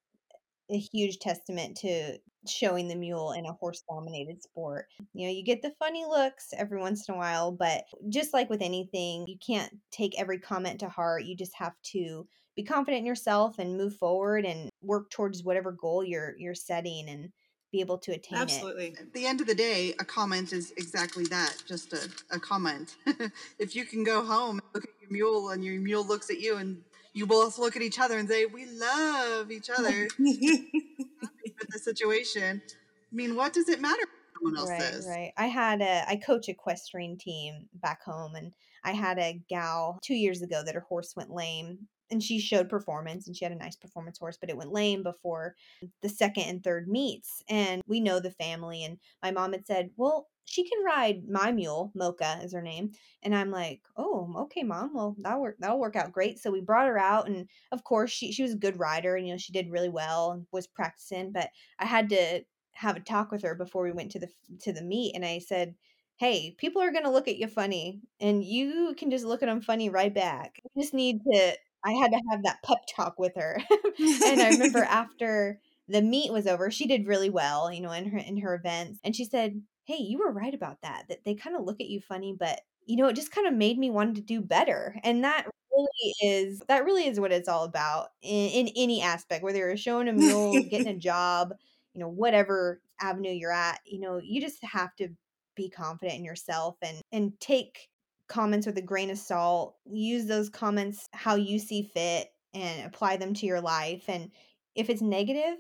a 0.71 0.78
huge 0.78 1.19
testament 1.19 1.78
to 1.78 2.17
showing 2.47 2.88
the 2.88 2.95
mule 2.95 3.34
in 3.34 3.45
a 3.45 3.54
horse 3.54 3.84
dominated 3.89 4.41
sport. 4.41 4.86
You 5.13 5.28
know, 5.28 5.34
you 5.34 5.43
get 5.43 5.62
the 5.62 5.73
funny 5.80 6.06
looks 6.06 6.49
every 6.58 6.80
once 6.80 7.08
in 7.08 7.15
a 7.15 7.17
while, 7.17 7.52
but 7.52 7.84
just 8.10 8.34
like 8.34 8.49
with 8.49 8.62
anything, 8.62 9.25
you 9.28 9.38
can't 9.45 9.71
take 9.91 10.19
every 10.19 10.39
comment 10.39 10.80
to 10.80 10.89
heart. 10.89 11.25
You 11.25 11.36
just 11.36 11.56
have 11.56 11.73
to 11.91 12.28
be 12.56 12.63
confident 12.63 12.99
in 12.99 13.06
yourself 13.06 13.60
and 13.60 13.78
move 13.78 13.95
forward 13.95 14.45
and 14.45 14.69
work 14.82 15.10
towards 15.10 15.43
whatever 15.43 15.71
goal 15.71 16.04
you're 16.04 16.36
you're 16.38 16.56
setting 16.56 17.10
and 17.10 17.30
be 17.71 17.82
able 17.82 17.97
to 17.99 18.12
attain 18.12 18.39
Absolutely. 18.39 18.88
it. 18.88 18.99
At 18.99 19.13
the 19.13 19.25
end 19.25 19.41
of 19.41 19.47
the 19.47 19.55
day, 19.55 19.93
a 19.99 20.05
comment 20.05 20.53
is 20.53 20.71
exactly 20.77 21.25
that, 21.25 21.55
just 21.67 21.93
a, 21.93 22.10
a 22.32 22.39
comment. 22.39 22.95
if 23.60 23.75
you 23.75 23.86
can 23.86 24.03
go 24.03 24.25
home 24.25 24.60
and 24.60 24.67
look 24.73 24.86
at 24.86 24.89
your 25.01 25.12
mule 25.12 25.49
and 25.49 25.63
your 25.63 25.79
mule 25.79 26.05
looks 26.05 26.29
at 26.29 26.39
you 26.39 26.58
and 26.58 26.82
you 27.13 27.25
both 27.27 27.60
look 27.60 27.75
at 27.75 27.82
each 27.82 27.99
other 27.99 28.17
and 28.17 28.27
say, 28.27 28.45
We 28.45 28.65
love 28.65 29.51
each 29.51 29.69
other 29.77 30.08
with 30.17 31.69
the 31.69 31.79
situation. 31.79 32.62
I 32.67 33.15
mean, 33.15 33.36
what 33.36 33.53
does 33.53 33.69
it 33.69 33.82
matter 33.82 34.03
someone 34.36 34.58
else 34.58 34.69
right, 34.69 34.82
says? 34.82 35.08
Right. 35.08 35.34
I 35.38 35.47
had 35.47 35.82
a 35.82 36.05
I 36.08 36.15
coach 36.15 36.49
equestrian 36.49 37.17
team 37.17 37.67
back 37.73 38.03
home 38.03 38.36
and 38.36 38.51
I 38.84 38.91
had 38.91 39.19
a 39.19 39.41
gal 39.49 39.99
two 40.01 40.15
years 40.15 40.41
ago 40.41 40.63
that 40.63 40.75
her 40.75 40.86
horse 40.88 41.13
went 41.15 41.32
lame 41.32 41.88
and 42.12 42.24
she 42.24 42.39
showed 42.39 42.69
performance 42.69 43.28
and 43.28 43.36
she 43.36 43.45
had 43.45 43.52
a 43.52 43.58
nice 43.58 43.76
performance 43.76 44.17
horse 44.17 44.38
but 44.39 44.50
it 44.50 44.58
went 44.58 44.72
lame 44.72 45.04
before 45.04 45.56
the 46.02 46.10
second 46.10 46.43
and 46.43 46.63
third 46.63 46.88
meets 46.88 47.43
and 47.50 47.82
we 47.88 48.00
know 48.00 48.19
the 48.19 48.32
family 48.32 48.84
and 48.84 48.98
my 49.24 49.32
mom 49.32 49.54
had 49.54 49.65
said 49.65 49.89
well 49.98 50.28
she 50.45 50.63
can 50.67 50.84
ride 50.84 51.28
my 51.30 51.52
mule 51.52 51.91
mocha 51.95 52.39
is 52.43 52.54
her 52.54 52.62
name 52.62 52.91
and 53.24 53.36
i'm 53.36 53.52
like 53.52 53.82
oh 53.98 54.34
okay 54.38 54.63
mom 54.63 54.91
well 54.93 55.15
that'll 55.19 55.41
work 55.41 55.56
that'll 55.60 55.80
work 55.80 55.95
out 55.95 56.12
great 56.12 56.39
so 56.39 56.52
we 56.52 56.62
brought 56.62 56.88
her 56.88 56.98
out 56.98 57.28
and 57.28 57.48
of 57.72 57.84
course 57.84 58.12
she, 58.12 58.32
she 58.32 58.43
was 58.43 58.54
a 58.54 58.58
good 58.58 58.80
rider 58.80 59.15
and 59.15 59.28
you 59.28 59.34
know 59.34 59.38
she 59.38 59.54
did 59.54 59.69
really 59.72 59.89
well 59.89 60.32
and 60.32 60.45
was 60.52 60.67
practicing 60.67 61.32
but 61.32 61.50
i 61.80 61.86
had 61.86 62.10
to 62.10 62.41
have 62.72 62.95
a 62.95 63.02
talk 63.02 63.32
with 63.32 63.41
her 63.43 63.56
before 63.56 63.84
we 63.84 63.91
went 63.91 64.12
to 64.12 64.19
the 64.19 64.30
to 64.62 64.72
the 64.74 64.82
meet 64.82 65.13
and 65.15 65.26
i 65.26 65.39
said 65.39 65.76
hey, 66.19 66.54
people 66.58 66.82
are 66.82 66.91
going 66.91 67.06
to 67.06 67.10
look 67.10 67.30
at 67.30 67.38
you 67.38 67.48
funny 67.48 68.02
and 68.19 68.43
you 68.43 68.93
can 68.98 69.10
just 69.10 69.24
look 69.26 69.41
at 69.41 69.45
them 69.45 69.62
funny 69.62 69.89
right 69.89 70.13
back. 70.13 70.62
Just 70.78 70.94
need 70.94 71.21
to 71.31 71.56
I 71.84 71.94
had 71.94 72.12
to 72.12 72.21
have 72.30 72.44
that 72.44 72.62
pep 72.63 72.80
talk 72.94 73.19
with 73.19 73.34
her. 73.36 73.62
and 74.00 74.42
I 74.42 74.50
remember 74.50 74.80
after 74.90 75.60
the 75.88 76.02
meet 76.02 76.32
was 76.32 76.48
over, 76.48 76.69
she 76.71 76.88
did 76.88 77.08
really 77.08 77.30
well, 77.30 77.71
you 77.71 77.82
know, 77.82 77.92
in 77.92 78.10
her 78.10 78.17
in 78.17 78.38
her 78.38 78.56
events. 78.56 79.00
And 79.04 79.15
she 79.15 79.25
said, 79.25 79.62
Hey, 79.86 79.98
you 79.98 80.19
were 80.19 80.32
right 80.32 80.54
about 80.54 80.82
that. 80.84 81.06
That 81.10 81.23
they 81.25 81.36
kind 81.36 81.56
of 81.56 81.63
look 81.63 81.82
at 81.82 81.90
you 81.90 82.00
funny, 82.02 82.36
but 82.38 82.62
you 82.86 82.96
know, 82.96 83.08
it 83.08 83.15
just 83.15 83.32
kind 83.32 83.48
of 83.48 83.54
made 83.54 83.77
me 83.77 83.90
want 83.90 84.15
to 84.15 84.21
do 84.21 84.42
better. 84.42 84.96
And 85.04 85.23
that 85.23 85.46
really 85.71 86.13
is 86.21 86.62
that 86.67 86.86
really 86.86 87.08
is 87.08 87.19
what 87.19 87.32
it's 87.32 87.50
all 87.50 87.63
about 87.63 88.08
in, 88.21 88.50
in 88.50 88.69
any 88.75 89.02
aspect, 89.02 89.44
whether 89.44 89.60
you're 89.60 89.77
showing 89.77 90.08
a 90.08 90.13
mule, 90.13 90.63
getting 90.69 90.88
a 90.88 90.96
job, 90.98 91.54
you 91.94 92.02
know, 92.02 92.10
whatever 92.10 92.82
avenue 93.02 93.32
you're 93.32 93.52
at, 93.52 93.80
you 93.86 94.00
know, 94.00 94.19
you 94.21 94.42
just 94.42 94.63
have 94.63 94.96
to 94.98 95.10
be 95.56 95.69
confident 95.69 96.17
in 96.17 96.25
yourself 96.25 96.77
and 96.82 97.02
and 97.12 97.40
take 97.40 97.90
comments 98.30 98.65
with 98.65 98.77
a 98.77 98.82
grain 98.82 99.10
of 99.10 99.17
salt. 99.17 99.75
Use 99.86 100.25
those 100.27 100.50
comments 100.50 101.08
how 101.12 101.36
you 101.36 101.60
see 101.60 101.84
fit 101.94 102.30
and 102.54 102.86
apply 102.86 103.17
them 103.17 103.34
to 103.34 103.46
your 103.46 103.60
life. 103.62 104.06
And 104.08 104.32
if 104.75 104.90
it's 104.90 105.02
negative, 105.02 105.58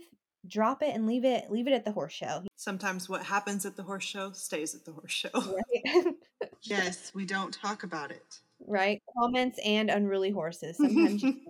drop 0.47 0.81
it 0.81 0.95
and 0.95 1.05
leave 1.05 1.25
it 1.25 1.51
leave 1.51 1.67
it 1.67 1.73
at 1.73 1.83
the 1.83 1.91
horse 1.91 2.13
show. 2.13 2.43
Sometimes 2.55 3.09
what 3.09 3.23
happens 3.23 3.65
at 3.65 3.75
the 3.75 3.83
horse 3.83 4.05
show 4.05 4.31
stays 4.31 4.73
at 4.73 4.85
the 4.85 4.93
horse 4.93 5.11
show. 5.11 5.29
Right? 5.33 6.05
yes, 6.61 7.11
we 7.13 7.25
don't 7.25 7.53
talk 7.53 7.83
about 7.83 8.11
it. 8.11 8.39
right? 8.65 9.01
Comments 9.17 9.59
and 9.65 9.89
unruly 9.89 10.29
horses. 10.31 10.77
Sometimes 10.77 11.21
you 11.23 11.35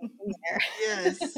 there. 0.50 0.60
Yes. 0.80 1.36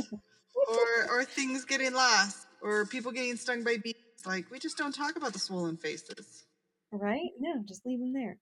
or 0.68 1.10
or 1.18 1.24
things 1.24 1.64
getting 1.64 1.92
lost 1.92 2.46
or 2.62 2.86
people 2.86 3.12
getting 3.12 3.36
stung 3.36 3.64
by 3.64 3.76
bees. 3.82 3.94
Like 4.24 4.50
we 4.50 4.58
just 4.58 4.78
don't 4.78 4.94
talk 4.94 5.16
about 5.16 5.32
the 5.32 5.38
swollen 5.38 5.76
faces. 5.76 6.44
Right? 6.92 7.30
No, 7.40 7.62
just 7.64 7.86
leave 7.86 8.00
them 8.00 8.12
there. 8.12 8.38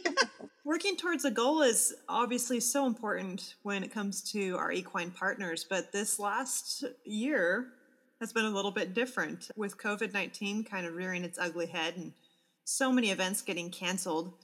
Working 0.64 0.96
towards 0.96 1.24
a 1.24 1.30
goal 1.30 1.62
is 1.62 1.94
obviously 2.08 2.60
so 2.60 2.86
important 2.86 3.56
when 3.62 3.82
it 3.82 3.92
comes 3.92 4.22
to 4.32 4.56
our 4.56 4.70
equine 4.70 5.10
partners, 5.10 5.66
but 5.68 5.90
this 5.90 6.20
last 6.20 6.84
year 7.04 7.72
has 8.20 8.32
been 8.32 8.44
a 8.44 8.50
little 8.50 8.70
bit 8.70 8.94
different 8.94 9.50
with 9.56 9.78
COVID 9.78 10.12
19 10.12 10.64
kind 10.64 10.86
of 10.86 10.94
rearing 10.94 11.24
its 11.24 11.38
ugly 11.38 11.66
head 11.66 11.96
and 11.96 12.12
so 12.64 12.92
many 12.92 13.10
events 13.10 13.42
getting 13.42 13.70
canceled. 13.70 14.34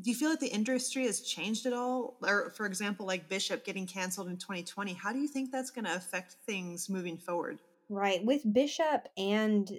Do 0.00 0.10
you 0.10 0.16
feel 0.16 0.30
like 0.30 0.40
the 0.40 0.48
industry 0.48 1.06
has 1.06 1.20
changed 1.20 1.66
at 1.66 1.72
all? 1.72 2.16
Or, 2.22 2.50
for 2.50 2.66
example, 2.66 3.06
like 3.06 3.28
Bishop 3.28 3.64
getting 3.64 3.86
canceled 3.86 4.28
in 4.28 4.36
2020, 4.36 4.94
how 4.94 5.12
do 5.12 5.18
you 5.18 5.28
think 5.28 5.50
that's 5.50 5.70
going 5.70 5.84
to 5.84 5.94
affect 5.94 6.36
things 6.46 6.88
moving 6.88 7.18
forward? 7.18 7.58
Right. 7.88 8.24
With 8.24 8.42
Bishop 8.52 9.08
and 9.16 9.70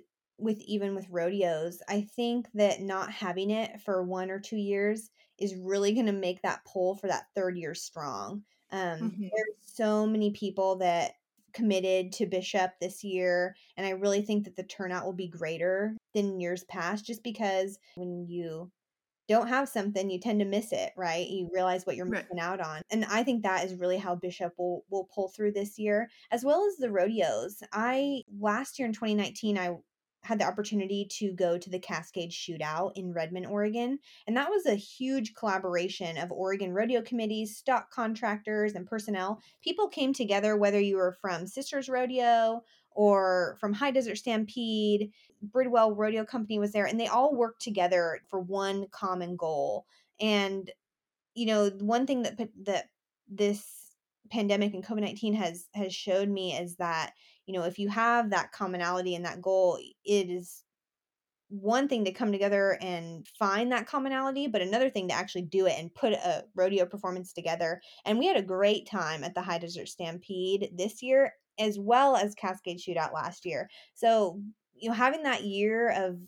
with 0.42 0.60
even 0.62 0.96
with 0.96 1.10
rodeos, 1.10 1.82
I 1.88 2.08
think 2.16 2.48
that 2.54 2.82
not 2.82 3.12
having 3.12 3.52
it 3.52 3.82
for 3.82 4.04
one 4.04 4.30
or 4.32 4.40
two 4.40 4.58
years 4.58 5.10
is 5.38 5.56
really 5.56 5.94
going 5.94 6.06
to 6.06 6.12
make 6.12 6.42
that 6.42 6.66
pull 6.66 6.96
for 6.96 7.08
that 7.08 7.26
third 7.36 7.58
year 7.58 7.74
strong. 7.74 8.44
Um, 8.72 9.00
mm-hmm. 9.00 9.22
There's 9.22 9.56
so 9.76 10.06
many 10.06 10.32
people 10.32 10.78
that 10.78 11.14
committed 11.54 12.14
to 12.14 12.26
Bishop 12.26 12.72
this 12.80 13.04
year, 13.04 13.56
and 13.76 13.86
I 13.86 13.92
really 13.92 14.22
think 14.22 14.46
that 14.46 14.56
the 14.56 14.64
turnout 14.64 15.06
will 15.06 15.14
be 15.14 15.28
greater 15.28 15.98
than 16.14 16.40
years 16.40 16.64
past 16.66 17.06
just 17.06 17.24
because 17.24 17.78
when 17.96 18.26
you 18.28 18.72
don't 19.28 19.48
have 19.48 19.70
something, 19.70 20.10
you 20.10 20.20
tend 20.20 20.40
to 20.40 20.46
miss 20.46 20.72
it, 20.72 20.92
right? 20.98 21.28
You 21.28 21.50
realize 21.54 21.86
what 21.86 21.96
you're 21.96 22.06
right. 22.06 22.24
missing 22.24 22.40
out 22.40 22.60
on. 22.60 22.82
And 22.92 23.06
I 23.06 23.24
think 23.24 23.44
that 23.44 23.64
is 23.64 23.76
really 23.76 23.98
how 23.98 24.16
Bishop 24.16 24.54
will 24.58 24.84
will 24.90 25.08
pull 25.14 25.30
through 25.30 25.54
this 25.54 25.80
year, 25.80 26.10
as 26.32 26.44
well 26.44 26.66
as 26.68 26.78
the 26.78 26.92
rodeos. 26.92 27.64
I 27.72 28.24
last 28.40 28.78
year 28.78 28.88
in 28.88 28.94
2019, 28.94 29.58
I 29.58 29.76
had 30.24 30.40
the 30.40 30.46
opportunity 30.46 31.08
to 31.10 31.34
go 31.34 31.58
to 31.58 31.70
the 31.70 31.80
Cascade 31.80 32.32
Shootout 32.32 32.92
in 32.96 33.12
Redmond, 33.12 33.48
Oregon. 33.48 34.00
And 34.28 34.38
that 34.38 34.50
was 34.50 34.66
a 34.66 34.76
huge 34.76 35.34
collaboration 35.34 36.18
of 36.18 36.32
Oregon 36.32 36.74
rodeo 36.74 37.02
committees, 37.02 37.58
stock 37.58 37.90
contractors, 37.92 38.74
and 38.74 38.86
personnel. 38.86 39.42
People 39.64 39.88
came 39.88 40.14
together, 40.14 40.56
whether 40.56 40.80
you 40.80 40.98
were 40.98 41.18
from 41.22 41.48
Sisters 41.48 41.90
Rodeo 41.90 42.64
or 42.92 43.58
from 43.60 43.74
High 43.74 43.92
Desert 43.92 44.18
Stampede, 44.18 45.12
Bridwell 45.42 45.96
Rodeo 45.96 46.26
Company 46.26 46.60
was 46.60 46.72
there, 46.72 46.86
and 46.86 47.00
they 47.00 47.08
all 47.08 47.36
worked 47.36 47.62
together 47.62 48.20
for 48.30 48.40
one 48.40 48.86
common 48.92 49.36
goal. 49.36 49.86
And, 50.20 50.70
you 51.34 51.48
know, 51.48 51.70
one 51.80 52.06
thing 52.06 52.24
that, 52.24 52.38
that 52.66 52.90
this 53.28 53.82
pandemic 54.30 54.74
and 54.74 54.86
COVID-19 54.86 55.36
has 55.36 55.68
has 55.74 55.94
showed 55.94 56.30
me 56.30 56.56
is 56.56 56.78
that 56.78 57.14
you 57.52 57.60
know 57.60 57.66
if 57.66 57.78
you 57.78 57.90
have 57.90 58.30
that 58.30 58.52
commonality 58.52 59.16
and 59.16 59.26
that 59.26 59.42
goal 59.42 59.78
it 60.06 60.30
is 60.30 60.64
one 61.52 61.90
thing 61.90 62.06
to 62.06 62.14
come 62.14 62.32
together 62.32 62.78
and 62.82 63.28
find 63.38 63.74
that 63.74 63.86
commonality, 63.86 64.48
but 64.48 64.62
another 64.62 64.90
thing 64.90 65.10
to 65.10 65.14
actually 65.14 65.42
do 65.42 65.66
it 65.66 65.78
and 65.78 65.94
put 65.94 66.14
a 66.14 66.46
rodeo 66.56 66.86
performance 66.86 67.34
together. 67.34 67.82
And 68.06 68.18
we 68.18 68.26
had 68.26 68.38
a 68.38 68.42
great 68.42 68.88
time 68.88 69.22
at 69.26 69.36
the 69.36 69.42
High 69.42 69.58
Desert 69.58 69.90
Stampede 69.90 70.70
this 70.74 71.04
year, 71.04 71.34
as 71.60 71.78
well 71.78 72.16
as 72.16 72.36
Cascade 72.36 72.80
Shootout 72.80 73.14
last 73.14 73.46
year. 73.46 73.70
So, 73.96 74.42
you 74.76 74.88
know, 74.88 74.96
having 74.96 75.24
that 75.24 75.44
year 75.44 75.90
of 75.90 76.20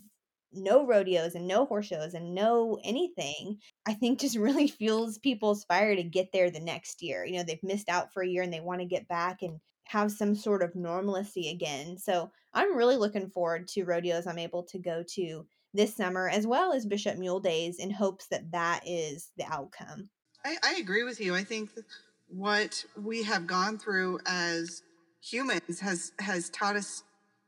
no 0.51 0.85
rodeos 0.85 1.35
and 1.35 1.47
no 1.47 1.65
horse 1.65 1.85
shows 1.85 2.13
and 2.13 2.35
no 2.35 2.77
anything, 2.83 3.59
I 3.87 3.93
think 3.93 4.19
just 4.19 4.35
really 4.37 4.67
fuels 4.67 5.19
people's 5.19 5.63
fire 5.63 5.95
to 5.95 6.03
get 6.03 6.33
there 6.33 6.51
the 6.51 6.59
next 6.59 7.01
year. 7.01 7.23
You 7.23 7.37
know, 7.37 7.43
they've 7.43 7.63
missed 7.63 7.87
out 7.87 8.11
for 8.13 8.23
a 8.23 8.27
year 8.27 8.43
and 8.43 8.51
they 8.51 8.59
want 8.59 8.81
to 8.81 8.85
get 8.85 9.07
back 9.07 9.41
and 9.41 9.61
have 9.93 10.11
some 10.11 10.33
sort 10.33 10.63
of 10.63 10.75
normalcy 10.75 11.49
again. 11.49 11.95
So 11.99 12.31
I'm 12.51 12.75
really 12.75 12.97
looking 12.97 13.29
forward 13.29 13.67
to 13.69 13.83
rodeos 13.83 14.25
I'm 14.25 14.39
able 14.39 14.63
to 14.63 14.79
go 14.79 15.03
to 15.13 15.45
this 15.71 15.95
summer, 15.95 16.27
as 16.27 16.47
well 16.47 16.73
as 16.73 16.87
Bishop 16.87 17.17
Mule 17.19 17.39
Days, 17.39 17.77
in 17.77 17.91
hopes 17.91 18.25
that 18.27 18.51
that 18.51 18.81
is 18.87 19.29
the 19.37 19.45
outcome. 19.45 20.09
I, 20.43 20.57
I 20.63 20.75
agree 20.75 21.03
with 21.03 21.21
you. 21.21 21.35
I 21.35 21.43
think 21.43 21.69
what 22.27 22.83
we 22.99 23.21
have 23.21 23.45
gone 23.45 23.77
through 23.77 24.19
as 24.25 24.81
humans 25.21 25.79
has 25.79 26.11
has 26.17 26.49
taught 26.49 26.75
us 26.75 27.03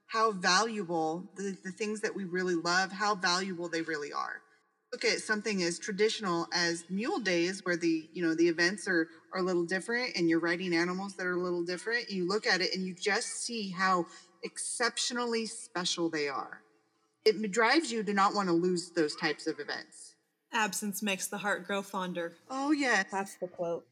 how 0.06 0.32
valuable 0.32 1.24
the, 1.36 1.58
the 1.64 1.72
things 1.72 2.02
that 2.02 2.16
we 2.16 2.26
really 2.26 2.54
love, 2.54 2.91
how 2.91 3.16
valuable 3.16 3.70
they 3.70 3.82
really 3.82 4.14
are. 4.14 4.41
Look 4.96 5.04
at 5.04 5.20
something 5.20 5.62
as 5.62 5.78
traditional 5.78 6.48
as 6.54 6.86
mule 6.89 7.20
days 7.20 7.66
where 7.66 7.76
the, 7.76 8.08
you 8.14 8.26
know, 8.26 8.34
the 8.34 8.48
events 8.48 8.88
are, 8.88 9.10
are 9.34 9.41
a 9.41 9.43
little 9.43 9.66
different 9.66 10.16
and 10.16 10.30
you're 10.30 10.39
riding 10.39 10.74
animals 10.74 11.16
that 11.16 11.26
are 11.26 11.34
a 11.34 11.41
little 11.41 11.66
different. 11.66 12.10
You 12.10 12.26
look 12.26 12.48
at 12.48 12.62
it 12.62 12.74
and 12.74 12.88
you 12.88 12.93
just 12.93 13.43
see 13.43 13.70
how 13.72 14.06
exceptionally 14.46 15.48
special 15.48 16.08
they 16.08 16.30
are. 16.30 16.62
It 17.26 17.52
drives 17.52 17.91
you 17.91 18.04
to 18.04 18.14
not 18.14 18.36
want 18.36 18.48
to 18.48 18.54
lose 18.54 18.91
those 18.91 19.18
types 19.18 19.48
of 19.48 19.60
events. 19.60 20.16
Absence 20.54 21.04
makes 21.04 21.28
the 21.28 21.39
heart 21.39 21.68
grow 21.68 21.82
fonder. 21.82 22.32
Oh, 22.50 22.72
yes. 22.72 23.08
That's 23.12 23.36
the 23.36 23.48
quote. 23.48 23.86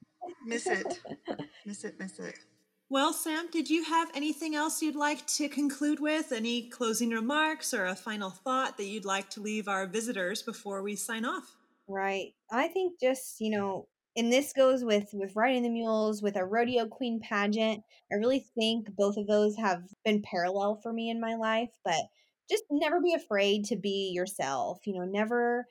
Miss 0.45 0.67
it. 0.67 1.01
miss 1.65 1.83
it, 1.83 1.99
miss 1.99 2.17
it. 2.17 2.39
Well, 2.87 3.11
Sam, 3.11 3.49
did 3.51 3.69
you 3.69 3.83
have 3.83 4.09
anything 4.15 4.55
else 4.55 4.81
you'd 4.81 4.95
like 4.95 5.27
to 5.27 5.49
conclude 5.49 5.99
with? 5.99 6.31
Any 6.31 6.69
closing 6.69 7.09
remarks 7.09 7.73
or 7.73 7.85
a 7.85 7.93
final 7.95 8.29
thought 8.29 8.77
that 8.77 8.85
you'd 8.85 9.03
like 9.03 9.29
to 9.31 9.41
leave 9.41 9.67
our 9.67 9.85
visitors 9.85 10.41
before 10.41 10.81
we 10.81 10.95
sign 10.95 11.25
off? 11.25 11.57
Right. 11.87 12.33
I 12.51 12.67
think 12.69 12.99
just, 12.99 13.39
you 13.41 13.49
know, 13.51 13.87
and 14.15 14.31
this 14.31 14.53
goes 14.53 14.83
with 14.83 15.09
with 15.13 15.35
riding 15.35 15.63
the 15.63 15.69
mules 15.69 16.21
with 16.21 16.35
a 16.35 16.45
rodeo 16.45 16.85
queen 16.87 17.19
pageant 17.19 17.83
i 18.11 18.15
really 18.15 18.45
think 18.53 18.87
both 18.95 19.17
of 19.17 19.25
those 19.25 19.55
have 19.57 19.81
been 20.05 20.21
parallel 20.21 20.75
for 20.83 20.93
me 20.93 21.09
in 21.09 21.19
my 21.19 21.33
life 21.35 21.71
but 21.83 21.99
just 22.47 22.63
never 22.69 23.01
be 23.01 23.13
afraid 23.15 23.65
to 23.65 23.75
be 23.75 24.11
yourself 24.13 24.85
you 24.85 24.93
know 24.93 25.03
never 25.05 25.65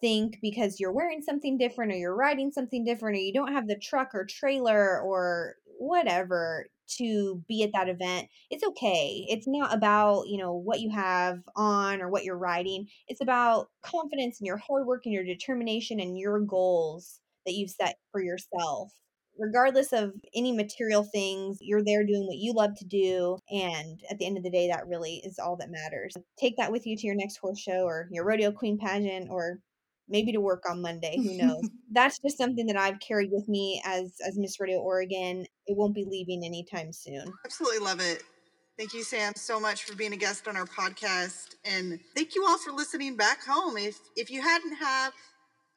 think 0.00 0.38
because 0.42 0.80
you're 0.80 0.92
wearing 0.92 1.22
something 1.22 1.58
different 1.58 1.92
or 1.92 1.96
you're 1.96 2.16
riding 2.16 2.50
something 2.52 2.84
different 2.84 3.16
or 3.16 3.20
you 3.20 3.32
don't 3.32 3.52
have 3.52 3.68
the 3.68 3.78
truck 3.78 4.14
or 4.14 4.24
trailer 4.26 5.00
or 5.00 5.56
whatever 5.78 6.66
to 6.88 7.42
be 7.48 7.62
at 7.64 7.70
that 7.74 7.88
event 7.88 8.28
it's 8.50 8.64
okay. 8.64 9.26
It's 9.28 9.46
not 9.48 9.74
about 9.74 10.28
you 10.28 10.38
know 10.38 10.54
what 10.54 10.80
you 10.80 10.90
have 10.90 11.38
on 11.56 12.00
or 12.00 12.08
what 12.08 12.24
you're 12.24 12.38
riding. 12.38 12.86
It's 13.08 13.20
about 13.20 13.68
confidence 13.82 14.40
and 14.40 14.46
your 14.46 14.58
hard 14.58 14.86
work 14.86 15.02
and 15.04 15.14
your 15.14 15.24
determination 15.24 16.00
and 16.00 16.18
your 16.18 16.40
goals 16.40 17.20
that 17.44 17.54
you've 17.54 17.70
set 17.70 17.96
for 18.12 18.22
yourself. 18.22 18.92
Regardless 19.38 19.92
of 19.92 20.12
any 20.34 20.52
material 20.52 21.04
things 21.04 21.58
you're 21.60 21.84
there 21.84 22.06
doing 22.06 22.26
what 22.26 22.38
you 22.38 22.54
love 22.54 22.74
to 22.78 22.86
do 22.86 23.38
and 23.50 24.00
at 24.10 24.18
the 24.18 24.26
end 24.26 24.38
of 24.38 24.44
the 24.44 24.50
day 24.50 24.68
that 24.68 24.86
really 24.86 25.20
is 25.24 25.38
all 25.38 25.56
that 25.56 25.70
matters. 25.70 26.14
Take 26.38 26.56
that 26.56 26.72
with 26.72 26.86
you 26.86 26.96
to 26.96 27.06
your 27.06 27.16
next 27.16 27.36
horse 27.36 27.60
show 27.60 27.82
or 27.84 28.08
your 28.10 28.24
rodeo 28.24 28.50
queen 28.50 28.78
pageant 28.78 29.28
or 29.30 29.58
maybe 30.08 30.32
to 30.32 30.40
work 30.40 30.64
on 30.68 30.80
Monday. 30.82 31.16
Who 31.16 31.36
knows? 31.36 31.68
That's 31.92 32.18
just 32.18 32.38
something 32.38 32.66
that 32.66 32.76
I've 32.76 33.00
carried 33.00 33.30
with 33.30 33.48
me 33.48 33.82
as 33.84 34.14
as 34.26 34.36
Miss 34.38 34.58
Rodeo 34.60 34.78
Oregon. 34.78 35.46
It 35.66 35.76
won't 35.76 35.94
be 35.94 36.04
leaving 36.04 36.44
anytime 36.44 36.92
soon. 36.92 37.32
Absolutely 37.44 37.84
love 37.84 38.00
it. 38.00 38.22
Thank 38.78 38.92
you, 38.92 39.02
Sam, 39.02 39.32
so 39.36 39.58
much 39.58 39.84
for 39.84 39.96
being 39.96 40.12
a 40.12 40.16
guest 40.16 40.46
on 40.46 40.56
our 40.56 40.66
podcast, 40.66 41.54
and 41.64 41.98
thank 42.14 42.34
you 42.34 42.44
all 42.46 42.58
for 42.58 42.72
listening 42.72 43.16
back 43.16 43.44
home. 43.44 43.76
If 43.78 43.98
if 44.16 44.30
you 44.30 44.42
hadn't 44.42 44.76
have 44.76 45.14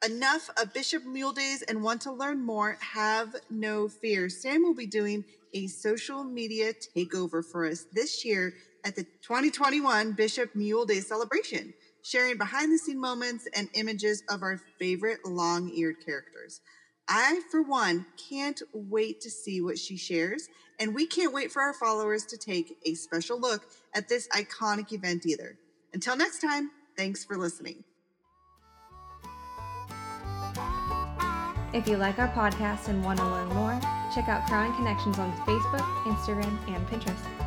enough 0.04 0.50
of 0.60 0.72
Bishop 0.72 1.04
Mule 1.04 1.32
Days 1.32 1.62
and 1.62 1.82
want 1.82 2.02
to 2.02 2.12
learn 2.12 2.44
more, 2.44 2.76
have 2.80 3.36
no 3.50 3.88
fear. 3.88 4.28
Sam 4.28 4.62
will 4.62 4.74
be 4.74 4.86
doing 4.86 5.24
a 5.54 5.66
social 5.66 6.24
media 6.24 6.72
takeover 6.96 7.44
for 7.44 7.66
us 7.66 7.86
this 7.92 8.24
year 8.24 8.54
at 8.84 8.96
the 8.96 9.02
2021 9.22 10.12
Bishop 10.12 10.54
Mule 10.54 10.86
Day 10.86 11.00
celebration 11.00 11.74
sharing 12.02 12.36
behind 12.38 12.72
the 12.72 12.78
scene 12.78 13.00
moments 13.00 13.48
and 13.54 13.68
images 13.74 14.22
of 14.28 14.42
our 14.42 14.60
favorite 14.78 15.24
long 15.24 15.70
eared 15.70 15.96
characters. 16.04 16.60
I, 17.08 17.40
for 17.50 17.62
one, 17.62 18.06
can't 18.28 18.62
wait 18.72 19.20
to 19.22 19.30
see 19.30 19.60
what 19.60 19.78
she 19.78 19.96
shares, 19.96 20.48
and 20.78 20.94
we 20.94 21.06
can't 21.06 21.32
wait 21.32 21.50
for 21.50 21.60
our 21.60 21.74
followers 21.74 22.24
to 22.26 22.36
take 22.36 22.76
a 22.84 22.94
special 22.94 23.40
look 23.40 23.66
at 23.94 24.08
this 24.08 24.28
iconic 24.28 24.92
event 24.92 25.26
either. 25.26 25.58
Until 25.92 26.16
next 26.16 26.40
time, 26.40 26.70
thanks 26.96 27.24
for 27.24 27.36
listening. 27.36 27.82
If 31.72 31.86
you 31.86 31.96
like 31.96 32.18
our 32.18 32.28
podcast 32.28 32.88
and 32.88 33.04
want 33.04 33.18
to 33.18 33.24
learn 33.24 33.48
more, 33.48 33.80
check 34.14 34.28
out 34.28 34.46
Crowing 34.48 34.74
Connections 34.74 35.18
on 35.18 35.32
Facebook, 35.46 35.86
Instagram, 36.04 36.58
and 36.68 36.86
Pinterest. 36.88 37.39